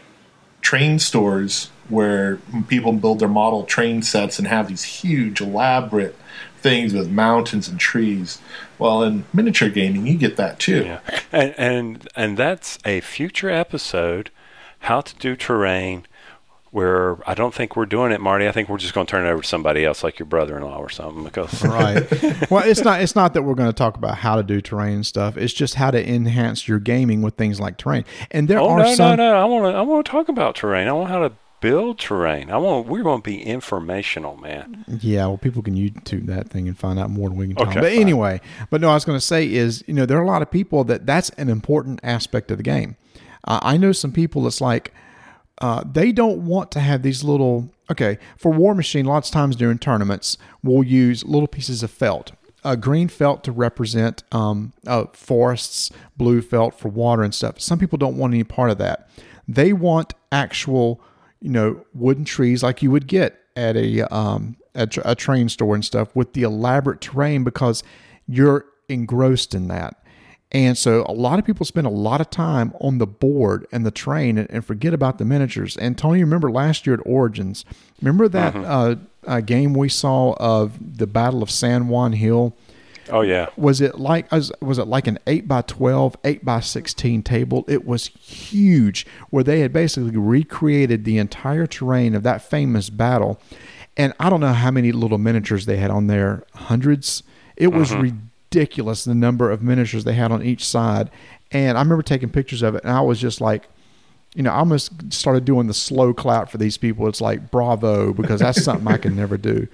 train 0.62 1.00
stores 1.00 1.70
where 1.90 2.38
people 2.68 2.94
build 2.94 3.20
their 3.20 3.28
model 3.28 3.64
train 3.64 4.02
sets 4.02 4.40
and 4.40 4.48
have 4.48 4.68
these 4.68 4.84
huge 4.84 5.42
elaborate 5.42 6.16
things 6.60 6.94
with 6.94 7.10
mountains 7.10 7.68
and 7.68 7.80
trees 7.80 8.40
well 8.80 9.04
in 9.04 9.26
miniature 9.34 9.70
gaming 9.70 10.08
you 10.08 10.18
get 10.18 10.38
that 10.38 10.58
too 10.60 10.84
Yeah. 10.86 11.00
And 11.32 11.54
and 11.58 12.08
and 12.16 12.38
that's 12.38 12.80
a 12.86 13.02
future 13.02 13.50
episode, 13.50 14.30
how 14.80 15.02
to 15.02 15.16
do 15.16 15.36
terrain. 15.36 16.06
Where 16.74 17.18
I 17.30 17.36
don't 17.36 17.54
think 17.54 17.76
we're 17.76 17.86
doing 17.86 18.12
it, 18.12 18.20
Marty. 18.20 18.48
I 18.48 18.52
think 18.52 18.68
we're 18.68 18.80
just 18.80 18.96
going 18.96 19.06
to 19.06 19.12
turn 19.12 19.28
it 19.28 19.30
over 19.30 19.44
to 19.44 19.48
somebody 19.48 19.86
else, 19.86 20.04
like 20.04 20.18
your 20.18 20.26
brother-in-law 20.26 20.78
or 20.78 20.90
something. 20.90 21.24
Because 21.24 21.64
right. 21.64 22.04
Well, 22.50 22.68
it's 22.68 22.84
not. 22.84 23.02
It's 23.02 23.16
not 23.16 23.36
that 23.36 23.44
we're 23.44 23.54
going 23.54 23.70
to 23.70 23.76
talk 23.76 23.96
about 23.96 24.18
how 24.18 24.38
to 24.38 24.44
do 24.44 24.60
terrain 24.60 24.96
and 24.96 25.06
stuff. 25.06 25.38
It's 25.38 25.54
just 25.54 25.76
how 25.76 25.92
to 25.92 26.10
enhance 26.10 26.68
your 26.68 26.80
gaming 26.80 27.22
with 27.22 27.36
things 27.36 27.60
like 27.60 27.78
terrain. 27.78 28.06
And 28.32 28.48
there 28.48 28.60
oh 28.60 28.70
are 28.70 28.80
no, 28.80 28.96
some. 28.96 29.18
no, 29.18 29.32
no! 29.32 29.36
I 29.36 29.46
want 29.46 29.72
to 29.72 29.78
I 29.78 29.82
want 29.82 30.04
to 30.04 30.12
talk 30.12 30.30
about 30.30 30.56
terrain. 30.56 30.88
I 30.88 30.94
want 30.94 31.10
how 31.10 31.20
to 31.20 31.32
build 31.64 31.98
terrain. 31.98 32.52
I 32.52 32.58
want 32.58 32.88
we're 32.88 33.04
going 33.04 33.22
to 33.22 33.24
be 33.24 33.42
informational, 33.42 34.36
man. 34.36 34.84
Yeah, 35.00 35.28
well, 35.28 35.38
people 35.38 35.62
can 35.62 35.76
YouTube 35.76 36.26
that 36.26 36.50
thing 36.50 36.68
and 36.68 36.78
find 36.78 37.00
out 37.00 37.10
more 37.10 37.30
than 37.30 37.38
we 37.38 37.48
can 37.48 37.56
tell. 37.56 37.68
Okay. 37.68 37.80
But 37.80 37.92
fine. 37.92 38.02
anyway, 38.02 38.42
but 38.70 38.82
no, 38.82 38.90
I 38.90 38.96
was 38.96 39.06
going 39.06 39.18
to 39.18 39.26
say 39.26 39.52
is 39.52 39.84
you 39.88 39.94
know 39.94 40.06
there 40.06 40.18
are 40.18 40.24
a 40.24 40.28
lot 40.28 40.42
of 40.42 40.52
people 40.52 40.84
that 40.86 41.06
that's 41.06 41.30
an 41.32 41.50
important 41.50 42.00
aspect 42.04 42.52
of 42.52 42.58
the 42.58 42.64
game. 42.64 42.98
Uh, 43.46 43.60
I 43.62 43.78
know 43.78 43.94
some 43.94 44.12
people 44.12 44.44
that's 44.44 44.60
like 44.60 44.94
uh, 45.60 45.84
they 45.90 46.12
don't 46.12 46.46
want 46.46 46.72
to 46.72 46.80
have 46.80 47.02
these 47.02 47.24
little. 47.24 47.70
Okay, 47.92 48.18
for 48.38 48.54
Warmachine, 48.54 49.06
lots 49.06 49.30
of 49.30 49.34
times 49.34 49.56
during 49.56 49.78
tournaments, 49.78 50.38
we'll 50.64 50.84
use 50.84 51.24
little 51.26 51.48
pieces 51.48 51.84
of 51.84 51.92
felt. 51.92 52.32
Uh, 52.64 52.76
green 52.76 53.10
felt 53.10 53.44
to 53.44 53.52
represent 53.52 54.24
um, 54.32 54.72
uh, 54.88 55.06
forests, 55.12 55.92
blue 56.16 56.42
felt 56.42 56.80
for 56.80 56.88
water 56.88 57.22
and 57.22 57.36
stuff. 57.36 57.60
Some 57.60 57.78
people 57.78 57.98
don't 57.98 58.18
want 58.18 58.34
any 58.34 58.46
part 58.46 58.72
of 58.72 58.78
that. 58.78 59.10
They 59.48 59.74
want 59.74 60.14
actual, 60.32 61.02
you 61.42 61.50
know, 61.50 61.86
wooden 61.94 62.24
trees 62.24 62.64
like 62.64 62.82
you 62.82 62.90
would 62.90 63.08
get 63.08 63.38
at 63.58 63.76
a 63.76 64.02
um, 64.14 64.56
a, 64.76 64.88
a 65.06 65.16
train 65.16 65.50
store 65.50 65.76
and 65.76 65.84
stuff 65.84 66.16
with 66.16 66.34
the 66.34 66.44
elaborate 66.44 67.02
terrain 67.02 67.44
because 67.44 67.84
you're 68.28 68.66
engrossed 68.90 69.54
in 69.54 69.68
that. 69.68 70.03
And 70.54 70.78
so 70.78 71.04
a 71.10 71.14
lot 71.14 71.40
of 71.40 71.46
people 71.46 71.66
spend 71.66 71.88
a 71.88 71.92
lot 71.92 72.22
of 72.22 72.30
time 72.30 72.74
on 72.80 73.00
the 73.00 73.08
board 73.08 73.66
and 73.72 73.86
the 73.86 73.92
train 73.92 74.38
and, 74.38 74.50
and 74.52 74.64
forget 74.64 74.94
about 74.94 75.18
the 75.18 75.26
miniatures. 75.26 75.76
And 75.76 75.98
Tony, 75.98 76.22
remember 76.22 76.52
last 76.52 76.86
year 76.86 76.94
at 76.94 77.02
Origins, 77.06 77.66
remember 78.02 78.28
that 78.30 78.56
uh, 78.56 78.96
uh, 79.26 79.42
game 79.42 79.74
we 79.74 79.90
saw 79.90 80.34
of 80.34 80.98
the 80.98 81.08
Battle 81.08 81.42
of 81.42 81.50
San 81.50 81.88
Juan 81.88 82.14
Hill? 82.14 82.56
Oh 83.10 83.22
yeah. 83.22 83.48
Was 83.58 83.82
it 83.82 84.00
like 84.00 84.32
was, 84.32 84.52
was 84.62 84.78
it 84.78 84.88
like 84.88 85.08
an 85.08 85.18
eight 85.26 85.48
by 85.48 85.62
12, 85.64 86.16
8 86.24 86.46
by 86.46 86.60
sixteen 86.60 87.22
table? 87.24 87.66
It 87.68 87.86
was 87.86 88.08
huge, 88.08 89.06
where 89.30 89.44
they 89.44 89.60
had 89.60 89.74
basically 89.74 90.16
recreated 90.16 91.04
the 91.04 91.18
entire 91.18 91.66
terrain 91.66 92.16
of 92.16 92.24
that 92.24 92.44
famous 92.44 92.90
battle. 92.90 93.42
And 93.98 94.14
I 94.20 94.30
don't 94.30 94.40
know 94.40 94.54
how 94.54 94.72
many 94.72 94.92
little 94.92 95.18
miniatures 95.18 95.66
they 95.66 95.78
had 95.78 95.92
on 95.92 96.08
there, 96.08 96.46
hundreds. 96.54 97.24
It 97.58 97.74
was 97.74 97.92
ridiculous 97.92 98.30
the 98.54 99.16
number 99.16 99.52
of 99.52 99.62
miniatures 99.62 100.04
they 100.04 100.14
had 100.14 100.32
on 100.32 100.44
each 100.44 100.66
side. 100.66 101.10
And 101.52 101.78
I 101.78 101.82
remember 101.82 102.04
taking 102.04 102.30
pictures 102.30 102.62
of 102.62 102.76
it, 102.76 102.84
and 102.84 102.92
I 102.92 103.02
was 103.02 103.20
just 103.20 103.42
like, 103.42 103.68
you 104.36 104.42
know, 104.42 104.52
I 104.52 104.56
almost 104.56 105.14
started 105.14 105.46
doing 105.46 105.68
the 105.68 105.74
slow 105.74 106.14
clap 106.14 106.50
for 106.50 106.58
these 106.58 106.78
people. 106.78 107.08
It's 107.08 107.22
like 107.22 107.52
bravo 107.52 108.14
because 108.14 108.40
that's 108.40 108.64
something 108.64 108.88
I 108.88 108.98
can 108.98 109.16
never 109.16 109.38
do. 109.38 109.68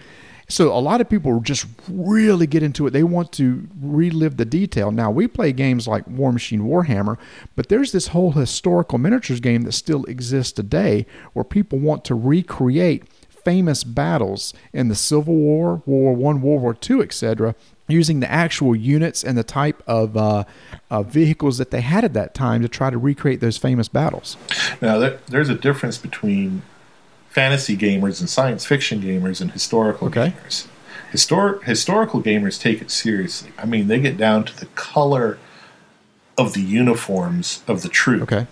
So 0.52 0.76
a 0.76 0.82
lot 0.82 1.00
of 1.00 1.08
people 1.08 1.40
just 1.42 1.68
really 1.88 2.48
get 2.48 2.64
into 2.64 2.88
it. 2.88 2.90
They 2.90 3.04
want 3.04 3.32
to 3.34 3.68
relive 3.80 4.38
the 4.38 4.46
detail. 4.46 4.92
Now 4.92 5.12
we 5.12 5.28
play 5.28 5.54
games 5.54 5.88
like 5.88 6.06
Warmachine 6.08 6.62
Warhammer, 6.62 7.18
but 7.56 7.70
there's 7.70 7.92
this 7.92 8.08
whole 8.08 8.32
historical 8.32 8.98
miniatures 8.98 9.40
game 9.40 9.62
that 9.62 9.74
still 9.74 10.06
exists 10.06 10.52
today 10.52 11.06
where 11.34 11.44
people 11.46 11.78
want 11.78 12.04
to 12.06 12.16
recreate 12.16 13.04
famous 13.44 13.84
battles 13.84 14.54
in 14.74 14.88
the 14.90 14.96
Civil 14.96 15.36
War, 15.36 15.82
World 15.86 15.86
War 15.86 16.14
One, 16.16 16.42
World 16.42 16.62
War 16.62 16.74
Two, 16.74 17.02
etc., 17.02 17.56
using 17.88 18.20
the 18.20 18.30
actual 18.32 18.76
units 18.76 19.24
and 19.24 19.38
the 19.38 19.44
type 19.44 19.82
of 19.88 20.16
uh, 20.16 20.44
uh, 20.92 21.02
vehicles 21.04 21.58
that 21.58 21.72
they 21.72 21.82
had 21.82 22.04
at 22.04 22.14
that 22.14 22.34
time 22.36 22.62
to 22.62 22.68
try 22.70 22.90
to 22.90 22.98
recreate 22.98 23.40
those 23.42 23.58
famous 23.58 23.88
battles. 23.88 24.38
Now, 24.82 25.00
there, 25.00 25.20
there's 25.28 25.50
a 25.50 25.56
difference 25.56 25.98
between 25.98 26.62
fantasy 27.30 27.76
gamers 27.76 28.20
and 28.20 28.30
science 28.30 28.66
fiction 28.66 29.02
gamers 29.02 29.42
and 29.42 29.52
historical 29.52 30.08
Okay. 30.08 30.34
gamers. 30.46 30.68
Histor- 31.12 31.64
historical 31.64 32.22
gamers 32.22 32.60
take 32.62 32.80
it 32.82 32.92
seriously. 32.92 33.52
I 33.58 33.66
mean, 33.66 33.88
they 33.88 34.00
get 34.00 34.18
down 34.18 34.44
to 34.46 34.60
the 34.60 34.68
color 34.68 35.40
of 36.38 36.54
the 36.54 36.62
uniforms 36.62 37.64
of 37.68 37.82
the 37.82 37.90
troop. 37.90 38.22
Okay. 38.24 38.46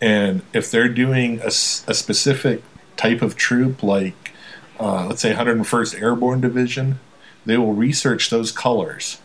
And 0.00 0.42
if 0.52 0.70
they're 0.70 0.88
doing 0.88 1.40
a 1.42 1.50
specific 1.50 2.62
type 2.96 3.22
of 3.22 3.36
troop, 3.36 3.82
like 3.82 4.32
uh, 4.78 5.06
let's 5.06 5.22
say 5.22 5.32
101st 5.32 6.00
Airborne 6.00 6.40
Division, 6.40 6.98
they 7.46 7.56
will 7.56 7.72
research 7.72 8.30
those 8.30 8.50
colors 8.52 9.20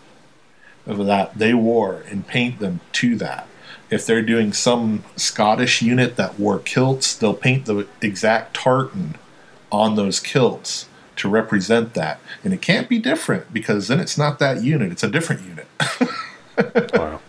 of 0.86 1.06
that 1.06 1.38
they 1.38 1.54
wore 1.54 2.04
and 2.10 2.28
paint 2.28 2.60
them 2.60 2.80
to 2.94 3.16
that. 3.18 3.48
If 3.90 4.06
they're 4.06 4.22
doing 4.22 4.54
some 4.54 5.04
Scottish 5.16 5.82
unit 5.82 6.16
that 6.16 6.40
wore 6.40 6.60
kilts, 6.60 7.16
they'll 7.16 7.34
paint 7.34 7.66
the 7.66 7.88
exact 8.02 8.56
tartan 8.56 9.16
on 9.72 9.96
those 9.96 10.20
kilts 10.20 10.88
to 11.18 11.30
represent 11.30 11.94
that. 11.96 12.20
And 12.44 12.54
it 12.54 12.62
can't 12.62 12.88
be 12.88 13.00
different 13.00 13.52
because 13.54 13.88
then 13.88 14.00
it's 14.00 14.18
not 14.18 14.40
that 14.40 14.64
unit, 14.64 14.92
it's 14.92 15.04
a 15.04 15.10
different 15.10 15.42
unit. 15.44 15.68
Wow. 16.94 17.22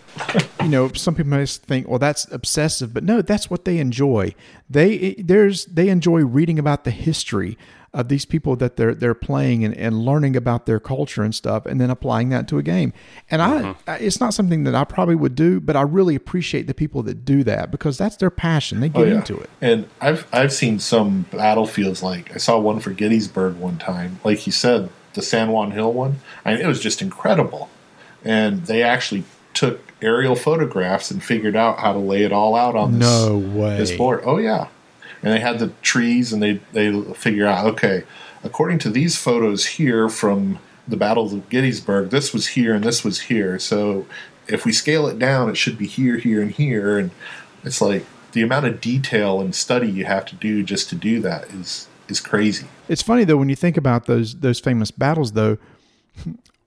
You 0.61 0.69
know, 0.69 0.91
some 0.93 1.15
people 1.15 1.29
might 1.29 1.49
think, 1.49 1.87
well, 1.87 1.99
that's 1.99 2.31
obsessive, 2.31 2.93
but 2.93 3.03
no, 3.03 3.21
that's 3.21 3.49
what 3.49 3.65
they 3.65 3.77
enjoy. 3.77 4.33
They 4.69 5.15
there's 5.19 5.65
they 5.65 5.89
enjoy 5.89 6.23
reading 6.23 6.59
about 6.59 6.83
the 6.83 6.91
history 6.91 7.57
of 7.93 8.07
these 8.07 8.23
people 8.23 8.55
that 8.55 8.77
they're 8.77 8.95
they're 8.95 9.13
playing 9.13 9.65
and, 9.65 9.75
and 9.75 10.05
learning 10.05 10.35
about 10.35 10.65
their 10.65 10.79
culture 10.79 11.23
and 11.23 11.35
stuff, 11.35 11.65
and 11.65 11.81
then 11.81 11.89
applying 11.89 12.29
that 12.29 12.47
to 12.47 12.57
a 12.57 12.63
game. 12.63 12.93
And 13.29 13.41
I, 13.41 13.61
mm-hmm. 13.61 13.89
I, 13.89 13.95
it's 13.97 14.19
not 14.19 14.33
something 14.33 14.63
that 14.63 14.75
I 14.75 14.85
probably 14.85 15.15
would 15.15 15.35
do, 15.35 15.59
but 15.59 15.75
I 15.75 15.81
really 15.81 16.15
appreciate 16.15 16.67
the 16.67 16.73
people 16.73 17.03
that 17.03 17.25
do 17.25 17.43
that 17.43 17.71
because 17.71 17.97
that's 17.97 18.15
their 18.15 18.29
passion. 18.29 18.79
They 18.79 18.89
get 18.89 19.07
oh, 19.07 19.17
into 19.17 19.37
it. 19.37 19.49
And 19.59 19.87
I've 19.99 20.27
I've 20.31 20.53
seen 20.53 20.79
some 20.79 21.25
battlefields 21.31 22.01
like 22.01 22.33
I 22.33 22.37
saw 22.37 22.59
one 22.59 22.79
for 22.79 22.91
Gettysburg 22.91 23.57
one 23.57 23.77
time. 23.77 24.19
Like 24.23 24.45
you 24.45 24.53
said, 24.53 24.89
the 25.13 25.21
San 25.21 25.51
Juan 25.51 25.71
Hill 25.71 25.91
one. 25.91 26.21
I 26.45 26.53
mean, 26.53 26.61
it 26.61 26.67
was 26.67 26.79
just 26.79 27.01
incredible. 27.01 27.69
And 28.23 28.67
they 28.67 28.83
actually 28.83 29.23
took 29.53 29.90
aerial 30.01 30.35
photographs 30.35 31.11
and 31.11 31.23
figured 31.23 31.55
out 31.55 31.79
how 31.79 31.93
to 31.93 31.99
lay 31.99 32.23
it 32.23 32.31
all 32.31 32.55
out 32.55 32.75
on 32.75 32.99
this, 32.99 33.07
No 33.09 33.37
way. 33.37 33.77
this 33.77 33.91
board. 33.91 34.21
Oh 34.25 34.37
yeah. 34.37 34.67
And 35.23 35.31
they 35.33 35.39
had 35.39 35.59
the 35.59 35.69
trees 35.81 36.33
and 36.33 36.41
they 36.41 36.59
they 36.73 37.01
figure 37.13 37.45
out 37.45 37.65
okay, 37.73 38.03
according 38.43 38.79
to 38.79 38.89
these 38.89 39.15
photos 39.17 39.65
here 39.65 40.09
from 40.09 40.59
the 40.87 40.97
Battle 40.97 41.25
of 41.33 41.47
Gettysburg, 41.49 42.09
this 42.09 42.33
was 42.33 42.47
here 42.47 42.73
and 42.73 42.83
this 42.83 43.03
was 43.03 43.21
here. 43.21 43.59
So 43.59 44.05
if 44.47 44.65
we 44.65 44.71
scale 44.73 45.07
it 45.07 45.19
down, 45.19 45.49
it 45.49 45.55
should 45.55 45.77
be 45.77 45.85
here, 45.87 46.17
here, 46.17 46.41
and 46.41 46.51
here. 46.51 46.97
And 46.97 47.11
it's 47.63 47.79
like 47.79 48.05
the 48.31 48.41
amount 48.41 48.65
of 48.65 48.81
detail 48.81 49.39
and 49.39 49.53
study 49.53 49.89
you 49.89 50.05
have 50.05 50.25
to 50.25 50.35
do 50.35 50.63
just 50.63 50.89
to 50.89 50.95
do 50.95 51.19
that 51.21 51.45
is 51.53 51.87
is 52.07 52.19
crazy. 52.19 52.65
It's 52.89 53.01
funny 53.03 53.23
though 53.23 53.37
when 53.37 53.49
you 53.49 53.55
think 53.55 53.77
about 53.77 54.05
those 54.07 54.35
those 54.39 54.59
famous 54.59 54.89
battles 54.91 55.33
though. 55.33 55.57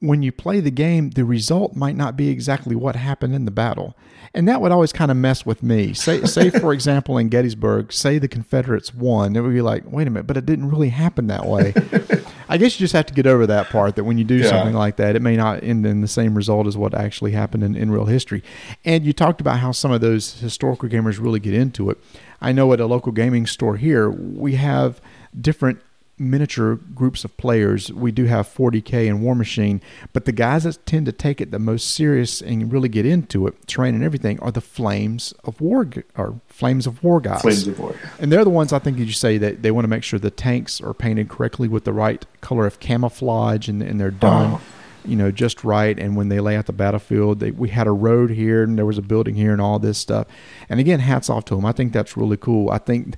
When 0.06 0.22
you 0.22 0.32
play 0.32 0.60
the 0.60 0.70
game, 0.70 1.10
the 1.10 1.24
result 1.24 1.74
might 1.74 1.96
not 1.96 2.16
be 2.16 2.28
exactly 2.28 2.74
what 2.76 2.96
happened 2.96 3.34
in 3.34 3.44
the 3.44 3.50
battle, 3.50 3.96
and 4.34 4.46
that 4.48 4.60
would 4.60 4.70
always 4.72 4.92
kind 4.92 5.10
of 5.10 5.16
mess 5.16 5.46
with 5.46 5.62
me. 5.62 5.94
Say, 5.94 6.22
say 6.24 6.50
for 6.50 6.72
example, 6.72 7.16
in 7.18 7.28
Gettysburg, 7.28 7.92
say 7.92 8.18
the 8.18 8.28
Confederates 8.28 8.94
won, 8.94 9.34
it 9.36 9.40
would 9.40 9.54
be 9.54 9.62
like, 9.62 9.84
wait 9.90 10.06
a 10.06 10.10
minute, 10.10 10.26
but 10.26 10.36
it 10.36 10.44
didn't 10.46 10.68
really 10.68 10.90
happen 10.90 11.28
that 11.28 11.46
way. 11.46 11.72
I 12.48 12.58
guess 12.58 12.78
you 12.78 12.84
just 12.84 12.92
have 12.92 13.06
to 13.06 13.14
get 13.14 13.26
over 13.26 13.46
that 13.46 13.70
part 13.70 13.96
that 13.96 14.04
when 14.04 14.18
you 14.18 14.24
do 14.24 14.36
Yeah. 14.36 14.50
something 14.50 14.74
like 14.74 14.96
that, 14.96 15.16
it 15.16 15.22
may 15.22 15.36
not 15.36 15.64
end 15.64 15.86
in 15.86 16.02
the 16.02 16.08
same 16.08 16.34
result 16.34 16.66
as 16.66 16.76
what 16.76 16.92
actually 16.94 17.32
happened 17.32 17.62
in, 17.64 17.74
in 17.74 17.90
real 17.90 18.04
history. 18.04 18.42
And 18.84 19.04
you 19.04 19.12
talked 19.14 19.40
about 19.40 19.60
how 19.60 19.72
some 19.72 19.90
of 19.92 20.02
those 20.02 20.40
historical 20.40 20.88
gamers 20.88 21.18
really 21.18 21.40
get 21.40 21.54
into 21.54 21.88
it. 21.88 21.96
I 22.42 22.52
know 22.52 22.70
at 22.74 22.80
a 22.80 22.86
local 22.86 23.12
gaming 23.12 23.46
store 23.46 23.76
here, 23.76 24.10
we 24.10 24.56
have 24.56 25.00
different 25.40 25.80
miniature 26.18 26.76
groups 26.76 27.24
of 27.24 27.36
players. 27.36 27.92
We 27.92 28.12
do 28.12 28.24
have 28.26 28.46
40K 28.48 29.08
and 29.10 29.20
Warmachine, 29.20 29.80
but 30.12 30.24
the 30.24 30.32
guys 30.32 30.64
that 30.64 30.84
tend 30.86 31.06
to 31.06 31.12
take 31.12 31.40
it 31.40 31.50
the 31.50 31.58
most 31.58 31.90
serious 31.94 32.40
and 32.40 32.72
really 32.72 32.88
get 32.88 33.04
into 33.04 33.46
it, 33.46 33.66
train 33.66 33.94
and 33.94 34.04
everything, 34.04 34.38
are 34.40 34.52
the 34.52 34.60
Flames 34.60 35.34
of 35.44 35.60
War 35.60 35.88
or 36.16 36.40
Flames 36.46 36.86
of 36.86 37.02
War 37.02 37.20
guys. 37.20 37.42
Flames 37.42 37.66
of 37.66 37.78
War. 37.80 37.94
And 38.20 38.30
they're 38.30 38.44
the 38.44 38.50
ones 38.50 38.72
I 38.72 38.78
think 38.78 38.98
you 38.98 39.10
say 39.12 39.38
that 39.38 39.62
they 39.62 39.70
want 39.70 39.84
to 39.84 39.88
make 39.88 40.04
sure 40.04 40.18
the 40.18 40.30
tanks 40.30 40.80
are 40.80 40.94
painted 40.94 41.28
correctly 41.28 41.66
with 41.68 41.84
the 41.84 41.92
right 41.92 42.24
color 42.40 42.66
of 42.66 42.78
camouflage 42.80 43.68
and, 43.68 43.82
and 43.82 44.00
they're 44.00 44.10
done, 44.12 44.52
Oh. 44.54 44.60
you 45.04 45.16
know, 45.16 45.30
just 45.32 45.64
right. 45.64 45.98
And 45.98 46.16
when 46.16 46.28
they 46.28 46.38
lay 46.38 46.56
out 46.56 46.66
the 46.66 46.72
battlefield, 46.72 47.40
they, 47.40 47.50
we 47.50 47.70
had 47.70 47.86
a 47.88 47.92
road 47.92 48.30
here 48.30 48.62
and 48.62 48.78
there 48.78 48.86
was 48.86 48.98
a 48.98 49.02
building 49.02 49.34
here 49.34 49.52
and 49.52 49.60
all 49.60 49.78
this 49.80 49.98
stuff. 49.98 50.28
And 50.68 50.78
again, 50.78 51.00
hats 51.00 51.28
off 51.28 51.44
to 51.46 51.56
them. 51.56 51.66
I 51.66 51.72
think 51.72 51.92
that's 51.92 52.16
really 52.16 52.36
cool. 52.36 52.70
I 52.70 52.78
think 52.78 53.16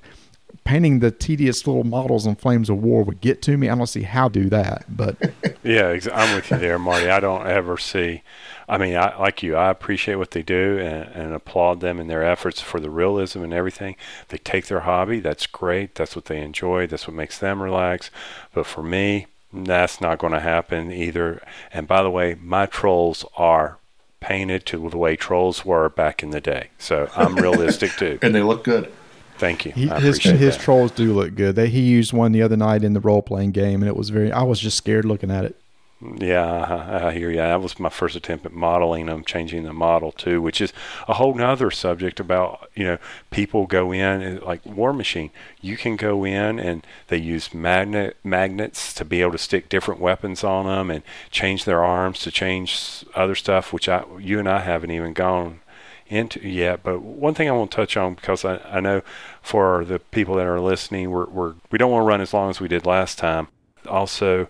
painting 0.67 0.99
the 0.99 1.11
tedious 1.11 1.65
little 1.65 1.85
models 1.85 2.27
on 2.27 2.35
Flames 2.35 2.69
of 2.69 2.83
War 2.83 3.01
would 3.01 3.21
get 3.21 3.41
to 3.43 3.55
me. 3.55 3.69
I 3.69 3.75
don't 3.75 3.87
see 3.87 4.01
how 4.01 4.27
do 4.27 4.49
that, 4.49 4.83
but 4.89 5.15
Yeah, 5.63 5.97
I'm 6.13 6.35
with 6.35 6.51
you 6.51 6.57
there, 6.57 6.77
Marty. 6.77 7.09
I 7.09 7.21
don't 7.21 7.47
ever 7.47 7.77
see. 7.77 8.21
I 8.67 8.77
mean, 8.77 8.97
I 8.97 9.17
like 9.17 9.41
you. 9.41 9.55
I 9.55 9.69
appreciate 9.69 10.15
what 10.15 10.31
they 10.31 10.41
do 10.41 10.77
and, 10.77 11.09
and 11.15 11.33
applaud 11.33 11.79
them 11.79 12.01
in 12.01 12.07
their 12.07 12.21
efforts 12.21 12.59
for 12.59 12.81
the 12.81 12.89
realism 12.89 13.43
and 13.43 13.53
everything. 13.53 13.95
They 14.27 14.39
take 14.39 14.67
their 14.67 14.81
hobby. 14.81 15.21
That's 15.21 15.47
great. 15.47 15.95
That's 15.95 16.17
what 16.17 16.25
they 16.25 16.41
enjoy. 16.41 16.85
That's 16.85 17.07
what 17.07 17.15
makes 17.15 17.39
them 17.39 17.63
relax. 17.63 18.11
But 18.53 18.65
for 18.65 18.83
me, 18.83 19.27
that's 19.53 20.01
not 20.01 20.19
going 20.19 20.33
to 20.33 20.41
happen 20.41 20.91
either. 20.91 21.41
And 21.71 21.87
by 21.87 22.03
the 22.03 22.11
way, 22.11 22.35
my 22.41 22.65
trolls 22.65 23.23
are 23.37 23.77
painted 24.19 24.65
to 24.65 24.89
the 24.89 24.97
way 24.97 25.15
trolls 25.15 25.63
were 25.63 25.87
back 25.87 26.23
in 26.23 26.31
the 26.31 26.41
day. 26.41 26.71
So 26.77 27.09
I'm 27.15 27.35
realistic 27.37 27.91
too. 27.91 28.19
And 28.21 28.35
they 28.35 28.43
look 28.43 28.65
good. 28.65 28.91
Thank 29.37 29.65
you. 29.65 29.71
he, 29.71 29.89
I 29.89 29.99
his 29.99 30.17
his 30.17 30.55
that. 30.55 30.63
trolls 30.63 30.91
do 30.91 31.13
look 31.13 31.35
good. 31.35 31.55
They, 31.55 31.69
he 31.69 31.81
used 31.81 32.13
one 32.13 32.31
the 32.31 32.41
other 32.41 32.57
night 32.57 32.83
in 32.83 32.93
the 32.93 32.99
role 32.99 33.21
playing 33.21 33.51
game, 33.51 33.81
and 33.81 33.87
it 33.87 33.95
was 33.95 34.09
very. 34.09 34.31
I 34.31 34.43
was 34.43 34.59
just 34.59 34.77
scared 34.77 35.05
looking 35.05 35.31
at 35.31 35.45
it. 35.45 35.55
Yeah, 35.99 36.45
I, 36.45 37.07
I 37.07 37.13
hear 37.13 37.31
you. 37.31 37.37
That 37.37 37.59
was 37.59 37.79
my 37.79 37.89
first 37.89 38.15
attempt 38.15 38.45
at 38.45 38.53
modeling 38.53 39.07
them, 39.07 39.23
changing 39.23 39.63
the 39.63 39.73
model 39.73 40.11
too, 40.11 40.43
which 40.43 40.61
is 40.61 40.71
a 41.07 41.15
whole 41.15 41.33
nother 41.33 41.71
subject 41.71 42.19
about, 42.19 42.69
you 42.75 42.83
know, 42.83 42.97
people 43.31 43.65
go 43.65 43.91
in 43.91 44.21
eh, 44.21 44.39
like 44.45 44.63
Warmachine. 44.63 45.31
You 45.59 45.75
can 45.75 45.95
go 45.95 46.23
in 46.23 46.59
and 46.59 46.85
they 47.07 47.17
use 47.17 47.51
magnet 47.51 48.15
magnets 48.23 48.93
to 48.93 49.05
be 49.05 49.21
able 49.21 49.31
to 49.31 49.37
stick 49.39 49.69
different 49.69 49.99
weapons 49.99 50.43
on 50.43 50.67
them 50.67 50.91
and 50.91 51.03
change 51.31 51.65
their 51.65 51.83
arms 51.83 52.19
to 52.19 52.31
change 52.31 53.03
other 53.15 53.35
stuff, 53.35 53.73
which 53.73 53.89
I, 53.89 54.03
you 54.19 54.37
and 54.37 54.47
I 54.47 54.59
haven't 54.59 54.91
even 54.91 55.13
gone 55.13 55.61
into 56.09 56.47
yet. 56.47 56.83
But 56.83 57.01
one 57.01 57.33
thing 57.33 57.49
I 57.49 57.53
won't 57.53 57.71
touch 57.71 57.97
on 57.97 58.15
because 58.15 58.45
I, 58.45 58.57
I 58.57 58.79
know 58.79 59.01
for 59.41 59.85
the 59.85 59.99
people 59.99 60.35
that 60.35 60.47
are 60.47 60.59
listening, 60.59 61.11
we're, 61.11 61.25
we're 61.25 61.55
we 61.71 61.77
don't 61.77 61.91
want 61.91 62.03
to 62.03 62.07
run 62.07 62.21
as 62.21 62.33
long 62.33 62.49
as 62.49 62.59
we 62.59 62.67
did 62.67 62.85
last 62.85 63.17
time. 63.17 63.47
Also, 63.87 64.47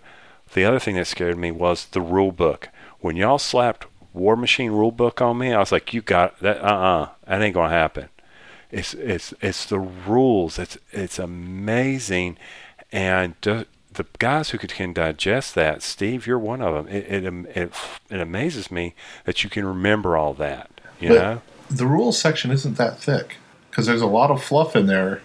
the 0.54 0.64
other 0.64 0.78
thing 0.78 0.96
that 0.96 1.06
scared 1.06 1.38
me 1.38 1.50
was 1.50 1.86
the 1.86 2.00
rule 2.00 2.32
book. 2.32 2.68
When 3.00 3.16
y'all 3.16 3.38
slapped 3.38 3.86
Warmachine 4.14 4.70
rule 4.70 4.92
book 4.92 5.20
on 5.20 5.38
me, 5.38 5.52
I 5.52 5.58
was 5.58 5.72
like, 5.72 5.92
"You 5.94 6.02
got 6.02 6.38
that? 6.40 6.62
Uh-uh, 6.62 7.10
that 7.26 7.42
ain't 7.42 7.54
gonna 7.54 7.68
happen." 7.68 8.08
It's 8.70 8.94
it's 8.94 9.32
it's 9.40 9.64
the 9.66 9.78
rules. 9.78 10.58
It's 10.58 10.78
it's 10.92 11.18
amazing, 11.18 12.36
and 12.90 13.40
to, 13.42 13.66
the 13.98 14.06
guys 14.18 14.50
who 14.50 14.58
can 14.58 14.92
digest 14.92 15.54
that, 15.54 15.82
Steve, 15.82 16.26
you're 16.26 16.38
one 16.38 16.62
of 16.62 16.74
them. 16.74 16.94
It, 16.94 17.24
it, 17.24 17.34
it, 17.56 17.72
it 18.10 18.20
amazes 18.20 18.70
me 18.70 18.94
that 19.24 19.42
you 19.42 19.50
can 19.50 19.66
remember 19.66 20.16
all 20.16 20.34
that, 20.34 20.77
you 21.00 21.08
But 21.10 21.14
know? 21.14 21.40
the 21.70 21.86
rules 21.86 22.18
section 22.18 22.50
isn't 22.50 22.76
that 22.76 22.98
thick 22.98 23.36
because 23.70 23.86
there's 23.86 24.02
a 24.02 24.06
lot 24.06 24.30
of 24.30 24.42
fluff 24.42 24.74
in 24.76 24.86
there. 24.86 25.22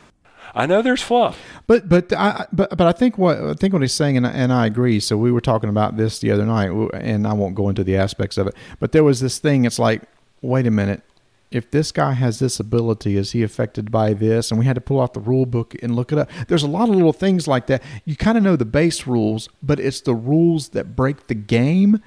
I 0.56 0.68
know 0.68 0.82
there's 0.84 1.02
fluff. 1.02 1.40
But 1.66 1.90
but 1.90 2.14
I 2.14 2.46
but 2.54 2.78
but 2.78 2.86
I 2.88 2.92
think 2.92 3.18
what 3.18 3.40
I 3.40 3.54
think 3.54 3.74
what 3.74 3.82
he's 3.82 3.94
saying, 3.94 4.18
and, 4.18 4.26
and 4.26 4.54
I 4.54 4.68
agree. 4.68 5.00
So 5.00 5.18
we 5.18 5.32
were 5.32 5.42
talking 5.42 5.70
about 5.70 5.98
this 5.98 6.20
the 6.20 6.30
other 6.30 6.46
night, 6.46 6.70
and 6.94 7.26
I 7.26 7.34
won't 7.34 7.56
go 7.56 7.70
into 7.70 7.84
the 7.84 7.98
aspects 7.98 8.38
of 8.38 8.48
it. 8.48 8.56
But 8.80 8.92
there 8.92 9.04
was 9.04 9.20
this 9.20 9.40
thing. 9.40 9.66
It's 9.66 9.80
like, 9.80 10.04
wait 10.42 10.68
a 10.68 10.72
minute. 10.72 11.02
If 11.50 11.70
this 11.70 11.92
guy 11.92 12.14
has 12.14 12.40
this 12.40 12.60
ability, 12.60 13.16
is 13.16 13.32
he 13.32 13.44
affected 13.44 13.92
by 13.92 14.14
this? 14.14 14.50
And 14.50 14.60
we 14.60 14.66
had 14.66 14.74
to 14.76 14.82
pull 14.82 15.00
out 15.00 15.14
the 15.14 15.20
rule 15.20 15.46
book 15.46 15.76
and 15.84 15.96
look 15.96 16.12
it 16.12 16.18
up. 16.18 16.28
There's 16.48 16.64
a 16.64 16.68
lot 16.68 16.90
of 16.90 16.96
little 16.96 17.14
things 17.14 17.48
like 17.48 17.68
that. 17.68 17.84
You 18.06 18.16
kind 18.16 18.40
of 18.40 18.44
know 18.44 18.56
the 18.56 18.66
base 18.66 19.06
rules, 19.06 19.50
but 19.62 19.80
it's 19.80 20.02
the 20.02 20.16
rules 20.16 20.70
that 20.70 20.96
break 20.96 21.28
the 21.28 21.36
game 21.36 22.02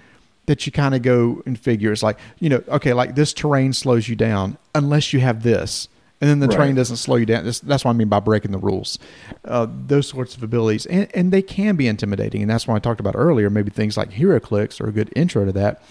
that 0.46 0.66
you 0.66 0.72
kind 0.72 0.94
of 0.94 1.02
go 1.02 1.42
and 1.46 1.58
figure. 1.58 1.92
It's 1.92 2.02
like, 2.02 2.18
you 2.38 2.48
know, 2.48 2.62
okay, 2.68 2.92
like 2.92 3.14
this 3.14 3.32
terrain 3.32 3.72
slows 3.72 4.08
you 4.08 4.16
down 4.16 4.56
unless 4.74 5.12
you 5.12 5.20
have 5.20 5.42
this. 5.42 5.88
And 6.20 6.30
then 6.30 6.38
the 6.38 6.46
Right. 6.46 6.56
terrain 6.56 6.74
doesn't 6.74 6.96
slow 6.96 7.16
you 7.16 7.26
down. 7.26 7.44
That's, 7.44 7.60
that's 7.60 7.84
what 7.84 7.90
I 7.90 7.94
mean 7.94 8.08
by 8.08 8.20
breaking 8.20 8.52
the 8.52 8.58
rules. 8.58 8.98
Uh, 9.44 9.66
those 9.86 10.08
sorts 10.08 10.34
of 10.34 10.42
abilities. 10.42 10.86
And, 10.86 11.08
and 11.14 11.30
they 11.30 11.42
can 11.42 11.76
be 11.76 11.86
intimidating. 11.86 12.40
And 12.40 12.50
that's 12.50 12.66
why 12.66 12.74
I 12.74 12.78
talked 12.78 13.00
about 13.00 13.14
earlier. 13.16 13.50
Maybe 13.50 13.70
things 13.70 13.96
like 13.98 14.10
HeroClix 14.12 14.80
are 14.80 14.88
a 14.88 14.92
good 14.92 15.12
intro 15.14 15.44
to 15.44 15.52
that. 15.52 15.82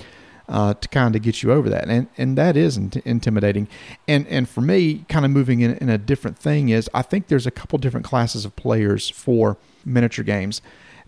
Uh, 0.48 0.76
to 0.76 0.88
kind 0.90 1.16
of 1.16 1.24
get 1.24 1.42
you 1.42 1.52
over 1.52 1.72
that, 1.72 1.90
and 1.90 2.06
and 2.20 2.38
that 2.38 2.56
is 2.56 2.78
int- 2.78 2.98
intimidating, 2.98 3.68
and 4.08 4.28
and 4.28 4.48
for 4.48 4.62
me, 4.62 5.04
kind 5.10 5.26
of 5.26 5.32
moving 5.32 5.62
in, 5.62 5.74
in 5.78 5.90
a 5.90 5.98
different 5.98 6.38
thing 6.38 6.70
is 6.70 6.88
I 6.94 7.02
think 7.02 7.30
there's 7.30 7.48
a 7.48 7.52
couple 7.52 7.80
different 7.80 8.06
classes 8.06 8.46
of 8.46 8.56
players 8.56 9.10
for 9.10 9.58
miniature 9.84 10.24
games. 10.24 10.62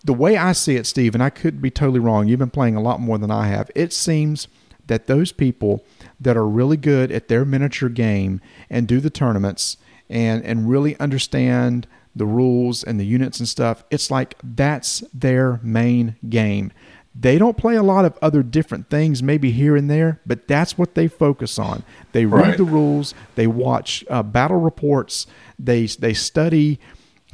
The 0.08 0.14
way 0.14 0.38
I 0.38 0.54
see 0.54 0.76
it, 0.78 0.88
Steve, 0.88 1.14
and 1.14 1.22
I 1.22 1.30
could 1.30 1.62
be 1.62 1.70
totally 1.70 2.00
wrong. 2.00 2.28
You've 2.28 2.40
been 2.40 2.50
playing 2.50 2.76
a 2.78 2.82
lot 2.82 3.00
more 3.02 3.18
than 3.18 3.30
I 3.30 3.48
have. 3.48 3.70
It 3.76 3.92
seems 3.92 4.48
that 4.88 5.08
those 5.08 5.34
people 5.34 5.84
that 6.20 6.38
are 6.38 6.48
really 6.48 6.78
good 6.78 7.12
at 7.12 7.28
their 7.28 7.44
miniature 7.44 7.90
game 7.90 8.40
and 8.70 8.88
do 8.88 9.02
the 9.02 9.10
tournaments 9.10 9.76
and 10.10 10.44
and 10.46 10.70
really 10.70 10.98
understand 11.00 11.86
the 12.16 12.26
rules 12.26 12.84
and 12.86 12.98
the 13.00 13.06
units 13.06 13.40
and 13.40 13.50
stuff, 13.50 13.84
it's 13.92 14.10
like 14.10 14.36
that's 14.42 15.04
their 15.14 15.60
main 15.62 16.16
game. 16.30 16.72
They 17.20 17.38
don't 17.38 17.58
play 17.58 17.76
a 17.76 17.84
lot 17.84 18.06
of 18.06 18.18
other 18.22 18.44
different 18.44 18.90
things, 18.90 19.22
maybe 19.22 19.52
here 19.52 19.76
and 19.76 19.90
there, 19.90 20.22
but 20.26 20.48
that's 20.48 20.78
what 20.78 20.96
they 20.96 21.08
focus 21.10 21.60
on. 21.60 21.84
They 22.14 22.26
read 22.26 22.48
Right. 22.50 22.58
the 22.58 22.64
rules, 22.64 23.14
they 23.36 23.48
watch 23.48 24.06
uh, 24.10 24.24
battle 24.24 24.60
reports, 24.62 25.28
they 25.60 25.86
they 25.88 26.14
study 26.14 26.80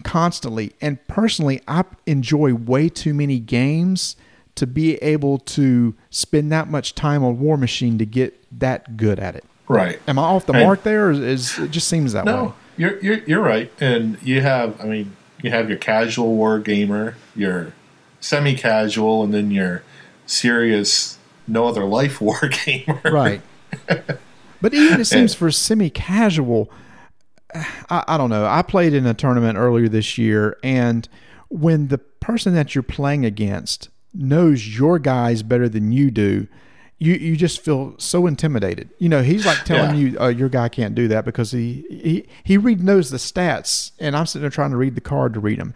constantly. 0.03 0.73
And 0.81 1.05
personally, 1.07 1.61
I 1.67 1.83
enjoy 2.05 2.53
way 2.55 2.89
too 2.89 3.13
many 3.13 3.39
games 3.39 4.15
to 4.55 4.67
be 4.67 4.95
able 4.97 5.39
to 5.39 5.95
spend 6.09 6.51
that 6.51 6.69
much 6.69 6.95
time 6.95 7.23
on 7.23 7.37
Warmachine 7.37 7.97
to 7.99 8.05
get 8.05 8.33
that 8.59 8.97
good 8.97 9.19
at 9.19 9.35
it. 9.35 9.43
Right. 9.67 9.99
Am 10.07 10.19
I 10.19 10.23
off 10.23 10.45
the 10.45 10.53
And- 10.53 10.63
mark 10.63 10.83
there? 10.83 11.07
Or 11.07 11.11
is 11.11 11.57
it 11.57 11.71
just 11.71 11.87
seems 11.87 12.13
that 12.13 12.25
way? 12.25 12.31
No, 12.33 12.53
you're, 12.77 12.99
you're 13.01 13.19
you're 13.25 13.41
right. 13.41 13.71
And 13.79 14.17
you 14.21 14.41
have, 14.41 14.79
I 14.81 14.85
mean, 14.85 15.15
you 15.41 15.49
have 15.51 15.69
your 15.69 15.77
casual 15.77 16.35
war 16.35 16.59
gamer, 16.59 17.15
your 17.35 17.73
semi-casual, 18.19 19.23
and 19.23 19.33
then 19.33 19.51
your 19.51 19.83
serious, 20.25 21.17
no 21.47 21.65
other 21.67 21.83
life 21.85 22.19
war 22.21 22.39
gamer. 22.65 23.01
right. 23.05 23.41
But 24.61 24.73
even 24.73 25.01
it 25.01 25.05
seems 25.05 25.33
for 25.35 25.51
semi-casual, 25.51 26.71
I, 27.89 28.03
I 28.07 28.17
don't 28.17 28.29
know. 28.29 28.45
I 28.45 28.61
played 28.61 28.93
in 28.93 29.05
a 29.05 29.13
tournament 29.13 29.57
earlier 29.57 29.87
this 29.89 30.17
year, 30.17 30.57
and 30.63 31.07
when 31.49 31.87
the 31.89 31.97
person 31.97 32.53
that 32.55 32.73
you're 32.75 32.83
playing 32.83 33.25
against 33.25 33.89
knows 34.13 34.77
your 34.77 34.99
guys 34.99 35.43
better 35.43 35.67
than 35.67 35.91
you 35.91 36.11
do, 36.11 36.47
you 36.99 37.13
you 37.15 37.35
just 37.35 37.59
feel 37.61 37.95
so 37.97 38.27
intimidated. 38.27 38.89
You 38.99 39.09
know, 39.09 39.21
he's 39.23 39.45
like 39.45 39.63
telling 39.65 39.95
Yeah. 39.99 40.11
you, 40.11 40.19
uh, 40.19 40.27
"Your 40.29 40.49
guy 40.49 40.69
can't 40.69 40.95
do 40.95 41.07
that 41.09 41.25
because 41.25 41.51
he 41.51 41.85
he 41.89 42.25
he 42.43 42.57
read 42.57 42.81
knows 42.83 43.09
the 43.09 43.17
stats," 43.17 43.91
and 43.99 44.15
I'm 44.15 44.25
sitting 44.25 44.41
there 44.43 44.49
trying 44.49 44.71
to 44.71 44.77
read 44.77 44.95
the 44.95 45.01
card 45.01 45.33
to 45.33 45.39
read 45.39 45.59
them. 45.59 45.73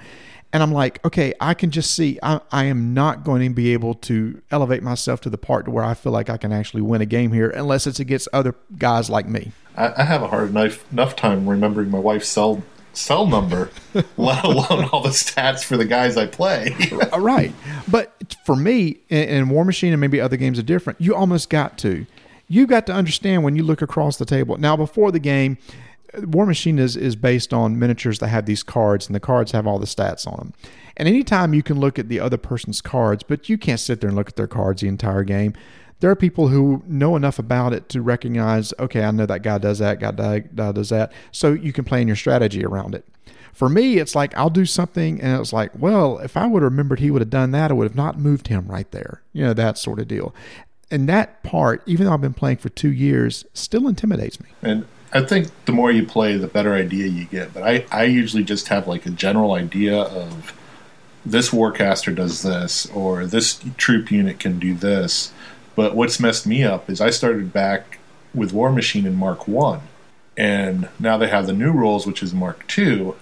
And 0.54 0.64
I'm 0.64 0.72
like, 0.72 1.04
okay, 1.06 1.34
I 1.41 1.54
can 1.54 1.72
just 1.72 1.91
see 1.91 2.20
I, 2.24 2.39
I 2.52 2.66
am 2.66 2.93
not 2.93 3.24
going 3.24 3.48
to 3.48 3.54
be 3.54 3.74
able 3.74 3.93
to 3.95 4.41
elevate 4.50 4.82
myself 4.82 5.22
to 5.22 5.30
the 5.30 5.38
part 5.38 5.66
to 5.66 5.72
where 5.72 5.84
I 5.84 5.93
feel 5.93 6.12
like 6.12 6.30
I 6.30 6.38
can 6.38 6.54
actually 6.54 6.82
win 6.82 7.02
a 7.02 7.06
game 7.06 7.34
here 7.34 7.50
unless 7.50 7.86
it's 7.86 8.00
against 8.00 8.28
other 8.32 8.56
guys 8.78 9.10
like 9.10 9.28
me. 9.28 9.52
I, 9.76 9.93
I 9.98 10.04
have 10.04 10.24
a 10.24 10.28
hard 10.28 10.50
enough, 10.50 10.91
enough 10.91 11.16
time 11.16 11.48
remembering 11.48 11.91
my 11.91 12.00
wife's 12.00 12.30
cell 12.30 12.64
cell 12.93 13.28
number, 13.28 13.70
let 14.18 14.43
alone 14.43 14.89
all 14.91 15.02
the 15.02 15.10
stats 15.10 15.64
for 15.64 15.78
the 15.78 15.86
guys 15.86 16.18
I 16.18 16.28
play. 16.28 16.76
Uh, 16.98 17.20
right. 17.20 17.54
But 17.89 18.36
for 18.43 18.56
me, 18.56 18.98
in, 19.10 19.30
in 19.30 19.45
Warmachine 19.50 19.91
and 19.91 20.02
maybe 20.02 20.20
other 20.20 20.36
games 20.36 20.58
are 20.58 20.64
different, 20.64 21.00
you 21.00 21.16
almost 21.16 21.50
got 21.50 21.78
to. 21.80 22.06
You 22.48 22.66
got 22.66 22.86
to 22.88 22.93
understand 22.93 23.43
when 23.43 23.56
you 23.56 23.64
look 23.64 23.82
across 23.82 24.18
the 24.18 24.26
table. 24.26 24.58
Now, 24.58 24.76
before 24.76 25.12
the 25.12 25.20
game, 25.20 25.58
Warmachine 26.16 26.80
is, 26.80 26.95
is 26.95 27.16
based 27.16 27.53
on 27.53 27.78
miniatures 27.78 28.20
that 28.20 28.28
have 28.28 28.45
these 28.45 28.64
cards, 28.64 29.08
and 29.08 29.16
the 29.16 29.20
cards 29.20 29.51
have 29.51 29.68
all 29.68 29.80
the 29.80 29.86
stats 29.86 30.26
on 30.26 30.38
them. 30.38 30.53
And 30.95 31.08
anytime 31.08 31.53
you 31.53 31.64
can 31.64 31.80
look 31.80 31.99
at 31.99 32.10
the 32.10 32.20
other 32.20 32.38
person's 32.38 32.82
cards, 32.82 33.24
but 33.24 33.49
you 33.49 33.58
can't 33.58 33.80
sit 33.80 34.01
there 34.01 34.08
and 34.08 34.18
look 34.18 34.30
at 34.30 34.36
their 34.36 34.47
cards 34.47 34.82
the 34.82 34.88
entire 34.88 35.24
game. 35.24 35.53
There 35.99 36.10
are 36.12 36.16
people 36.16 36.47
who 36.47 36.84
know 36.86 37.16
enough 37.16 37.39
about 37.39 37.74
it 37.74 37.89
to 37.89 38.01
recognize, 38.01 38.74
okay, 38.80 39.03
I 39.03 39.12
know 39.12 39.26
that 39.26 39.41
guy 39.41 39.58
does 39.58 39.80
that, 39.80 39.99
guy 39.99 40.39
does 40.72 40.89
that. 40.89 41.12
So 41.32 41.53
you 41.53 41.74
can 41.74 41.86
plan 41.86 42.08
your 42.08 42.16
strategy 42.16 42.64
around 42.64 42.95
it. 42.95 43.05
For 43.53 43.68
me, 43.68 43.97
it's 43.97 44.14
like 44.14 44.38
I'll 44.38 44.51
do 44.51 44.66
something, 44.66 45.20
and 45.20 45.39
it's 45.39 45.51
like, 45.51 45.72
well, 45.76 46.20
if 46.20 46.38
I 46.38 46.45
would 46.45 46.62
have 46.62 46.72
remembered 46.72 46.99
he 46.99 47.10
would 47.10 47.24
have 47.24 47.32
done 47.32 47.51
that, 47.51 47.72
I 47.72 47.74
would 47.74 47.86
have 47.86 47.95
not 47.95 48.20
moved 48.20 48.47
him 48.47 48.68
right 48.68 48.89
there. 48.91 49.24
You 49.34 49.45
know, 49.45 49.53
that 49.53 49.80
sort 49.80 49.99
of 49.99 50.08
deal. 50.08 50.36
And 50.91 51.10
that 51.10 51.41
part, 51.43 51.82
even 51.88 52.05
though 52.05 52.14
I've 52.14 52.22
been 52.22 52.36
playing 52.36 52.58
for 52.58 52.70
two 52.70 52.91
years, 52.91 53.45
still 53.53 53.88
intimidates 53.88 54.39
me. 54.39 54.49
And 54.62 54.86
I 55.14 55.22
think 55.22 55.49
the 55.66 55.72
more 55.72 55.91
you 55.91 56.05
play, 56.05 56.38
the 56.38 56.47
better 56.47 56.74
idea 56.74 57.08
you 57.08 57.26
get. 57.26 57.53
But 57.53 57.64
I, 57.64 57.86
I 57.91 58.03
usually 58.03 58.43
just 58.43 58.68
have 58.68 58.88
like 58.88 59.05
a 59.05 59.10
general 59.10 59.53
idea 59.53 59.95
of 59.95 60.53
this 61.26 61.49
warcaster 61.49 62.16
does 62.16 62.41
this, 62.41 62.86
or 62.88 63.26
this 63.26 63.60
troop 63.78 64.12
unit 64.12 64.39
can 64.39 64.60
do 64.60 64.74
this. 64.74 65.32
But 65.76 65.95
what's 65.95 66.20
messed 66.20 66.47
me 66.47 66.64
up 66.64 66.89
is 66.89 67.01
I 67.01 67.10
started 67.10 67.53
back 67.53 67.99
with 68.34 68.51
Warmachine 68.51 69.05
in 69.05 69.16
Mark 69.16 69.47
1, 69.47 69.82
and 70.36 70.89
now 70.99 71.18
they 71.18 71.28
have 71.28 71.47
the 71.47 71.53
new 71.53 71.72
rules, 71.72 72.08
which 72.08 72.24
is 72.24 72.34
Mark 72.34 72.66
2, 72.68 73.16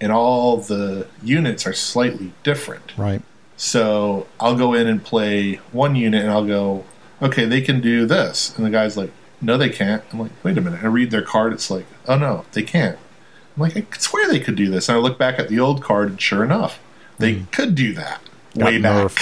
and 0.00 0.12
all 0.12 0.58
the 0.58 1.06
units 1.22 1.66
are 1.66 1.72
slightly 1.72 2.32
different. 2.42 2.96
Right. 2.96 3.22
So 3.56 4.26
I'll 4.38 4.56
go 4.56 4.74
in 4.74 4.86
and 4.86 5.02
play 5.02 5.56
one 5.72 5.96
unit 5.96 6.22
and 6.22 6.30
I'll 6.30 6.46
go, 6.46 6.84
okay, 7.20 7.44
they 7.44 7.60
can 7.60 7.80
do 7.80 8.06
this. 8.06 8.56
And 8.56 8.64
the 8.64 8.70
guy's 8.70 8.96
like, 8.96 9.10
no, 9.40 9.56
they 9.56 9.68
can't. 9.68 10.02
I'm 10.12 10.20
like, 10.20 10.32
wait 10.42 10.58
a 10.58 10.60
minute. 10.60 10.82
I 10.82 10.86
read 10.86 11.10
their 11.10 11.22
card. 11.22 11.52
It's 11.52 11.70
like, 11.70 11.86
oh, 12.06 12.18
no, 12.18 12.44
they 12.52 12.62
can't. 12.62 12.98
I'm 13.56 13.62
like, 13.62 13.76
I 13.76 13.82
could 13.82 14.02
swear 14.02 14.28
they 14.28 14.40
could 14.40 14.56
do 14.56 14.70
this. 14.70 14.88
And 14.88 14.96
I 14.96 15.00
look 15.00 15.18
back 15.18 15.38
at 15.38 15.48
the 15.48 15.60
old 15.60 15.82
card 15.82 16.10
and 16.10 16.20
sure 16.20 16.44
enough, 16.44 16.80
they 17.18 17.34
hmm. 17.34 17.44
could 17.46 17.74
do 17.74 17.92
that 17.94 18.20
Got 18.56 18.66
way 18.66 18.80
back. 18.80 19.12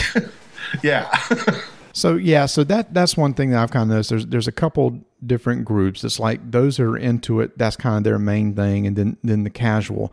yeah. 0.82 1.10
So 1.96 2.16
yeah, 2.16 2.44
so 2.44 2.62
that 2.64 2.92
that's 2.92 3.16
one 3.16 3.32
thing 3.32 3.52
that 3.52 3.62
I've 3.62 3.70
kind 3.70 3.84
of 3.84 3.88
noticed. 3.88 4.10
There's 4.10 4.26
there's 4.26 4.46
a 4.46 4.52
couple 4.52 5.00
different 5.24 5.64
groups. 5.64 6.04
It's 6.04 6.20
like 6.20 6.50
those 6.50 6.76
who 6.76 6.92
are 6.92 6.98
into 6.98 7.40
it. 7.40 7.56
That's 7.56 7.74
kind 7.74 7.96
of 7.96 8.04
their 8.04 8.18
main 8.18 8.54
thing, 8.54 8.86
and 8.86 8.96
then 8.96 9.16
then 9.24 9.44
the 9.44 9.50
casual. 9.50 10.12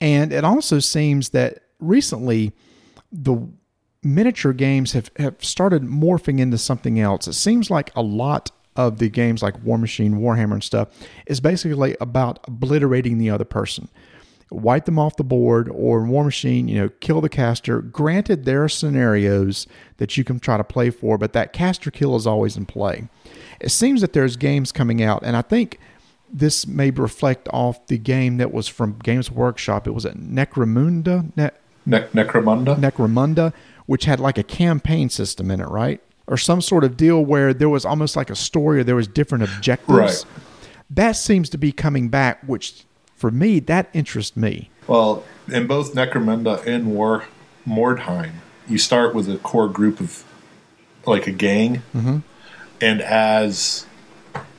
And 0.00 0.32
it 0.32 0.44
also 0.44 0.78
seems 0.78 1.30
that 1.30 1.64
recently 1.80 2.52
the 3.10 3.38
miniature 4.04 4.52
games 4.52 4.92
have, 4.92 5.10
have 5.16 5.42
started 5.44 5.82
morphing 5.82 6.38
into 6.38 6.58
something 6.58 7.00
else. 7.00 7.26
It 7.26 7.32
seems 7.32 7.72
like 7.72 7.90
a 7.96 8.02
lot 8.02 8.52
of 8.76 8.98
the 8.98 9.08
games 9.08 9.42
like 9.42 9.62
Warmachine, 9.64 10.14
Warhammer, 10.14 10.54
and 10.54 10.64
stuff 10.64 10.88
is 11.26 11.40
basically 11.40 11.96
about 12.00 12.38
obliterating 12.46 13.18
the 13.18 13.30
other 13.30 13.44
person. 13.44 13.88
Wipe 14.50 14.84
them 14.84 14.98
off 14.98 15.16
the 15.16 15.24
board, 15.24 15.68
or 15.68 16.04
in 16.04 16.10
Warmachine, 16.10 16.68
you 16.68 16.76
know, 16.76 16.88
kill 17.00 17.20
the 17.20 17.28
caster. 17.28 17.80
Granted, 17.80 18.44
there 18.44 18.62
are 18.62 18.68
scenarios 18.68 19.66
that 19.96 20.16
you 20.16 20.22
can 20.22 20.38
try 20.38 20.56
to 20.56 20.62
play 20.62 20.90
for, 20.90 21.18
but 21.18 21.32
that 21.32 21.52
caster 21.52 21.90
kill 21.90 22.14
is 22.14 22.28
always 22.28 22.56
in 22.56 22.64
play. 22.64 23.08
It 23.60 23.70
seems 23.70 24.02
that 24.02 24.12
there's 24.12 24.36
games 24.36 24.70
coming 24.70 25.02
out, 25.02 25.22
and 25.24 25.36
I 25.36 25.42
think 25.42 25.80
this 26.32 26.66
may 26.66 26.90
reflect 26.90 27.48
off 27.52 27.86
the 27.88 27.98
game 27.98 28.36
that 28.36 28.52
was 28.52 28.68
from 28.68 28.98
Games 29.02 29.30
Workshop. 29.30 29.86
It 29.86 29.92
was 29.92 30.06
at 30.06 30.16
Necromunda, 30.16 31.32
ne- 31.36 31.50
Ne- 31.86 32.06
Necromunda? 32.08 32.76
Necromunda, 32.76 33.52
which 33.86 34.04
had 34.04 34.20
like 34.20 34.38
a 34.38 34.42
campaign 34.42 35.08
system 35.08 35.50
in 35.50 35.60
it, 35.60 35.68
right? 35.68 36.00
Or 36.28 36.36
some 36.36 36.60
sort 36.60 36.82
of 36.82 36.96
deal 36.96 37.24
where 37.24 37.54
there 37.54 37.68
was 37.68 37.84
almost 37.84 38.16
like 38.16 38.30
a 38.30 38.34
story 38.34 38.80
or 38.80 38.84
there 38.84 38.96
was 38.96 39.06
different 39.06 39.44
objectives. 39.44 39.88
Right. 39.88 40.24
That 40.90 41.12
seems 41.12 41.48
to 41.50 41.58
be 41.58 41.70
coming 41.72 42.08
back, 42.08 42.42
which 42.44 42.84
for 43.14 43.30
me, 43.30 43.60
that 43.60 43.88
interests 43.92 44.36
me. 44.36 44.70
Well, 44.86 45.24
in 45.48 45.66
both 45.66 45.94
Necromunda 45.94 46.64
and 46.66 46.94
War 46.94 47.24
Mordheim, 47.66 48.32
you 48.68 48.78
start 48.78 49.14
with 49.14 49.28
a 49.28 49.38
core 49.38 49.68
group 49.68 50.00
of 50.00 50.24
like 51.06 51.26
a 51.26 51.32
gang, 51.32 51.82
mm-hmm. 51.94 52.18
and 52.80 53.00
as 53.00 53.86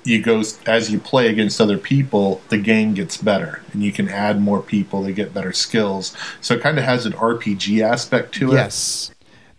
you 0.04 0.22
go 0.22 0.42
as 0.66 0.92
you 0.92 1.00
play 1.00 1.28
against 1.28 1.60
other 1.60 1.78
people, 1.78 2.42
the 2.50 2.58
game 2.58 2.94
gets 2.94 3.18
better, 3.18 3.62
and 3.74 3.84
you 3.84 3.92
can 3.92 4.10
add 4.10 4.42
more 4.42 4.62
people. 4.62 5.04
They 5.04 5.14
get 5.14 5.34
better 5.34 5.54
skills, 5.54 6.16
so 6.42 6.56
it 6.56 6.62
kind 6.62 6.78
of 6.78 6.86
has 6.86 7.06
an 7.06 7.14
RPG 7.14 7.82
aspect 7.82 8.34
to 8.36 8.52
it. 8.52 8.56
Yes, 8.56 9.12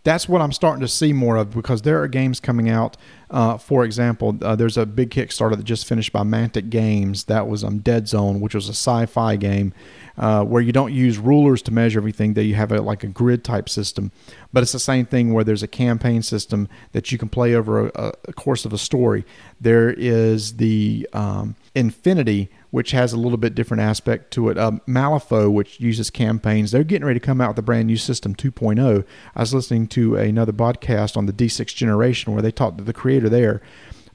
that's 0.09 0.27
what 0.27 0.41
I'm 0.41 0.53
starting 0.53 0.81
to 0.81 0.89
see 0.89 1.13
more 1.13 1.37
of 1.37 1.51
because 1.51 1.83
there 1.83 2.03
are 2.03 2.09
games 2.09 2.41
coming 2.41 2.71
out. 2.71 2.97
Uh, 3.31 3.59
for 3.59 3.85
example, 3.85 4.39
uh, 4.41 4.57
there's 4.57 4.79
a 4.79 4.87
big 4.87 5.11
Kickstarter 5.11 5.55
that 5.55 5.65
just 5.65 5.87
finished 5.87 6.15
by 6.15 6.23
Mantic 6.23 6.71
Games. 6.71 7.25
That 7.25 7.47
was 7.47 7.63
um, 7.63 7.81
Deadzone, 7.81 8.41
which 8.41 8.55
was 8.55 8.71
a 8.71 8.73
sci-fi 8.73 9.37
game 9.37 9.75
uh, 10.17 10.45
where 10.45 10.63
you 10.63 10.73
don't 10.73 10.95
use 10.95 11.19
rulers 11.19 11.61
to 11.63 11.73
measure 11.73 11.99
everything. 11.99 12.33
That 12.33 12.45
you 12.45 12.55
have 12.55 12.73
a, 12.73 12.81
like 12.81 13.05
a 13.05 13.07
grid 13.09 13.45
type 13.45 13.69
system, 13.69 14.11
but 14.51 14.63
it's 14.63 14.73
the 14.73 14.79
same 14.79 15.05
thing 15.05 15.35
where 15.35 15.45
there's 15.45 15.63
a 15.63 15.69
campaign 15.69 16.23
system 16.23 16.69
that 16.93 17.13
you 17.13 17.19
can 17.19 17.29
play 17.29 17.55
over 17.55 17.89
a, 17.89 18.13
a 18.27 18.33
course 18.33 18.65
of 18.65 18.73
a 18.73 18.79
story. 18.79 19.27
There 19.61 19.91
is 19.91 20.57
the 20.57 21.07
um, 21.13 21.55
Infinity, 21.75 22.49
which 22.71 22.91
has 22.91 23.13
a 23.13 23.19
little 23.19 23.39
bit 23.39 23.55
different 23.55 23.83
aspect 23.83 24.31
to 24.33 24.49
it. 24.49 24.59
Um, 24.59 24.81
Malifaux, 24.87 25.53
which 25.53 25.81
uses 25.81 26.11
campaigns, 26.11 26.71
they're 26.71 26.85
getting 26.85 27.07
ready 27.07 27.19
to 27.19 27.25
come 27.25 27.41
out 27.41 27.51
with 27.51 27.59
a 27.59 27.63
brand 27.63 27.87
new 27.87 27.97
system 27.97 28.35
2.0. 28.35 29.05
I 29.35 29.41
was 29.41 29.55
listening 29.55 29.87
to 29.89 30.17
another 30.17 30.53
podcast 30.53 31.17
on 31.17 31.27
the 31.27 31.33
D6 31.33 31.75
generation 31.75 32.33
where 32.33 32.43
they 32.43 32.51
talked 32.51 32.79
to 32.79 32.85
the 32.85 32.93
creator 32.93 33.29
there, 33.29 33.63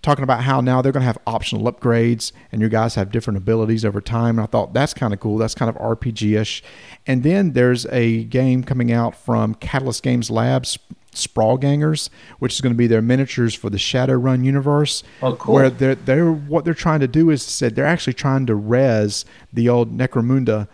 talking 0.02 0.24
about 0.24 0.44
how 0.44 0.62
now 0.62 0.82
they're 0.82 0.92
going 0.92 1.02
to 1.02 1.08
have 1.08 1.18
optional 1.26 1.72
upgrades 1.72 2.32
and 2.52 2.62
your 2.62 2.70
guys 2.70 2.96
have 2.96 3.12
different 3.12 3.38
abilities 3.38 3.84
over 3.84 4.02
time. 4.02 4.38
And 4.38 4.42
I 4.42 4.48
thought 4.48 4.74
that's 4.74 4.94
kind 4.94 5.14
of 5.14 5.20
cool. 5.20 5.38
That's 5.38 5.56
kind 5.56 5.70
of 5.70 5.76
RPG 5.76 6.40
ish. 6.40 6.64
And 7.08 7.24
then 7.24 7.54
there's 7.54 7.86
a 7.88 8.26
game 8.26 8.64
coming 8.64 8.92
out 8.92 9.16
from 9.16 9.56
Catalyst 9.56 10.04
Games 10.04 10.30
Labs 10.30 10.78
Sprawlgangers, 11.16 12.10
which 12.40 12.54
is 12.54 12.62
going 12.62 12.74
to 12.74 12.78
be 12.78 12.88
their 12.88 13.02
miniatures 13.02 13.54
for 13.54 13.70
the 13.70 13.78
Shadowrun 13.78 14.44
universe. 14.44 15.04
Oh, 15.22 15.36
cool. 15.36 15.56
Where 15.56 15.70
they're 15.70 15.96
they're 15.96 16.32
what 16.32 16.66
they're 16.66 16.74
trying 16.74 17.00
to 17.02 17.08
do 17.08 17.30
is 17.30 17.44
said 17.44 17.76
they're 17.76 17.86
actually 17.86 18.14
trying 18.14 18.46
to 18.48 18.56
res 18.56 19.26
the 19.52 19.70
old 19.70 19.98
Necromunda 19.98 20.68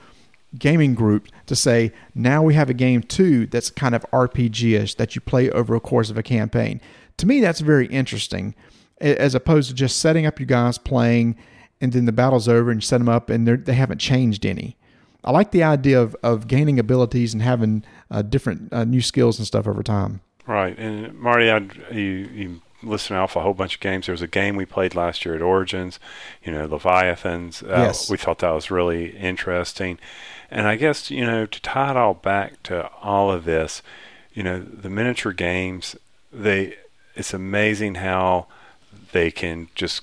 gaming 0.58 0.96
group 0.96 1.28
to 1.46 1.56
say 1.56 1.92
now 2.16 2.42
we 2.42 2.56
have 2.56 2.70
a 2.70 2.74
game 2.74 3.04
too 3.04 3.46
that's 3.46 3.70
kind 3.70 3.94
of 3.94 4.04
RPG-ish 4.12 4.96
that 4.96 5.14
you 5.16 5.22
play 5.22 5.50
over 5.52 5.76
a 5.76 5.80
course 5.80 6.10
of 6.10 6.18
a 6.18 6.24
campaign. 6.24 6.82
To 7.18 7.28
me, 7.28 7.40
that's 7.40 7.60
very 7.60 7.86
interesting, 7.88 8.56
as 9.00 9.36
opposed 9.36 9.70
to 9.70 9.76
just 9.76 10.00
setting 10.00 10.26
up 10.26 10.40
you 10.40 10.46
guys 10.46 10.78
playing 10.78 11.36
and 11.82 11.94
then 11.94 12.06
the 12.06 12.12
battle's 12.12 12.48
over 12.48 12.72
and 12.72 12.82
you 12.82 12.86
set 12.86 12.98
them 12.98 13.10
up 13.10 13.30
and 13.30 13.48
they 13.48 13.74
haven't 13.74 14.00
changed 14.00 14.46
any. 14.46 14.76
I 15.24 15.32
like 15.32 15.52
the 15.52 15.64
idea 15.64 16.02
of, 16.02 16.16
of 16.24 16.48
gaining 16.48 16.80
abilities 16.80 17.34
and 17.34 17.42
having 17.42 17.84
uh, 18.10 18.22
different 18.22 18.72
uh, 18.72 18.86
new 18.86 19.02
skills 19.02 19.38
and 19.38 19.46
stuff 19.46 19.68
over 19.68 19.84
time. 19.84 20.22
Right, 20.50 20.76
and 20.80 21.14
Marty, 21.20 21.50
I'd, 21.50 21.76
you 21.92 22.02
you 22.34 22.62
listen 22.82 23.16
off 23.16 23.36
a 23.36 23.42
whole 23.42 23.54
bunch 23.54 23.76
of 23.76 23.82
games. 23.82 24.08
There 24.08 24.14
was 24.14 24.22
a 24.24 24.28
game 24.28 24.56
we 24.56 24.66
played 24.66 24.96
last 24.96 25.24
year 25.26 25.36
at 25.36 25.42
Origins, 25.42 26.00
you 26.44 26.52
know, 26.52 26.66
Leviathans. 26.66 27.62
Uh, 27.62 27.68
Yes. 27.86 28.10
we 28.10 28.18
thought 28.18 28.40
that 28.40 28.50
was 28.52 28.72
really 28.72 29.16
interesting, 29.16 30.00
and 30.50 30.68
I 30.68 30.76
guess 30.76 31.12
you 31.12 31.24
know 31.26 31.46
to 31.46 31.62
tie 31.62 31.92
it 31.92 31.98
all 31.98 32.16
back 32.16 32.64
to 32.64 32.90
all 33.02 33.32
of 33.32 33.46
this, 33.46 33.84
you 34.34 34.42
know, 34.42 34.60
the 34.60 34.90
miniature 34.90 35.34
games. 35.34 35.96
They, 36.34 36.76
it's 37.16 37.34
amazing 37.34 37.96
how 37.96 38.48
they 39.12 39.30
can 39.32 39.68
just 39.76 40.02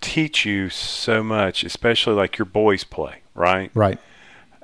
teach 0.00 0.44
you 0.46 0.70
so 0.70 1.22
much, 1.22 1.64
especially 1.64 2.14
like 2.14 2.38
your 2.38 2.46
boys 2.46 2.84
play, 2.84 3.16
right? 3.34 3.70
Right. 3.74 3.98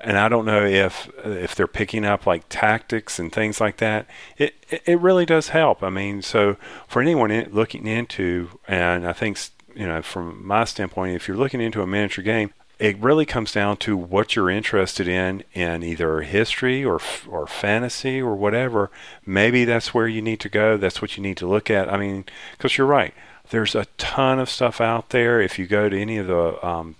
And 0.01 0.17
I 0.17 0.29
don't 0.29 0.45
know 0.45 0.65
if 0.65 1.09
if 1.23 1.55
they're 1.55 1.67
picking 1.67 2.05
up 2.05 2.25
like 2.25 2.43
tactics 2.49 3.19
and 3.19 3.31
things 3.31 3.59
like 3.59 3.77
that. 3.77 4.07
It 4.37 4.55
it 4.85 4.99
really 4.99 5.25
does 5.25 5.49
help. 5.49 5.83
I 5.83 5.89
mean, 5.89 6.21
so 6.21 6.57
for 6.87 7.01
anyone 7.01 7.31
in, 7.31 7.51
looking 7.51 7.87
into, 7.87 8.49
and 8.67 9.05
I 9.05 9.13
think 9.13 9.37
you 9.75 9.87
know, 9.87 10.01
from 10.01 10.45
my 10.45 10.63
standpoint, 10.65 11.15
if 11.15 11.27
you're 11.27 11.37
looking 11.37 11.61
into 11.61 11.81
a 11.81 11.87
miniature 11.87 12.23
game, 12.23 12.53
it 12.79 12.97
really 12.97 13.25
comes 13.25 13.51
down 13.51 13.77
to 13.77 13.95
what 13.97 14.35
you're 14.35 14.49
interested 14.49 15.07
in 15.07 15.43
in 15.53 15.83
either 15.83 16.21
history 16.21 16.83
or 16.83 16.99
or 17.27 17.45
fantasy 17.45 18.21
or 18.21 18.35
whatever. 18.35 18.89
Maybe 19.25 19.65
that's 19.65 19.93
where 19.93 20.07
you 20.07 20.21
need 20.21 20.39
to 20.41 20.49
go. 20.49 20.77
That's 20.77 21.01
what 21.01 21.17
you 21.17 21.23
need 21.23 21.37
to 21.37 21.47
look 21.47 21.69
at. 21.69 21.91
I 21.91 21.97
mean, 21.97 22.25
because 22.57 22.77
you're 22.77 22.87
right. 22.87 23.13
There's 23.49 23.75
a 23.75 23.87
ton 23.97 24.39
of 24.39 24.49
stuff 24.49 24.79
out 24.79 25.09
there. 25.09 25.41
If 25.41 25.59
you 25.59 25.67
go 25.67 25.89
to 25.89 25.99
any 25.99 26.17
of 26.17 26.27
the 26.27 26.65
um, 26.65 26.95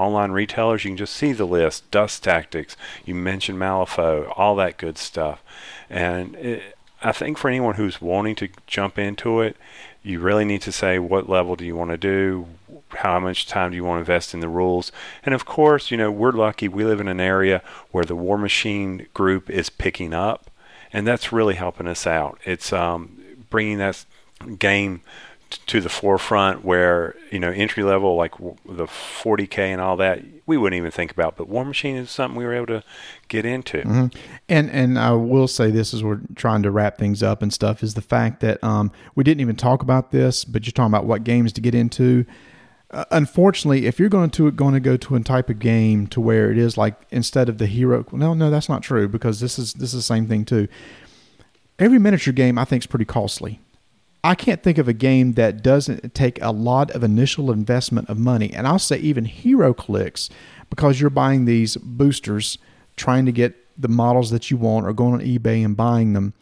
online 0.00 0.32
retailers, 0.32 0.84
you 0.84 0.90
can 0.90 0.96
just 0.96 1.14
see 1.14 1.32
the 1.32 1.46
list. 1.46 1.90
Dust 1.90 2.24
Tactics, 2.24 2.76
you 3.04 3.14
mentioned 3.14 3.58
Malifaux, 3.58 4.32
all 4.36 4.56
that 4.56 4.78
good 4.78 4.98
stuff. 4.98 5.42
And 5.88 6.34
it, 6.36 6.76
I 7.02 7.12
think 7.12 7.38
for 7.38 7.48
anyone 7.48 7.76
who's 7.76 8.00
wanting 8.00 8.34
to 8.36 8.48
jump 8.66 8.98
into 8.98 9.40
it, 9.40 9.56
you 10.02 10.20
really 10.20 10.44
need 10.44 10.62
to 10.62 10.72
say 10.72 10.98
what 10.98 11.28
level 11.28 11.56
do 11.56 11.64
you 11.64 11.76
want 11.76 11.90
to 11.90 11.96
do, 11.96 12.46
how 12.90 13.18
much 13.20 13.46
time 13.46 13.70
do 13.70 13.76
you 13.76 13.84
want 13.84 13.96
to 13.96 14.00
invest 14.00 14.34
in 14.34 14.40
the 14.40 14.48
rules, 14.48 14.90
and 15.24 15.34
of 15.34 15.44
course, 15.44 15.90
you 15.90 15.96
know 15.96 16.10
we're 16.10 16.32
lucky. 16.32 16.68
We 16.68 16.84
live 16.84 17.00
in 17.00 17.08
an 17.08 17.20
area 17.20 17.62
where 17.90 18.04
the 18.04 18.16
Warmachine 18.16 19.12
group 19.12 19.50
is 19.50 19.68
picking 19.68 20.14
up, 20.14 20.50
and 20.92 21.06
that's 21.06 21.32
really 21.32 21.54
helping 21.54 21.86
us 21.86 22.06
out. 22.06 22.38
It's 22.44 22.72
um, 22.72 23.18
bringing 23.50 23.78
that 23.78 24.04
game 24.58 25.02
to 25.50 25.80
the 25.80 25.88
forefront 25.88 26.64
where 26.64 27.16
you 27.30 27.38
know 27.38 27.50
entry 27.50 27.82
level 27.82 28.16
like 28.16 28.32
w- 28.32 28.56
the 28.64 28.84
40k 28.86 29.58
and 29.58 29.80
all 29.80 29.96
that 29.96 30.22
we 30.46 30.56
wouldn't 30.56 30.78
even 30.78 30.90
think 30.90 31.10
about 31.10 31.36
but 31.36 31.48
warmachine 31.48 31.96
is 31.96 32.10
something 32.10 32.38
we 32.38 32.44
were 32.44 32.54
able 32.54 32.66
to 32.66 32.84
get 33.28 33.44
into 33.44 33.82
And 34.48 34.70
and 34.70 34.98
I 34.98 35.12
will 35.12 35.48
say 35.48 35.70
this 35.70 35.94
as 35.94 36.02
we're 36.02 36.20
trying 36.34 36.62
to 36.62 36.70
wrap 36.70 36.98
things 36.98 37.22
up 37.22 37.42
and 37.42 37.52
stuff 37.52 37.82
is 37.82 37.94
the 37.94 38.02
fact 38.02 38.40
that 38.40 38.62
um, 38.64 38.90
we 39.14 39.22
didn't 39.24 39.40
even 39.40 39.56
talk 39.56 39.82
about 39.82 40.10
this, 40.10 40.44
but 40.44 40.66
you're 40.66 40.72
talking 40.72 40.92
about 40.92 41.04
what 41.04 41.22
games 41.24 41.52
to 41.52 41.60
get 41.60 41.74
into. 41.74 42.26
Uh, 42.90 43.04
unfortunately, 43.12 43.86
if 43.86 44.00
you're 44.00 44.08
going 44.08 44.30
to 44.30 44.50
going 44.50 44.74
to 44.74 44.80
go 44.80 44.96
to 44.96 45.14
a 45.14 45.20
type 45.20 45.48
of 45.48 45.60
game 45.60 46.08
to 46.08 46.20
where 46.20 46.50
it 46.50 46.58
is 46.58 46.76
like 46.76 46.94
instead 47.10 47.48
of 47.48 47.58
the 47.58 47.66
hero, 47.66 48.04
no, 48.10 48.34
no, 48.34 48.50
that's 48.50 48.68
not 48.68 48.82
true 48.82 49.06
because 49.08 49.38
this 49.38 49.58
is 49.58 49.74
this 49.74 49.94
is 49.94 50.00
the 50.00 50.02
same 50.02 50.26
thing 50.26 50.44
too. 50.44 50.66
Every 51.78 52.00
miniature 52.00 52.32
game 52.32 52.58
I 52.58 52.64
think 52.64 52.82
is 52.82 52.86
pretty 52.88 53.04
costly. 53.04 53.60
I 54.22 54.34
can't 54.34 54.62
think 54.62 54.78
of 54.78 54.88
a 54.88 54.92
game 54.92 55.32
that 55.32 55.62
doesn't 55.62 56.14
take 56.14 56.40
a 56.42 56.50
lot 56.50 56.90
of 56.90 57.02
initial 57.02 57.50
investment 57.50 58.08
of 58.08 58.18
money, 58.18 58.52
and 58.52 58.66
I'll 58.66 58.78
say 58.78 58.98
even 58.98 59.26
HeroClix 59.26 60.30
because 60.68 61.00
you're 61.00 61.10
buying 61.10 61.46
these 61.46 61.76
boosters, 61.76 62.58
trying 62.96 63.26
to 63.26 63.32
get 63.32 63.56
the 63.80 63.88
models 63.88 64.30
that 64.30 64.50
you 64.50 64.56
want, 64.56 64.86
or 64.86 64.92
going 64.92 65.14
on 65.14 65.20
eBay 65.20 65.64
and 65.64 65.76
buying 65.76 66.12
them. 66.12 66.34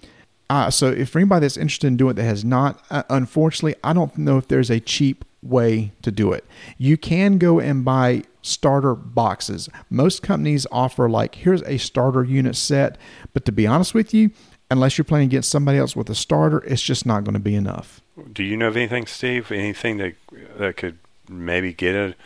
Uh, 0.51 0.70
so, 0.70 0.89
if 0.89 1.14
anybody 1.14 1.45
that's 1.45 1.57
interested 1.57 1.87
in 1.87 1.97
doing 1.97 2.12
it 2.12 2.14
that 2.14 2.24
has 2.24 2.45
not, 2.45 2.83
uh, 2.91 3.03
unfortunately, 3.11 3.76
I 3.85 3.93
don't 3.93 4.16
know 4.18 4.39
if 4.39 4.49
there's 4.49 4.70
a 4.70 4.81
cheap 4.81 5.24
way 5.43 5.93
to 6.03 6.11
do 6.11 6.33
it. 6.33 6.45
You 6.79 6.97
can 6.97 7.39
go 7.39 7.61
and 7.61 7.85
buy 7.85 8.24
starter 8.43 8.95
boxes. 8.95 9.68
Most 9.91 10.22
companies 10.22 10.66
offer 10.72 11.09
like 11.09 11.37
here's 11.37 11.62
a 11.62 11.79
starter 11.79 12.24
unit 12.24 12.57
set, 12.57 12.99
but 13.33 13.45
to 13.45 13.53
be 13.53 13.66
honest 13.66 13.95
with 13.95 14.12
you, 14.14 14.31
unless 14.71 14.99
you're 14.99 15.05
playing 15.05 15.27
against 15.27 15.51
somebody 15.51 15.79
else 15.79 15.97
with 15.97 16.11
a 16.11 16.14
starter, 16.14 16.59
it's 16.64 16.83
just 16.83 17.07
not 17.07 17.25
going 17.25 17.35
to 17.35 17.41
be 17.41 17.55
enough. 17.55 18.01
do 18.33 18.43
you 18.45 18.57
know 18.57 18.69
of 18.69 18.77
anything 18.77 19.07
steve 19.07 19.51
anything 19.53 19.97
that 19.99 20.14
that 20.59 20.77
could 20.77 20.99
maybe 21.29 21.73
get 21.73 21.95
it 21.95 22.16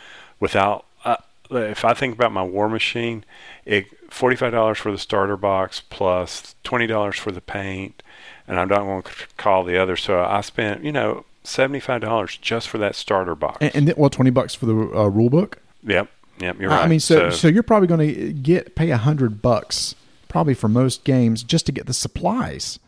without 0.40 0.86
uh, 1.04 1.16
if 1.50 1.84
i 1.84 1.92
think 1.92 2.14
about 2.14 2.32
my 2.32 2.42
warmachine 2.44 3.22
it 3.66 3.84
$45 4.10 4.76
for 4.76 4.90
the 4.92 4.98
starter 4.98 5.36
box 5.36 5.82
plus 5.90 6.54
$20 6.64 7.14
for 7.18 7.30
the 7.32 7.40
paint 7.42 8.02
and 8.48 8.58
i'm 8.58 8.68
not 8.68 8.80
going 8.80 9.02
to 9.02 9.10
call 9.36 9.64
the 9.64 9.76
other 9.76 9.96
so 9.96 10.22
i 10.24 10.40
spent 10.40 10.82
you 10.84 10.92
know 10.92 11.24
$75 11.44 12.40
just 12.40 12.68
for 12.68 12.78
that 12.78 12.94
starter 12.94 13.34
box 13.34 13.58
And, 13.60 13.74
and 13.76 13.88
then, 13.88 13.94
well, 13.98 14.10
twenty 14.10 14.30
bucks 14.30 14.54
for 14.54 14.66
the 14.66 14.74
uh, 14.74 15.08
rule 15.08 15.28
book. 15.30 15.58
yep 15.82 16.08
yep 16.40 16.58
you're 16.60 16.70
right 16.70 16.84
I 16.84 16.88
mean, 16.88 17.00
so, 17.00 17.30
so 17.30 17.48
you're 17.48 17.62
probably 17.62 17.88
going 17.88 18.14
to 18.14 18.32
get 18.32 18.74
pay 18.74 18.90
a 18.90 18.96
hundred 18.96 19.42
bucks 19.42 19.94
probably 20.32 20.54
for 20.54 20.68
most 20.68 21.04
games 21.04 21.42
just 21.42 21.66
to 21.66 21.72
get 21.72 21.86
the 21.86 21.92
supplies. 21.92 22.78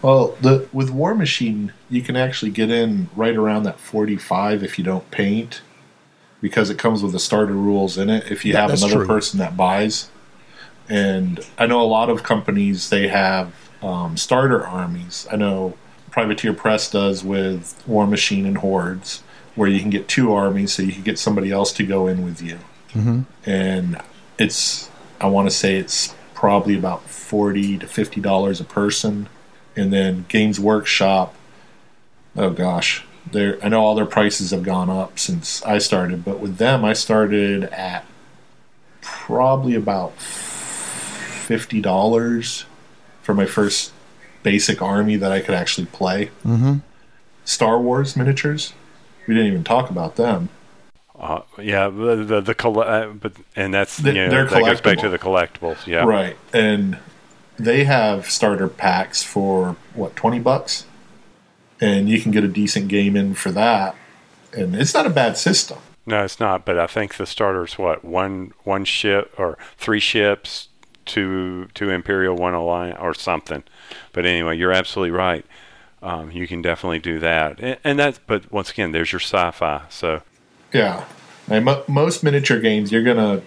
Well, 0.00 0.36
the 0.40 0.68
with 0.72 0.90
Warmachine, 0.90 1.70
you 1.90 2.02
can 2.02 2.16
actually 2.16 2.50
get 2.50 2.70
in 2.70 3.08
right 3.14 3.36
around 3.36 3.62
that 3.64 3.78
45 3.78 4.62
if 4.64 4.78
you 4.78 4.84
don't 4.84 5.08
paint, 5.10 5.60
because 6.40 6.70
it 6.70 6.78
comes 6.78 7.02
with 7.02 7.12
the 7.12 7.18
starter 7.18 7.52
rules 7.52 7.96
in 7.98 8.08
it. 8.10 8.30
If 8.30 8.44
you 8.44 8.54
Yeah, 8.54 8.62
have 8.62 8.70
another 8.70 8.96
true. 8.96 9.06
person 9.06 9.38
that 9.38 9.56
buys, 9.56 10.08
and 10.88 11.40
I 11.58 11.66
know 11.66 11.80
a 11.80 11.84
lot 11.84 12.08
of 12.10 12.22
companies 12.22 12.88
they 12.90 13.08
have 13.08 13.52
um, 13.82 14.16
starter 14.16 14.66
armies. 14.66 15.26
I 15.30 15.36
know 15.36 15.74
Privateer 16.10 16.54
Press 16.54 16.90
does 16.90 17.22
with 17.22 17.82
Warmachine 17.86 18.46
and 18.46 18.58
Hordes, 18.58 19.22
where 19.54 19.68
you 19.68 19.80
can 19.80 19.90
get 19.90 20.08
two 20.08 20.32
armies, 20.32 20.72
so 20.72 20.82
you 20.82 20.92
can 20.92 21.02
get 21.02 21.18
somebody 21.18 21.50
else 21.50 21.70
to 21.74 21.82
go 21.84 22.06
in 22.06 22.24
with 22.24 22.40
you. 22.42 22.58
Mm-hmm. 22.92 23.20
And 23.44 24.00
it's, 24.38 24.90
I 25.20 25.26
want 25.26 25.48
to 25.48 25.54
say 25.54 25.76
it's 25.76 26.14
probably 26.44 26.76
about 26.76 27.08
forty 27.08 27.78
to 27.78 27.86
fifty 27.86 28.20
dollars 28.20 28.60
a 28.60 28.64
person 28.64 29.30
and 29.74 29.90
then 29.90 30.26
Games 30.28 30.60
Workshop. 30.60 31.34
Oh 32.36 32.50
gosh, 32.50 33.02
they 33.32 33.58
I 33.62 33.70
know 33.70 33.82
all 33.82 33.94
their 33.94 34.04
prices 34.04 34.50
have 34.50 34.62
gone 34.62 34.90
up 34.90 35.18
since 35.18 35.62
I 35.62 35.78
started, 35.78 36.22
but 36.22 36.40
with 36.40 36.58
them 36.58 36.84
I 36.84 36.92
started 36.92 37.64
at 37.72 38.04
probably 39.00 39.74
about 39.74 40.20
fifty 40.20 41.80
dollars 41.80 42.66
for 43.22 43.32
my 43.32 43.46
first 43.46 43.94
basic 44.42 44.82
army 44.82 45.16
that 45.16 45.32
I 45.32 45.40
could 45.40 45.54
actually 45.54 45.86
play. 45.86 46.26
Mm-hmm. 46.44 46.80
Star 47.46 47.80
Wars 47.80 48.18
miniatures. 48.18 48.74
We 49.26 49.32
didn't 49.32 49.48
even 49.48 49.64
talk 49.64 49.88
about 49.88 50.16
them. 50.16 50.50
Uh, 51.24 51.42
yeah, 51.58 51.88
the 51.88 52.16
the, 52.16 52.40
the 52.42 52.54
coll- 52.54 52.80
uh, 52.80 53.06
but 53.08 53.32
and 53.56 53.72
that's 53.72 53.96
The- 53.96 54.12
you 54.12 54.26
know, 54.26 54.44
that 54.44 54.62
goes 54.64 54.80
back 54.82 54.98
to 54.98 55.08
the 55.08 55.18
collectibles. 55.18 55.86
Yeah, 55.86 56.04
Right. 56.04 56.36
And 56.52 56.98
they 57.56 57.84
have 57.84 58.28
starter 58.28 58.68
packs 58.68 59.22
for 59.22 59.76
what, 59.94 60.16
20 60.16 60.38
bucks? 60.40 60.84
And 61.80 62.08
you 62.08 62.20
can 62.20 62.30
get 62.30 62.44
a 62.44 62.48
decent 62.48 62.88
game 62.88 63.16
in 63.16 63.34
for 63.34 63.50
that. 63.52 63.94
And 64.52 64.74
it's 64.76 64.92
not 64.92 65.06
a 65.06 65.10
bad 65.10 65.36
system. 65.36 65.78
No, 66.06 66.24
it's 66.24 66.38
not. 66.38 66.64
But 66.66 66.78
I 66.78 66.86
think 66.86 67.16
the 67.16 67.26
starter's 67.26 67.78
what 67.78 68.04
one 68.04 68.52
one 68.64 68.84
ship 68.84 69.32
or 69.38 69.56
three 69.78 70.00
ships, 70.00 70.68
two 71.06 71.68
two 71.74 71.90
Imperial, 71.90 72.36
one 72.36 72.54
Alliance, 72.54 72.98
or 73.00 73.14
something. 73.14 73.62
But 74.12 74.26
anyway, 74.26 74.56
you're 74.58 74.72
absolutely 74.72 75.10
right. 75.12 75.44
Um, 76.02 76.30
you 76.30 76.46
can 76.46 76.60
definitely 76.60 76.98
do 76.98 77.18
that, 77.20 77.58
and, 77.60 77.78
and 77.82 77.98
that's. 77.98 78.20
But 78.26 78.52
once 78.52 78.70
again, 78.70 78.92
there's 78.92 79.10
your 79.10 79.20
sci-fi. 79.20 79.82
So 79.88 80.20
Yeah. 80.74 81.04
And 81.48 81.64
mo- 81.64 81.84
most 81.88 82.22
miniature 82.22 82.58
games, 82.60 82.92
you're 82.92 83.02
going 83.02 83.16
to, 83.16 83.42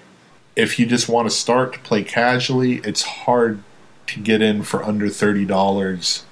if 0.56 0.80
you 0.80 0.86
just 0.86 1.10
want 1.10 1.30
to 1.30 1.36
start 1.36 1.74
to 1.74 1.80
play 1.80 2.04
casually, 2.04 2.76
it's 2.78 3.04
hard 3.04 3.62
to 4.08 4.20
get 4.20 4.42
in 4.42 4.64
for 4.64 4.84
under 4.84 5.08
$30 5.08 6.24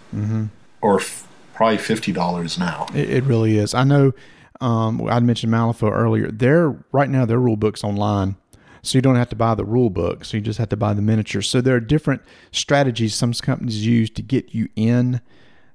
or 0.82 1.00
f- 1.00 1.28
probably 1.54 1.78
$50 1.78 2.58
now. 2.60 2.88
It, 2.96 3.10
it 3.10 3.24
really 3.26 3.58
is. 3.58 3.74
I 3.74 3.84
know. 3.84 4.14
Um, 4.62 5.06
I'd 5.10 5.24
mentioned 5.24 5.52
Malifaux 5.52 5.92
earlier. 5.92 6.32
They're 6.32 6.70
right 6.94 7.10
now 7.10 7.26
their 7.26 7.40
rule 7.40 7.58
books 7.58 7.84
online, 7.84 8.38
so 8.84 8.98
you 8.98 9.02
don't 9.02 9.18
have 9.18 9.28
to 9.30 9.36
buy 9.36 9.54
the 9.54 9.66
rule 9.66 9.90
book. 9.90 10.24
So 10.24 10.38
you 10.38 10.42
just 10.42 10.60
have 10.60 10.70
to 10.70 10.78
buy 10.78 10.94
the 10.94 11.02
miniature. 11.02 11.42
So 11.42 11.60
there 11.60 11.76
are 11.76 11.82
different 11.82 12.22
strategies 12.54 13.16
some 13.16 13.34
companies 13.34 13.86
use 13.86 14.10
to 14.12 14.22
get 14.22 14.56
you 14.56 14.70
in. 14.78 15.20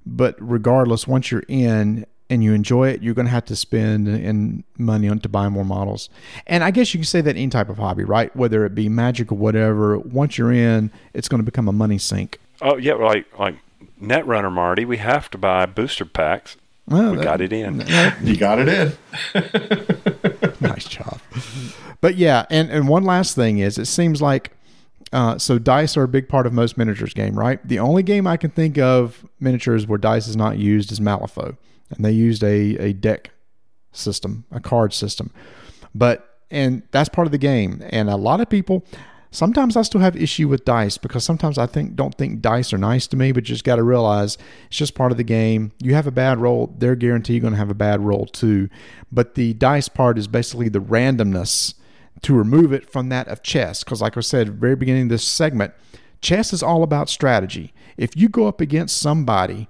But 0.06 0.34
regardless, 0.40 1.06
once 1.06 1.30
you're 1.30 1.44
in 1.46 2.06
and 2.30 2.42
you 2.42 2.54
enjoy 2.54 2.88
it, 2.88 3.02
you're 3.02 3.12
going 3.14 3.26
to 3.26 3.30
have 3.32 3.44
to 3.46 3.56
spend 3.56 4.08
in 4.08 4.64
money 4.78 5.08
on 5.08 5.18
to 5.18 5.28
buy 5.28 5.48
more 5.50 5.64
models. 5.64 6.08
And 6.46 6.64
I 6.64 6.70
guess 6.70 6.94
you 6.94 6.98
can 7.00 7.04
say 7.04 7.20
that 7.20 7.36
any 7.36 7.48
type 7.48 7.68
of 7.68 7.76
hobby, 7.76 8.04
right? 8.04 8.34
Whether 8.34 8.64
it 8.64 8.74
be 8.74 8.88
magic 8.88 9.30
or 9.32 9.34
whatever. 9.34 9.98
Once 9.98 10.38
you're 10.38 10.52
in, 10.52 10.90
it's 11.12 11.28
going 11.28 11.40
to 11.40 11.44
become 11.44 11.68
a 11.68 11.72
money 11.72 11.98
sink. 11.98 12.38
oh 12.62 12.76
yeah, 12.76 12.94
like 12.94 13.26
like 13.38 13.56
Netrunner 14.00 14.50
Marty, 14.50 14.84
we 14.86 14.96
have 14.96 15.28
to 15.32 15.36
buy 15.38 15.66
booster 15.66 16.06
packs. 16.06 16.56
Well, 16.86 17.10
We 17.12 17.16
that- 17.18 17.24
got 17.24 17.40
it 17.40 17.52
in. 17.52 17.84
You 18.22 18.36
got 18.36 18.58
it 18.58 18.68
in. 18.68 18.92
nice 20.60 20.84
job. 20.86 21.20
But 22.00 22.16
yeah, 22.16 22.46
and 22.50 22.70
and 22.70 22.88
one 22.88 23.04
last 23.04 23.34
thing 23.34 23.58
is, 23.58 23.76
it 23.78 23.86
seems 23.86 24.22
like 24.22 24.52
uh, 25.12 25.38
so 25.38 25.58
dice 25.58 25.96
are 25.96 26.04
a 26.04 26.08
big 26.08 26.28
part 26.28 26.46
of 26.46 26.52
most 26.52 26.78
miniatures 26.78 27.14
game, 27.14 27.38
right? 27.38 27.66
The 27.66 27.78
only 27.78 28.02
game 28.02 28.26
I 28.26 28.36
can 28.36 28.50
think 28.50 28.78
of 28.78 29.26
miniatures 29.40 29.86
where 29.86 29.98
dice 29.98 30.28
is 30.28 30.36
not 30.36 30.58
used 30.58 30.92
is 30.92 31.00
Malifaux, 31.00 31.56
and 31.90 32.04
they 32.04 32.12
used 32.12 32.42
a 32.44 32.76
a 32.76 32.92
deck 32.92 33.30
system, 33.92 34.44
a 34.52 34.60
card 34.60 34.92
system. 34.92 35.32
But 35.94 36.38
and 36.50 36.82
that's 36.92 37.08
part 37.08 37.26
of 37.26 37.32
the 37.32 37.38
game, 37.38 37.82
and 37.90 38.08
a 38.08 38.16
lot 38.16 38.40
of 38.40 38.48
people. 38.48 38.84
Sometimes 39.32 39.76
I 39.76 39.82
still 39.82 40.00
have 40.00 40.16
issue 40.16 40.48
with 40.48 40.64
dice 40.64 40.98
because 40.98 41.22
sometimes 41.22 41.56
I 41.56 41.66
think 41.66 41.94
don't 41.94 42.16
think 42.16 42.40
dice 42.40 42.72
are 42.72 42.78
nice 42.78 43.06
to 43.06 43.16
me, 43.16 43.30
but 43.30 43.44
you 43.44 43.54
just 43.54 43.62
got 43.62 43.76
to 43.76 43.84
realize 43.84 44.36
it's 44.66 44.76
just 44.76 44.96
part 44.96 45.12
of 45.12 45.18
the 45.18 45.24
game. 45.24 45.70
You 45.78 45.94
have 45.94 46.08
a 46.08 46.10
bad 46.10 46.38
roll, 46.38 46.74
they're 46.76 46.96
guaranteed 46.96 47.36
you're 47.36 47.42
going 47.42 47.52
to 47.52 47.58
have 47.58 47.70
a 47.70 47.74
bad 47.74 48.00
roll 48.00 48.26
too. 48.26 48.68
But 49.12 49.36
the 49.36 49.54
dice 49.54 49.88
part 49.88 50.18
is 50.18 50.26
basically 50.26 50.68
the 50.68 50.80
randomness 50.80 51.74
to 52.22 52.34
remove 52.34 52.72
it 52.72 52.90
from 52.90 53.08
that 53.08 53.28
of 53.28 53.42
chess. 53.42 53.84
Because, 53.84 54.02
like 54.02 54.16
I 54.16 54.20
said, 54.20 54.60
very 54.60 54.76
beginning 54.76 55.04
of 55.04 55.08
this 55.08 55.24
segment, 55.24 55.72
chess 56.20 56.52
is 56.52 56.62
all 56.62 56.82
about 56.82 57.08
strategy. 57.08 57.72
If 57.96 58.16
you 58.16 58.28
go 58.28 58.46
up 58.46 58.60
against 58.60 58.98
somebody 58.98 59.68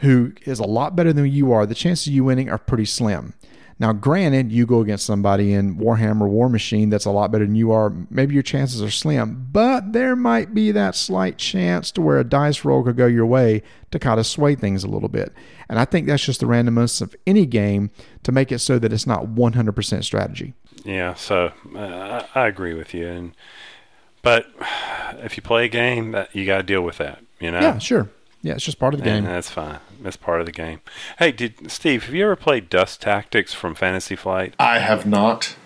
who 0.00 0.32
is 0.42 0.58
a 0.58 0.66
lot 0.66 0.96
better 0.96 1.12
than 1.12 1.26
you 1.26 1.52
are, 1.52 1.66
the 1.66 1.74
chances 1.74 2.08
of 2.08 2.12
you 2.12 2.24
winning 2.24 2.50
are 2.50 2.58
pretty 2.58 2.84
slim. 2.84 3.34
Now, 3.78 3.92
granted, 3.92 4.52
you 4.52 4.66
go 4.66 4.80
against 4.80 5.04
somebody 5.04 5.52
in 5.52 5.76
Warhammer 5.78 6.30
Warmachine 6.30 6.90
that's 6.90 7.06
a 7.06 7.10
lot 7.10 7.32
better 7.32 7.44
than 7.44 7.56
you 7.56 7.72
are, 7.72 7.92
maybe 8.08 8.34
your 8.34 8.42
chances 8.42 8.80
are 8.80 8.90
slim, 8.90 9.48
but 9.50 9.92
there 9.92 10.14
might 10.14 10.54
be 10.54 10.70
that 10.70 10.94
slight 10.94 11.38
chance 11.38 11.90
to 11.92 12.00
where 12.00 12.18
a 12.18 12.24
dice 12.24 12.64
roll 12.64 12.84
could 12.84 12.96
go 12.96 13.06
your 13.06 13.26
way 13.26 13.62
to 13.90 13.98
kind 13.98 14.20
of 14.20 14.26
sway 14.26 14.54
things 14.54 14.84
a 14.84 14.88
little 14.88 15.08
bit. 15.08 15.32
And 15.68 15.80
I 15.80 15.84
think 15.86 16.06
that's 16.06 16.24
just 16.24 16.38
the 16.38 16.46
randomness 16.46 17.02
of 17.02 17.16
any 17.26 17.46
game 17.46 17.90
to 18.22 18.30
make 18.30 18.52
it 18.52 18.60
so 18.60 18.78
that 18.78 18.92
it's 18.92 19.08
not 19.08 19.26
100% 19.26 20.04
strategy. 20.04 20.54
Yeah, 20.84 21.14
so 21.14 21.52
uh, 21.74 22.22
I, 22.34 22.40
I 22.42 22.46
agree 22.46 22.74
with 22.74 22.92
you. 22.94 23.06
And 23.08 23.32
but 24.22 24.46
if 25.18 25.36
you 25.36 25.42
play 25.42 25.66
a 25.66 25.68
game, 25.68 26.12
that 26.12 26.34
you 26.34 26.44
got 26.46 26.56
to 26.58 26.62
deal 26.62 26.82
with 26.82 26.98
that. 26.98 27.20
You 27.40 27.50
know. 27.50 27.60
Yeah, 27.60 27.78
sure. 27.78 28.08
Yeah, 28.42 28.54
it's 28.54 28.64
just 28.64 28.78
part 28.78 28.92
of 28.94 29.00
the 29.00 29.08
And 29.08 29.24
game. 29.24 29.32
that's 29.32 29.48
fine. 29.50 29.78
That's 30.02 30.16
part 30.18 30.40
of 30.40 30.46
the 30.46 30.52
game. 30.52 30.80
Hey, 31.18 31.32
did 31.32 31.70
Steve? 31.70 32.04
Have 32.04 32.14
you 32.14 32.24
ever 32.24 32.36
played 32.36 32.68
Dust 32.68 33.00
Tactics 33.00 33.54
from 33.54 33.74
Fantasy 33.74 34.16
Flight? 34.16 34.54
I 34.58 34.80
have 34.80 35.06
not. 35.06 35.56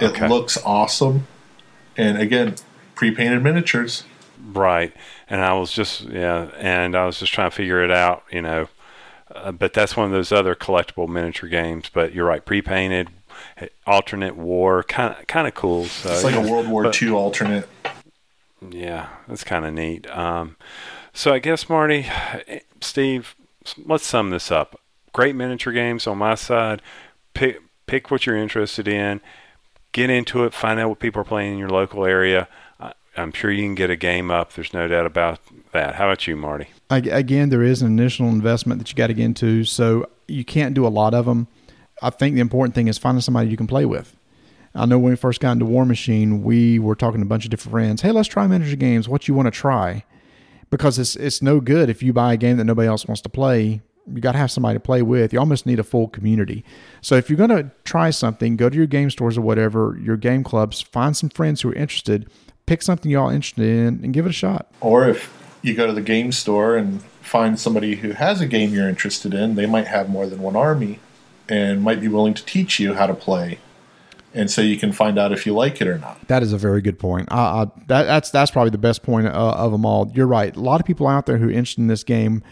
It 0.00 0.06
Okay. 0.06 0.28
looks 0.28 0.56
awesome. 0.64 1.26
And 1.96 2.18
again, 2.18 2.54
pre 2.94 3.10
painted 3.10 3.42
miniatures. 3.42 4.04
Right. 4.44 4.92
And 5.28 5.40
I 5.40 5.54
was 5.54 5.72
just 5.72 6.02
yeah, 6.02 6.50
and 6.58 6.94
I 6.96 7.06
was 7.06 7.18
just 7.18 7.32
trying 7.32 7.50
to 7.50 7.56
figure 7.56 7.82
it 7.82 7.90
out. 7.90 8.22
You 8.30 8.42
know, 8.42 8.68
uh, 9.34 9.50
but 9.52 9.72
that's 9.72 9.96
one 9.96 10.06
of 10.06 10.12
those 10.12 10.30
other 10.32 10.54
collectible 10.54 11.08
miniature 11.08 11.48
games. 11.48 11.90
But 11.92 12.14
you're 12.14 12.26
right, 12.26 12.44
pre-painted, 12.44 13.08
alternate 13.86 14.36
war, 14.36 14.82
kind 14.82 15.14
of 15.18 15.26
kind 15.26 15.46
of 15.46 15.54
cool. 15.54 15.84
So 15.86 16.12
It's 16.12 16.24
like 16.24 16.34
a. 16.34 16.40
World 16.40 16.68
War 16.68 16.84
But- 16.84 17.00
II 17.02 17.10
alternate. 17.10 17.68
Yeah, 18.70 19.08
that's 19.26 19.42
kind 19.44 19.64
of 19.64 19.74
neat. 19.74 20.08
Um, 20.10 20.56
so 21.12 21.32
I 21.32 21.40
guess 21.40 21.68
Marty, 21.68 22.06
Steve, 22.80 23.34
let's 23.84 24.06
sum 24.06 24.30
this 24.30 24.50
up. 24.52 24.80
Great 25.12 25.34
miniature 25.34 25.72
games 25.72 26.06
on 26.06 26.18
my 26.18 26.34
side. 26.36 26.80
Pick 27.34 27.60
pick 27.86 28.10
what 28.10 28.24
you're 28.24 28.36
interested 28.36 28.86
in. 28.88 29.20
Get 29.92 30.08
into 30.10 30.44
it. 30.44 30.54
Find 30.54 30.80
out 30.80 30.88
what 30.88 31.00
people 31.00 31.20
are 31.20 31.24
playing 31.24 31.54
in 31.54 31.58
your 31.58 31.68
local 31.68 32.04
area. 32.06 32.48
I, 32.80 32.92
I'm 33.16 33.32
sure 33.32 33.50
you 33.50 33.62
can 33.64 33.74
get 33.74 33.90
a 33.90 33.96
game 33.96 34.30
up. 34.30 34.52
There's 34.54 34.72
no 34.72 34.88
doubt 34.88 35.04
about 35.06 35.40
that. 35.72 35.96
How 35.96 36.04
about 36.06 36.26
you, 36.26 36.36
Marty? 36.36 36.68
Again, 36.88 37.50
there 37.50 37.62
is 37.62 37.82
an 37.82 37.88
initial 37.88 38.28
investment 38.28 38.78
that 38.78 38.90
you 38.90 38.94
got 38.96 39.08
to 39.08 39.14
get 39.14 39.24
into, 39.24 39.64
so 39.64 40.08
you 40.28 40.44
can't 40.44 40.72
do 40.72 40.86
a 40.86 40.88
lot 40.88 41.12
of 41.14 41.26
them. 41.26 41.46
I 42.02 42.10
think 42.10 42.34
the 42.34 42.40
important 42.40 42.74
thing 42.74 42.88
is 42.88 42.98
finding 42.98 43.20
somebody 43.20 43.48
you 43.48 43.56
can 43.56 43.68
play 43.68 43.86
with. 43.86 44.16
I 44.74 44.86
know 44.86 44.98
when 44.98 45.12
we 45.12 45.16
first 45.16 45.40
got 45.40 45.52
into 45.52 45.66
Warmachine, 45.66 46.42
we 46.42 46.78
were 46.78 46.94
talking 46.94 47.20
to 47.20 47.26
a 47.26 47.28
bunch 47.28 47.44
of 47.44 47.50
different 47.50 47.72
friends. 47.72 48.02
Hey, 48.02 48.10
let's 48.10 48.28
try 48.28 48.46
miniature 48.46 48.76
games. 48.76 49.08
What 49.08 49.28
you 49.28 49.34
want 49.34 49.46
to 49.46 49.50
try? 49.50 50.04
Because 50.70 50.98
it's 50.98 51.14
it's 51.16 51.42
no 51.42 51.60
good 51.60 51.90
if 51.90 52.02
you 52.02 52.12
buy 52.12 52.32
a 52.32 52.36
game 52.36 52.56
that 52.56 52.64
nobody 52.64 52.88
else 52.88 53.06
wants 53.06 53.20
to 53.22 53.28
play. 53.28 53.82
You 54.12 54.20
got 54.20 54.32
to 54.32 54.38
have 54.38 54.50
somebody 54.50 54.76
to 54.76 54.80
play 54.80 55.02
with. 55.02 55.32
You 55.32 55.38
almost 55.38 55.64
need 55.64 55.78
a 55.78 55.84
full 55.84 56.08
community. 56.08 56.64
So 57.02 57.14
if 57.14 57.30
you're 57.30 57.36
going 57.36 57.50
to 57.50 57.70
try 57.84 58.10
something, 58.10 58.56
go 58.56 58.68
to 58.68 58.76
your 58.76 58.86
game 58.86 59.10
stores 59.10 59.38
or 59.38 59.42
whatever, 59.42 59.96
your 60.02 60.16
game 60.16 60.42
clubs, 60.42 60.80
find 60.80 61.16
some 61.16 61.28
friends 61.28 61.60
who 61.60 61.70
are 61.70 61.74
interested, 61.74 62.28
pick 62.66 62.82
something 62.82 63.12
you're 63.12 63.22
all 63.22 63.30
interested 63.30 63.64
in, 63.64 64.00
and 64.02 64.12
give 64.12 64.26
it 64.26 64.30
a 64.30 64.32
shot. 64.32 64.72
Or 64.80 65.06
if 65.06 65.32
you 65.62 65.74
go 65.74 65.86
to 65.86 65.92
the 65.92 66.00
game 66.00 66.32
store 66.32 66.76
and 66.76 67.00
find 67.20 67.60
somebody 67.60 67.96
who 67.96 68.10
has 68.12 68.40
a 68.40 68.46
game 68.46 68.74
you're 68.74 68.88
interested 68.88 69.34
in, 69.34 69.54
they 69.54 69.66
might 69.66 69.86
have 69.86 70.08
more 70.08 70.26
than 70.26 70.40
one 70.40 70.56
army 70.56 70.98
and 71.52 71.82
might 71.82 72.00
be 72.00 72.08
willing 72.08 72.32
to 72.32 72.44
teach 72.46 72.80
you 72.80 72.94
how 72.94 73.06
to 73.06 73.12
play. 73.12 73.58
And 74.34 74.50
so 74.50 74.62
you 74.62 74.78
can 74.78 74.92
find 74.92 75.18
out 75.18 75.32
if 75.32 75.44
you 75.44 75.52
like 75.52 75.82
it 75.82 75.86
or 75.86 75.98
not. 75.98 76.26
That 76.28 76.42
is 76.42 76.54
a 76.54 76.56
very 76.56 76.80
good 76.80 76.98
point. 76.98 77.28
I, 77.30 77.36
I, 77.36 77.64
that, 77.88 78.04
that's 78.04 78.30
that's 78.30 78.50
probably 78.50 78.70
the 78.70 78.78
best 78.78 79.02
point 79.02 79.26
uh, 79.26 79.30
of 79.30 79.70
them 79.72 79.84
all. 79.84 80.10
You're 80.14 80.26
right. 80.26 80.56
A 80.56 80.60
lot 80.60 80.80
of 80.80 80.86
people 80.86 81.06
out 81.06 81.26
there 81.26 81.36
who 81.36 81.48
are 81.48 81.50
interested 81.50 81.82
in 81.82 81.88
this 81.88 82.02
game 82.02 82.42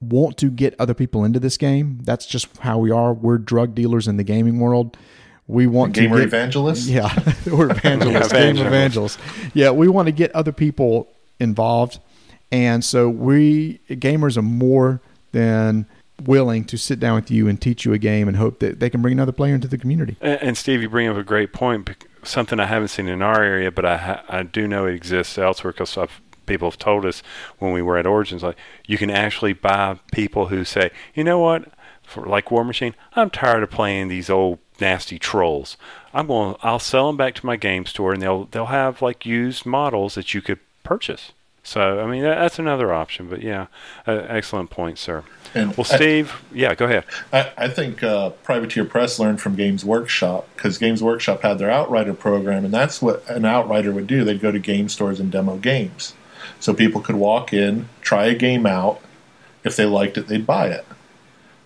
want 0.00 0.36
to 0.36 0.50
get 0.50 0.74
other 0.78 0.92
people 0.92 1.24
into 1.24 1.40
this 1.40 1.56
game. 1.56 2.00
That's 2.02 2.26
just 2.26 2.54
how 2.58 2.76
we 2.76 2.90
are. 2.90 3.14
We're 3.14 3.38
drug 3.38 3.74
dealers 3.74 4.06
in 4.06 4.18
the 4.18 4.24
gaming 4.24 4.60
world. 4.60 4.98
We 5.46 5.66
want 5.66 5.94
Gamer 5.94 6.16
to 6.16 6.20
get, 6.20 6.26
evangelist? 6.26 6.86
Yeah, 6.86 7.10
we're 7.46 7.70
evangelists, 7.70 8.30
Yeah, 8.30 8.38
game 8.38 8.50
evangelists. 8.50 8.66
evangelists. 8.66 9.18
Yeah, 9.54 9.70
we 9.70 9.88
want 9.88 10.06
to 10.06 10.12
get 10.12 10.30
other 10.32 10.52
people 10.52 11.08
involved, 11.40 12.00
and 12.52 12.84
so 12.84 13.08
we 13.08 13.80
gamers 13.88 14.36
are 14.36 14.42
more 14.42 15.00
than 15.32 15.86
willing 16.22 16.64
to 16.64 16.76
sit 16.76 16.98
down 16.98 17.14
with 17.14 17.30
you 17.30 17.48
and 17.48 17.60
teach 17.60 17.84
you 17.84 17.92
a 17.92 17.98
game 17.98 18.28
and 18.28 18.36
hope 18.36 18.58
that 18.60 18.80
they 18.80 18.90
can 18.90 19.02
bring 19.02 19.12
another 19.12 19.32
player 19.32 19.54
into 19.54 19.68
the 19.68 19.78
community. 19.78 20.16
And, 20.20 20.42
and 20.42 20.58
Steve, 20.58 20.82
you 20.82 20.88
bring 20.88 21.08
up 21.08 21.16
a 21.16 21.22
great 21.22 21.52
point. 21.52 21.90
Something 22.22 22.58
I 22.58 22.66
haven't 22.66 22.88
seen 22.88 23.08
in 23.08 23.22
our 23.22 23.42
area, 23.42 23.70
but 23.70 23.84
I 23.84 24.22
I 24.28 24.42
do 24.42 24.66
know 24.66 24.86
it 24.86 24.94
exists 24.94 25.38
elsewhere 25.38 25.72
because 25.72 25.96
people 26.46 26.68
have 26.68 26.78
told 26.78 27.04
us 27.04 27.22
when 27.58 27.72
we 27.72 27.80
were 27.80 27.96
at 27.96 28.06
Origins, 28.06 28.42
like 28.42 28.56
you 28.86 28.98
can 28.98 29.10
actually 29.10 29.52
buy 29.52 30.00
people 30.12 30.46
who 30.46 30.64
say, 30.64 30.90
you 31.14 31.22
know 31.22 31.38
what, 31.38 31.70
for 32.02 32.26
like 32.26 32.46
Warmachine, 32.46 32.94
I'm 33.14 33.30
tired 33.30 33.62
of 33.62 33.70
playing 33.70 34.08
these 34.08 34.28
old 34.28 34.58
nasty 34.80 35.18
trolls. 35.18 35.76
I'm 36.12 36.26
going. 36.26 36.56
I'll 36.62 36.78
sell 36.78 37.06
them 37.06 37.16
back 37.16 37.34
to 37.36 37.46
my 37.46 37.56
game 37.56 37.86
store, 37.86 38.12
and 38.12 38.22
they'll 38.22 38.46
they'll 38.46 38.66
have 38.66 39.02
like 39.02 39.26
used 39.26 39.66
models 39.66 40.14
that 40.14 40.34
you 40.34 40.40
could 40.40 40.58
purchase. 40.82 41.32
So 41.68 42.00
I 42.00 42.06
mean 42.06 42.22
that, 42.22 42.36
that's 42.36 42.58
another 42.58 42.94
option. 42.94 43.28
But 43.28 43.42
yeah, 43.42 43.66
uh, 44.06 44.12
excellent 44.26 44.70
point, 44.70 44.98
sir. 44.98 45.22
And 45.54 45.76
Well, 45.76 45.86
I- 45.90 45.96
Steve, 45.96 46.42
yeah, 46.50 46.74
go 46.74 46.86
ahead. 46.86 47.04
I, 47.30 47.50
I 47.58 47.68
think 47.68 48.02
uh, 48.02 48.30
Privateer 48.30 48.86
Press 48.86 49.18
learned 49.18 49.42
from 49.42 49.54
Games 49.54 49.84
Workshop 49.84 50.48
because 50.56 50.78
Games 50.78 51.02
Workshop 51.02 51.42
had 51.42 51.58
their 51.58 51.70
Outrider 51.70 52.14
program, 52.14 52.64
and 52.64 52.72
that's 52.72 53.02
what 53.02 53.28
an 53.28 53.44
Outrider 53.44 53.92
would 53.92 54.06
do. 54.06 54.24
They'd 54.24 54.40
go 54.40 54.50
to 54.50 54.58
game 54.58 54.88
stores 54.88 55.20
and 55.20 55.30
demo 55.30 55.56
games. 55.58 56.14
So 56.58 56.72
people 56.72 57.02
could 57.02 57.16
walk 57.16 57.52
in, 57.52 57.88
try 58.00 58.26
a 58.26 58.34
game 58.34 58.64
out. 58.64 59.00
If 59.62 59.76
they 59.76 59.84
liked 59.84 60.16
it, 60.16 60.28
they'd 60.28 60.46
buy 60.46 60.68
it. 60.68 60.86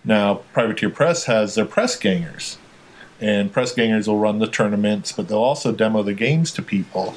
Now, 0.03 0.35
Privateer 0.51 0.89
Press 0.89 1.25
has 1.25 1.55
their 1.55 1.65
press 1.65 1.95
gangers, 1.97 2.57
and 3.23 3.51
press 3.53 3.73
gangers 3.73 4.07
will 4.07 4.19
run 4.19 4.39
the 4.39 4.47
tournaments, 4.47 5.13
but 5.13 5.29
they'll 5.29 5.37
also 5.37 5.71
demo 5.71 6.03
the 6.03 6.13
games 6.13 6.51
to 6.51 6.61
people, 6.61 7.15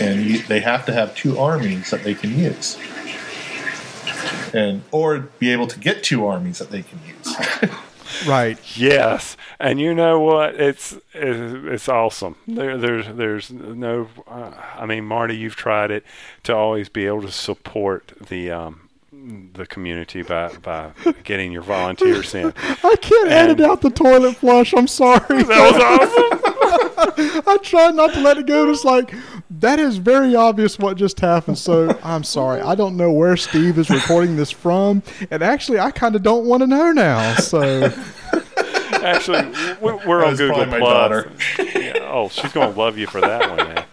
and 0.00 0.22
you, 0.22 0.38
they 0.42 0.60
have 0.60 0.86
to 0.86 0.92
have 0.92 1.14
two 1.14 1.38
armies 1.38 1.90
that 1.90 2.02
they 2.02 2.14
can 2.14 2.36
use, 2.36 2.78
and 4.54 4.82
or 4.90 5.18
be 5.38 5.52
able 5.52 5.66
to 5.66 5.78
get 5.78 6.02
two 6.02 6.26
armies 6.26 6.58
that 6.58 6.70
they 6.70 6.82
can 6.82 6.98
use. 7.06 7.70
Right. 8.26 8.58
Yes, 8.78 9.36
and 9.58 9.80
you 9.80 9.94
know 9.94 10.20
what? 10.20 10.54
It's 10.54 10.92
it's, 11.12 11.66
it's 11.66 11.88
awesome. 11.88 12.36
There, 12.46 12.78
there's 12.78 13.06
there's 13.08 13.50
no. 13.50 14.08
Uh, 14.26 14.52
I 14.76 14.86
mean, 14.86 15.04
Marty, 15.04 15.36
you've 15.36 15.56
tried 15.56 15.90
it 15.90 16.04
to 16.44 16.54
always 16.54 16.88
be 16.88 17.06
able 17.06 17.22
to 17.22 17.32
support 17.32 18.12
the 18.28 18.50
um, 18.50 18.83
the 19.54 19.66
community 19.66 20.22
by 20.22 20.48
by 20.62 20.92
getting 21.24 21.52
your 21.52 21.62
volunteers 21.62 22.34
in. 22.34 22.52
I 22.58 22.96
can't 23.00 23.30
edit 23.30 23.60
out 23.60 23.80
the 23.80 23.90
toilet 23.90 24.36
flush. 24.36 24.74
I'm 24.76 24.88
sorry. 24.88 25.42
That 25.42 25.72
was 25.72 25.82
awesome. 25.82 27.42
I 27.46 27.56
tried 27.62 27.94
not 27.94 28.12
to 28.14 28.20
let 28.20 28.38
it 28.38 28.46
go. 28.46 28.68
It's 28.70 28.84
like 28.84 29.14
that 29.50 29.78
is 29.78 29.98
very 29.98 30.34
obvious 30.34 30.78
what 30.78 30.96
just 30.96 31.20
happened. 31.20 31.58
So 31.58 31.98
I'm 32.02 32.24
sorry. 32.24 32.60
I 32.60 32.74
don't 32.74 32.96
know 32.96 33.12
where 33.12 33.36
Steve 33.36 33.78
is 33.78 33.90
reporting 33.90 34.36
this 34.36 34.50
from, 34.50 35.02
and 35.30 35.42
actually, 35.42 35.78
I 35.80 35.90
kind 35.90 36.16
of 36.16 36.22
don't 36.22 36.46
want 36.46 36.62
to 36.62 36.66
know 36.66 36.92
now. 36.92 37.34
So 37.36 37.92
Actually, 38.92 39.44
we- 39.80 39.92
we're 40.06 40.24
on 40.24 40.36
Google 40.36 40.64
Plus. 40.66 41.26
Yeah, 41.58 41.98
oh, 42.02 42.28
she's 42.30 42.52
gonna 42.52 42.74
love 42.74 42.96
you 42.96 43.06
for 43.06 43.20
that 43.20 43.48
one. 43.48 43.58
Man. 43.58 43.83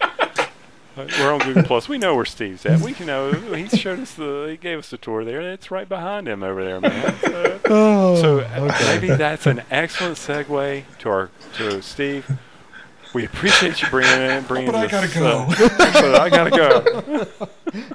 We're 0.97 1.31
on 1.31 1.39
Google 1.39 1.63
Plus. 1.63 1.87
We 1.87 1.97
know 1.97 2.15
where 2.15 2.25
Steve's 2.25 2.65
at. 2.65 2.81
We 2.81 2.93
can 2.93 3.07
know. 3.07 3.31
He 3.31 3.67
showed 3.69 3.99
us 3.99 4.13
the. 4.13 4.47
He 4.51 4.57
gave 4.57 4.79
us 4.79 4.89
the 4.89 4.97
tour 4.97 5.23
there. 5.23 5.41
It's 5.41 5.71
right 5.71 5.87
behind 5.87 6.27
him 6.27 6.43
over 6.43 6.63
there, 6.63 6.81
man. 6.81 7.15
So, 7.31 7.59
oh, 7.73 8.21
so 8.21 8.39
uh, 8.39 8.77
maybe 8.87 9.07
that's 9.07 9.45
an 9.45 9.63
excellent 9.71 10.17
segue 10.17 10.83
to 10.99 11.09
our 11.09 11.29
to 11.53 11.81
Steve. 11.81 12.29
We 13.13 13.23
appreciate 13.25 13.81
you 13.81 13.87
bringing 13.89 14.19
in 14.21 14.43
bringing. 14.47 14.71
But 14.71 14.75
I 14.75 14.87
this, 14.87 15.13
gotta 15.13 15.19
go. 15.19 15.45
uh, 15.47 15.77
but 15.93 16.19
I 16.19 16.29
gotta 16.29 16.49
go. 16.49 17.27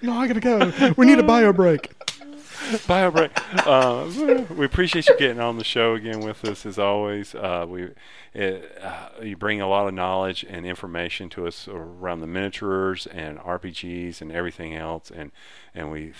no, 0.01 0.15
I 0.15 0.29
gotta 0.29 0.41
go. 0.41 0.95
We 0.97 1.05
need 1.05 1.19
a 1.19 1.23
bio 1.23 1.53
break. 1.53 1.91
Bio 2.87 3.11
break. 3.11 3.31
Uh, 3.67 4.11
we 4.57 4.65
appreciate 4.65 5.09
you 5.09 5.17
getting 5.19 5.41
on 5.41 5.59
the 5.59 5.65
show 5.65 5.95
again 5.95 6.21
with 6.21 6.45
us 6.45 6.67
as 6.67 6.79
always. 6.79 7.35
Uh, 7.35 7.67
we 7.69 7.91
it, 8.35 8.79
uh, 8.83 9.09
you 9.23 9.37
bring 9.37 9.61
a 9.61 9.69
lot 9.69 9.87
of 9.87 9.95
knowledge 9.95 10.45
and 10.49 10.67
information 10.67 11.29
to 11.31 11.47
us 11.47 11.69
around 11.69 12.21
the 12.21 12.27
miniatures 12.27 13.07
and 13.07 13.39
RPGs 13.39 14.21
and 14.21 14.33
everything 14.33 14.75
else, 14.75 15.11
and 15.11 15.33
and 15.75 15.91
we 15.91 16.01
th- 16.01 16.15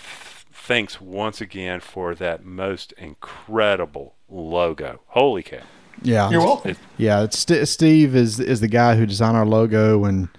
thanks 0.51 1.01
once 1.01 1.41
again 1.41 1.79
for 1.79 2.15
that 2.15 2.45
most 2.45 2.93
incredible 2.93 4.15
logo. 4.29 5.01
Holy 5.07 5.43
cow! 5.43 5.59
Yeah, 6.01 6.29
You're 6.29 6.41
welcome. 6.41 6.71
It, 6.71 6.77
Yeah, 6.97 7.23
it's 7.23 7.39
St- 7.39 7.67
Steve 7.67 8.15
is 8.15 8.39
is 8.39 8.61
the 8.61 8.67
guy 8.67 8.95
who 8.95 9.05
designed 9.05 9.37
our 9.37 9.45
logo, 9.45 10.05
and 10.05 10.29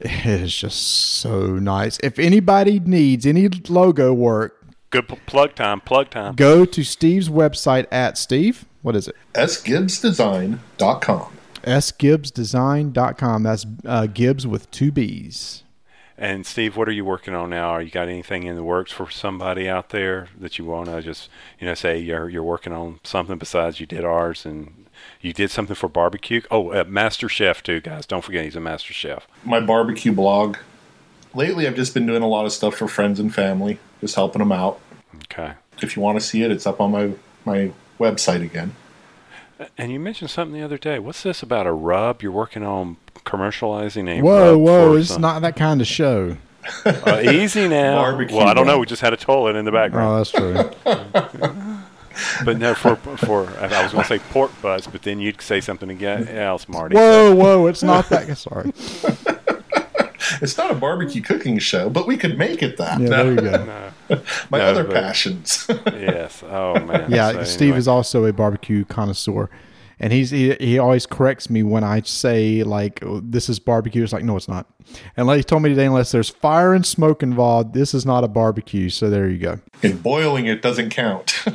it 0.00 0.26
is 0.26 0.56
just 0.56 0.82
so 0.82 1.58
nice. 1.58 1.98
If 2.02 2.18
anybody 2.18 2.80
needs 2.80 3.26
any 3.26 3.48
logo 3.68 4.12
work, 4.12 4.61
good 4.92 5.08
p- 5.08 5.18
plug 5.26 5.56
time. 5.56 5.80
Plug 5.80 6.08
time. 6.10 6.36
go 6.36 6.64
to 6.64 6.84
Steve's 6.84 7.28
website 7.28 7.86
at 7.90 8.16
Steve. 8.16 8.64
What 8.82 8.94
is 8.94 9.08
it? 9.08 9.16
sgibbsdesign.com. 9.34 11.32
sgibbsdesign.com. 11.64 13.42
That's 13.42 13.66
uh, 13.84 14.06
Gibbs 14.06 14.46
with 14.46 14.70
two 14.70 14.92
B's. 14.92 15.64
And 16.18 16.46
Steve, 16.46 16.76
what 16.76 16.88
are 16.88 16.92
you 16.92 17.04
working 17.04 17.34
on 17.34 17.50
now? 17.50 17.70
Are 17.70 17.82
you 17.82 17.90
got 17.90 18.06
anything 18.08 18.44
in 18.44 18.54
the 18.54 18.62
works 18.62 18.92
for 18.92 19.10
somebody 19.10 19.68
out 19.68 19.88
there 19.88 20.28
that 20.38 20.56
you 20.58 20.64
want 20.64 20.86
to 20.86 21.02
just, 21.02 21.28
you 21.58 21.66
know, 21.66 21.74
say 21.74 21.98
you're 21.98 22.28
you're 22.28 22.42
working 22.44 22.72
on 22.72 23.00
something 23.02 23.38
besides 23.38 23.80
you 23.80 23.86
did 23.86 24.04
ours 24.04 24.44
and 24.46 24.86
you 25.20 25.32
did 25.32 25.50
something 25.50 25.74
for 25.74 25.88
barbecue? 25.88 26.42
Oh, 26.50 26.70
uh, 26.70 26.84
Master 26.86 27.28
Chef 27.28 27.62
too, 27.62 27.80
guys. 27.80 28.06
Don't 28.06 28.22
forget 28.22 28.44
he's 28.44 28.54
a 28.54 28.60
Master 28.60 28.92
Chef. 28.92 29.26
My 29.44 29.58
barbecue 29.58 30.12
blog. 30.12 30.58
Lately, 31.34 31.66
I've 31.66 31.74
just 31.76 31.94
been 31.94 32.06
doing 32.06 32.22
a 32.22 32.28
lot 32.28 32.44
of 32.44 32.52
stuff 32.52 32.76
for 32.76 32.86
friends 32.86 33.18
and 33.18 33.34
family, 33.34 33.78
just 34.02 34.14
helping 34.16 34.40
them 34.40 34.52
out. 34.52 34.78
Okay. 35.24 35.52
If 35.80 35.96
you 35.96 36.02
want 36.02 36.20
to 36.20 36.24
see 36.24 36.42
it, 36.42 36.50
it's 36.50 36.66
up 36.66 36.78
on 36.82 36.90
my 36.90 37.12
my 37.46 37.72
website 37.98 38.42
again. 38.42 38.74
And 39.78 39.90
you 39.92 39.98
mentioned 40.00 40.28
something 40.30 40.58
the 40.58 40.64
other 40.64 40.76
day. 40.76 40.98
What's 40.98 41.22
this 41.22 41.42
about 41.42 41.66
a 41.66 41.72
rub? 41.72 42.20
You're 42.20 42.32
working 42.32 42.64
on 42.64 42.96
commercializing 43.24 44.08
a 44.08 44.20
Whoa, 44.20 44.52
rub 44.54 44.60
whoa! 44.60 44.92
for 44.92 44.98
It's 44.98 45.08
some- 45.10 45.22
not 45.22 45.40
that 45.42 45.56
kind 45.56 45.80
of 45.80 45.86
show. 45.86 46.36
uh, 46.84 47.20
easy 47.24 47.66
now. 47.68 47.96
Barbecue 47.96 48.36
well, 48.36 48.46
I 48.46 48.54
don't 48.54 48.66
know. 48.66 48.78
We 48.78 48.86
just 48.86 49.02
had 49.02 49.12
a 49.12 49.16
toilet 49.16 49.56
in 49.56 49.64
the 49.64 49.72
background, 49.72 50.12
Oh, 50.12 50.16
that's 50.18 50.30
true. 50.30 50.70
but 52.44 52.58
no, 52.58 52.74
for 52.74 52.94
for 52.96 53.48
I 53.58 53.82
was 53.82 53.92
going 53.92 54.04
to 54.04 54.08
say 54.08 54.18
pork 54.30 54.50
butts, 54.62 54.86
but 54.86 55.02
then 55.02 55.18
you'd 55.20 55.40
say 55.40 55.60
something 55.60 55.90
again 55.90 56.28
else, 56.28 56.68
Marty. 56.68 56.94
whoa, 56.94 57.34
whoa! 57.34 57.66
It's 57.66 57.82
not 57.82 58.08
that. 58.10 58.36
Sorry. 58.38 58.72
It's 60.40 60.56
not 60.56 60.70
a 60.70 60.74
barbecue 60.74 61.20
cooking 61.22 61.58
show, 61.58 61.90
but 61.90 62.06
we 62.06 62.16
could 62.16 62.38
make 62.38 62.62
it 62.62 62.76
that. 62.78 63.00
Yeah, 63.00 63.08
there 63.08 63.30
you 63.32 63.36
go. 63.40 63.90
my 64.50 64.58
No, 64.58 64.64
other 64.64 64.84
but- 64.84 64.94
passions. 64.94 65.66
yes. 65.86 66.42
Oh 66.42 66.78
man. 66.80 67.10
Yeah, 67.10 67.32
So 67.32 67.44
Steve 67.44 67.60
anyway. 67.68 67.78
is 67.78 67.88
also 67.88 68.24
a 68.24 68.32
barbecue 68.32 68.84
connoisseur, 68.84 69.48
and 70.00 70.12
he's 70.12 70.30
he, 70.30 70.54
he 70.54 70.78
always 70.78 71.06
corrects 71.06 71.48
me 71.50 71.62
when 71.62 71.84
I 71.84 72.00
say 72.02 72.62
like 72.62 73.02
oh, 73.04 73.20
this 73.24 73.48
is 73.48 73.58
barbecue. 73.58 74.02
It's 74.02 74.12
like 74.12 74.24
no, 74.24 74.36
it's 74.36 74.48
not. 74.48 74.66
And 75.16 75.26
like 75.26 75.38
he 75.38 75.42
told 75.44 75.62
me 75.62 75.68
today, 75.70 75.86
unless 75.86 76.12
there's 76.12 76.28
fire 76.28 76.74
and 76.74 76.84
smoke 76.84 77.22
involved, 77.22 77.72
this 77.74 77.94
is 77.94 78.04
not 78.04 78.24
a 78.24 78.28
barbecue. 78.28 78.88
So 78.90 79.08
there 79.10 79.28
you 79.28 79.38
go. 79.38 79.60
and 79.82 80.02
boiling 80.02 80.46
it 80.46 80.62
doesn't 80.62 80.90
count. 80.90 81.44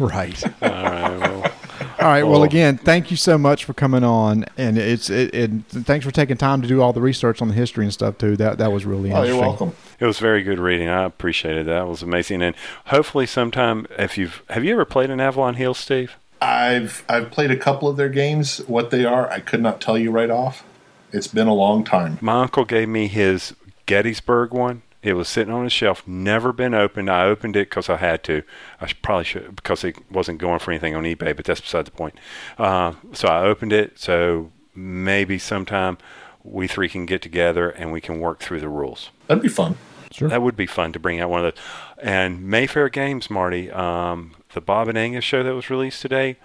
Right. 0.00 0.42
All 0.60 0.68
right. 0.68 1.20
Well, 1.20 1.52
All 2.00 2.08
right. 2.08 2.22
Well, 2.24 2.40
Oh. 2.40 2.44
again, 2.44 2.76
thank 2.76 3.10
you 3.10 3.16
so 3.16 3.38
much 3.38 3.64
for 3.64 3.72
coming 3.74 4.02
on, 4.04 4.44
and 4.58 4.76
it's 4.78 5.10
it, 5.10 5.34
it. 5.34 5.50
Thanks 5.68 6.04
for 6.04 6.12
taking 6.12 6.36
time 6.36 6.60
to 6.62 6.68
do 6.68 6.82
all 6.82 6.92
the 6.92 7.00
research 7.00 7.40
on 7.40 7.48
the 7.48 7.54
history 7.54 7.84
and 7.84 7.92
stuff 7.92 8.18
too. 8.18 8.36
That 8.36 8.58
that 8.58 8.72
was 8.72 8.84
really 8.84 9.12
oh, 9.12 9.16
interesting. 9.16 9.34
you're 9.36 9.42
welcome. 9.46 9.72
it 10.00 10.06
was 10.06 10.18
very 10.18 10.42
good 10.42 10.58
reading. 10.58 10.88
I 10.88 11.04
appreciated 11.04 11.66
that. 11.66 11.82
It 11.82 11.88
was 11.88 12.02
amazing. 12.02 12.42
And 12.42 12.54
hopefully, 12.86 13.26
sometime 13.26 13.86
if 13.98 14.18
you've 14.18 14.42
have 14.50 14.64
you 14.64 14.72
ever 14.72 14.84
played 14.84 15.10
in 15.10 15.20
Avalon 15.20 15.54
Hill, 15.54 15.74
Steve? 15.74 16.16
I've 16.42 17.04
I've 17.08 17.30
played 17.30 17.50
a 17.50 17.56
couple 17.56 17.88
of 17.88 17.96
their 17.96 18.08
games. 18.08 18.58
What 18.66 18.90
they 18.90 19.04
are, 19.04 19.30
I 19.30 19.40
could 19.40 19.62
not 19.62 19.80
tell 19.80 19.96
you 19.98 20.10
right 20.10 20.30
off. 20.30 20.64
It's 21.12 21.28
been 21.28 21.46
a 21.46 21.54
long 21.54 21.84
time. 21.84 22.18
My 22.20 22.42
uncle 22.42 22.64
gave 22.64 22.88
me 22.88 23.06
his 23.06 23.54
Gettysburg 23.86 24.52
one. 24.52 24.82
It 25.04 25.12
was 25.12 25.28
sitting 25.28 25.52
on 25.52 25.66
a 25.66 25.70
shelf, 25.70 26.02
never 26.08 26.50
been 26.50 26.72
opened. 26.72 27.10
I 27.10 27.26
opened 27.26 27.56
it 27.56 27.68
because 27.68 27.90
I 27.90 27.98
had 27.98 28.24
to. 28.24 28.42
I 28.80 28.90
probably 29.02 29.24
should 29.24 29.54
because 29.54 29.84
it 29.84 29.96
wasn't 30.10 30.38
going 30.38 30.60
for 30.60 30.70
anything 30.70 30.96
on 30.96 31.04
eBay, 31.04 31.36
but 31.36 31.44
that's 31.44 31.60
beside 31.60 31.84
the 31.84 31.90
point. 31.90 32.18
Uh, 32.56 32.94
so 33.12 33.28
I 33.28 33.42
opened 33.42 33.74
it. 33.74 33.98
So 33.98 34.50
maybe 34.74 35.38
sometime 35.38 35.98
we 36.42 36.66
three 36.66 36.88
can 36.88 37.04
get 37.04 37.20
together 37.20 37.68
and 37.68 37.92
we 37.92 38.00
can 38.00 38.18
work 38.18 38.40
through 38.40 38.60
the 38.60 38.68
rules. 38.68 39.10
That'd 39.26 39.42
be 39.42 39.48
fun. 39.50 39.76
Sure. 40.10 40.28
That 40.28 40.40
would 40.40 40.56
be 40.56 40.66
fun 40.66 40.92
to 40.92 40.98
bring 40.98 41.20
out 41.20 41.28
one 41.28 41.44
of 41.44 41.54
those. 41.54 41.64
And 41.98 42.42
Mayfair 42.42 42.88
Games, 42.88 43.28
Marty, 43.28 43.70
um, 43.70 44.34
the 44.54 44.62
Bob 44.62 44.88
and 44.88 44.96
Angus 44.96 45.24
show 45.24 45.42
that 45.42 45.54
was 45.54 45.68
released 45.68 46.00
today 46.00 46.38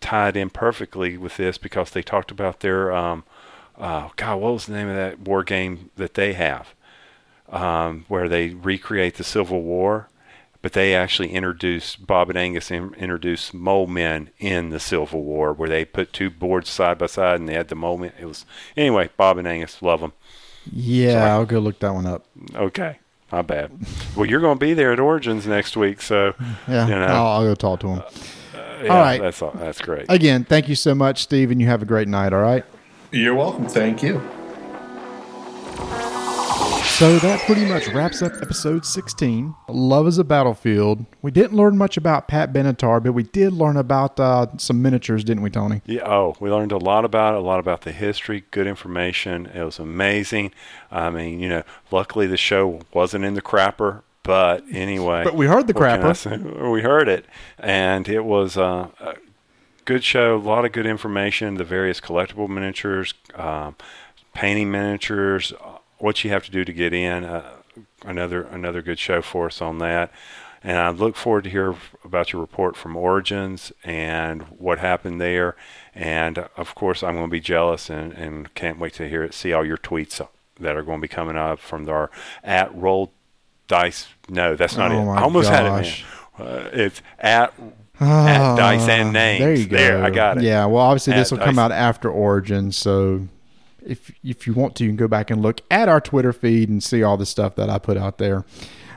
tied 0.00 0.36
in 0.36 0.50
perfectly 0.50 1.16
with 1.16 1.36
this 1.36 1.58
because 1.58 1.90
they 1.90 2.02
talked 2.02 2.30
about 2.30 2.60
their, 2.60 2.92
um, 2.92 3.24
uh, 3.76 4.10
God, 4.14 4.36
what 4.36 4.52
was 4.52 4.66
the 4.66 4.74
name 4.74 4.88
of 4.88 4.94
that 4.94 5.18
war 5.20 5.42
game 5.42 5.90
that 5.96 6.14
they 6.14 6.34
have? 6.34 6.74
Um, 7.50 8.04
where 8.08 8.28
they 8.28 8.50
recreate 8.50 9.14
the 9.14 9.24
Civil 9.24 9.62
War, 9.62 10.08
but 10.60 10.74
they 10.74 10.94
actually 10.94 11.30
introduced 11.32 12.06
Bob 12.06 12.28
and 12.28 12.36
Angus 12.38 12.70
in, 12.70 12.92
introduced 12.94 13.54
mole 13.54 13.86
men 13.86 14.28
in 14.38 14.68
the 14.68 14.78
Civil 14.80 15.22
War, 15.22 15.54
where 15.54 15.68
they 15.68 15.86
put 15.86 16.12
two 16.12 16.28
boards 16.28 16.68
side 16.68 16.98
by 16.98 17.06
side 17.06 17.40
and 17.40 17.48
they 17.48 17.54
had 17.54 17.68
the 17.68 17.74
mole 17.74 17.96
men. 17.96 18.12
It 18.20 18.26
was 18.26 18.44
anyway. 18.76 19.08
Bob 19.16 19.38
and 19.38 19.48
Angus 19.48 19.80
love 19.80 20.00
them. 20.00 20.12
Yeah, 20.70 21.32
I'll 21.34 21.46
go 21.46 21.58
look 21.58 21.78
that 21.78 21.94
one 21.94 22.04
up. 22.04 22.26
Okay, 22.54 22.98
my 23.32 23.40
bad. 23.40 23.72
well, 24.14 24.26
you're 24.26 24.40
going 24.40 24.58
to 24.58 24.62
be 24.66 24.74
there 24.74 24.92
at 24.92 25.00
Origins 25.00 25.46
next 25.46 25.74
week, 25.74 26.02
so 26.02 26.34
Yeah, 26.68 26.86
you 26.86 26.94
know, 26.94 27.06
I'll, 27.06 27.26
I'll 27.26 27.44
go 27.44 27.54
talk 27.54 27.80
to 27.80 27.88
him. 27.88 28.02
yeah, 28.82 28.88
all 28.92 29.00
right. 29.00 29.20
that's 29.22 29.40
all, 29.40 29.52
that's 29.52 29.80
great. 29.80 30.04
Again, 30.10 30.44
thank 30.44 30.68
you 30.68 30.74
so 30.74 30.94
much, 30.94 31.22
Steve, 31.22 31.50
and 31.50 31.62
you 31.62 31.66
have 31.68 31.80
a 31.80 31.86
great 31.86 32.08
night. 32.08 32.34
All 32.34 32.42
right. 32.42 32.64
You're 33.10 33.34
welcome. 33.34 33.66
Thank 33.66 34.02
you. 34.02 34.20
So 36.98 37.16
that 37.20 37.38
pretty 37.46 37.64
much 37.64 37.86
wraps 37.90 38.22
up 38.22 38.32
episode 38.42 38.84
16. 38.84 39.54
Love 39.68 40.08
is 40.08 40.18
a 40.18 40.24
Battlefield. 40.24 41.06
We 41.22 41.30
didn't 41.30 41.56
learn 41.56 41.78
much 41.78 41.96
about 41.96 42.26
Pat 42.26 42.52
Benatar, 42.52 43.00
but 43.00 43.12
we 43.12 43.22
did 43.22 43.52
learn 43.52 43.76
about 43.76 44.18
uh, 44.18 44.48
some 44.56 44.82
miniatures, 44.82 45.22
didn't 45.22 45.44
we, 45.44 45.50
Tony? 45.50 45.80
Yeah. 45.86 46.02
Oh, 46.04 46.34
we 46.40 46.50
learned 46.50 46.72
a 46.72 46.76
lot 46.76 47.04
about 47.04 47.34
it, 47.34 47.36
a 47.36 47.40
lot 47.40 47.60
about 47.60 47.82
the 47.82 47.92
history. 47.92 48.42
Good 48.50 48.66
information. 48.66 49.46
It 49.46 49.62
was 49.62 49.78
amazing. 49.78 50.50
I 50.90 51.08
mean, 51.10 51.38
you 51.38 51.48
know, 51.48 51.62
luckily 51.92 52.26
the 52.26 52.36
show 52.36 52.80
wasn't 52.92 53.24
in 53.24 53.34
the 53.34 53.42
crapper, 53.42 54.02
but 54.24 54.64
anyway. 54.72 55.22
But 55.22 55.36
we 55.36 55.46
heard 55.46 55.68
the 55.68 55.74
what 55.74 56.00
can 56.00 56.02
I 56.02 56.12
crapper. 56.12 56.70
We 56.72 56.82
heard 56.82 57.08
it, 57.08 57.26
and 57.60 58.08
it 58.08 58.24
was 58.24 58.56
uh, 58.56 58.88
a 58.98 59.14
good 59.84 60.02
show. 60.02 60.34
A 60.34 60.36
lot 60.36 60.64
of 60.64 60.72
good 60.72 60.86
information. 60.86 61.58
The 61.58 61.64
various 61.64 62.00
collectible 62.00 62.48
miniatures, 62.48 63.14
um, 63.36 63.76
painting 64.34 64.72
miniatures, 64.72 65.52
what 65.98 66.24
you 66.24 66.30
have 66.30 66.44
to 66.44 66.50
do 66.50 66.64
to 66.64 66.72
get 66.72 66.92
in. 66.92 67.24
Uh, 67.24 67.50
another 68.04 68.42
another 68.42 68.82
good 68.82 68.98
show 68.98 69.22
for 69.22 69.46
us 69.46 69.60
on 69.60 69.78
that. 69.78 70.10
And 70.62 70.76
I 70.76 70.90
look 70.90 71.14
forward 71.14 71.44
to 71.44 71.50
hear 71.50 71.76
about 72.04 72.32
your 72.32 72.40
report 72.40 72.74
from 72.76 72.96
Origins 72.96 73.70
and 73.84 74.42
what 74.58 74.80
happened 74.80 75.20
there. 75.20 75.54
And 75.94 76.38
of 76.56 76.74
course, 76.74 77.04
I'm 77.04 77.14
going 77.14 77.26
to 77.26 77.30
be 77.30 77.40
jealous 77.40 77.88
and, 77.88 78.12
and 78.12 78.52
can't 78.54 78.78
wait 78.78 78.94
to 78.94 79.08
hear 79.08 79.22
it, 79.22 79.34
see 79.34 79.52
all 79.52 79.64
your 79.64 79.76
tweets 79.76 80.20
that 80.58 80.76
are 80.76 80.82
going 80.82 80.98
to 80.98 81.02
be 81.02 81.08
coming 81.08 81.36
up 81.36 81.60
from 81.60 81.88
our 81.88 82.10
at 82.42 82.74
roll 82.74 83.12
dice. 83.68 84.08
No, 84.28 84.56
that's 84.56 84.76
not 84.76 84.90
Oh 84.90 85.12
it. 85.12 85.14
I 85.16 85.22
almost 85.22 85.48
had 85.48 85.84
it, 85.84 86.04
Uh, 86.38 86.70
it's 86.72 87.02
at 87.20 87.54
at 88.00 88.56
dice 88.56 88.88
and 88.88 89.12
names. 89.12 89.40
Ah, 89.40 89.44
There 89.44 89.54
you 89.54 89.66
go. 89.66 89.76
There, 89.76 90.04
I 90.04 90.10
got 90.10 90.38
it. 90.38 90.44
Yeah. 90.44 90.66
Well, 90.66 90.82
obviously 90.82 91.14
this 91.14 91.32
At 91.32 91.38
will 91.38 91.44
come 91.44 91.58
out 91.58 91.72
after 91.72 92.10
Origin, 92.10 92.72
so 92.72 93.28
if 93.84 94.12
if 94.24 94.46
you 94.46 94.54
want 94.54 94.76
to, 94.76 94.84
you 94.84 94.90
can 94.90 94.96
go 94.96 95.08
back 95.08 95.30
and 95.30 95.42
look 95.42 95.60
at 95.70 95.88
our 95.88 96.00
Twitter 96.00 96.32
feed 96.32 96.68
and 96.68 96.82
see 96.82 97.02
all 97.02 97.16
the 97.16 97.26
stuff 97.26 97.54
that 97.56 97.70
I 97.70 97.78
put 97.78 97.96
out 97.96 98.18
there. 98.18 98.44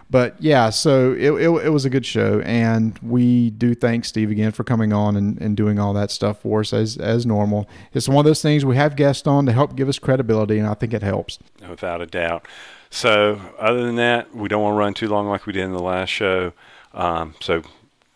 But 0.09 0.35
yeah, 0.41 0.71
so 0.71 1.13
it, 1.13 1.31
it, 1.31 1.49
it 1.65 1.69
was 1.69 1.85
a 1.85 1.89
good 1.89 2.05
show, 2.05 2.41
and 2.41 2.99
we 3.01 3.49
do 3.51 3.73
thank 3.73 4.03
Steve 4.03 4.29
again 4.29 4.51
for 4.51 4.65
coming 4.65 4.91
on 4.91 5.15
and, 5.15 5.39
and 5.39 5.55
doing 5.55 5.79
all 5.79 5.93
that 5.93 6.11
stuff 6.11 6.41
for 6.41 6.59
us 6.59 6.73
as 6.73 6.97
as 6.97 7.25
normal. 7.25 7.69
It's 7.93 8.09
one 8.09 8.17
of 8.17 8.25
those 8.25 8.41
things 8.41 8.65
we 8.65 8.75
have 8.75 8.97
guests 8.97 9.25
on 9.25 9.45
to 9.45 9.53
help 9.53 9.75
give 9.75 9.87
us 9.87 9.99
credibility, 9.99 10.59
and 10.59 10.67
I 10.67 10.73
think 10.73 10.93
it 10.93 11.01
helps. 11.01 11.39
without 11.67 12.01
a 12.01 12.05
doubt. 12.05 12.45
So, 12.89 13.39
other 13.57 13.85
than 13.85 13.95
that, 13.95 14.35
we 14.35 14.49
don't 14.49 14.61
want 14.61 14.73
to 14.73 14.77
run 14.77 14.93
too 14.93 15.07
long 15.07 15.29
like 15.29 15.45
we 15.45 15.53
did 15.53 15.63
in 15.63 15.71
the 15.71 15.81
last 15.81 16.09
show. 16.09 16.51
Um, 16.93 17.35
so, 17.39 17.63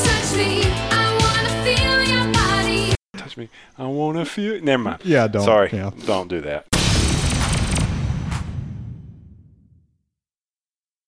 touch 0.03 0.37
me, 0.39 0.65
I 0.91 1.19
wanna 1.21 1.53
feel 1.67 2.03
your 2.15 2.33
body. 2.33 2.95
touch 3.19 3.37
me. 3.37 3.51
I 3.77 3.87
want 3.87 4.17
to 4.17 4.25
feel. 4.25 4.59
Never 4.63 4.83
mind. 4.83 5.05
Yeah, 5.05 5.27
don't. 5.27 5.45
Sorry. 5.45 5.69
Yeah. 5.71 5.91
Don't 6.07 6.29
do 6.29 6.41
that. 6.41 6.67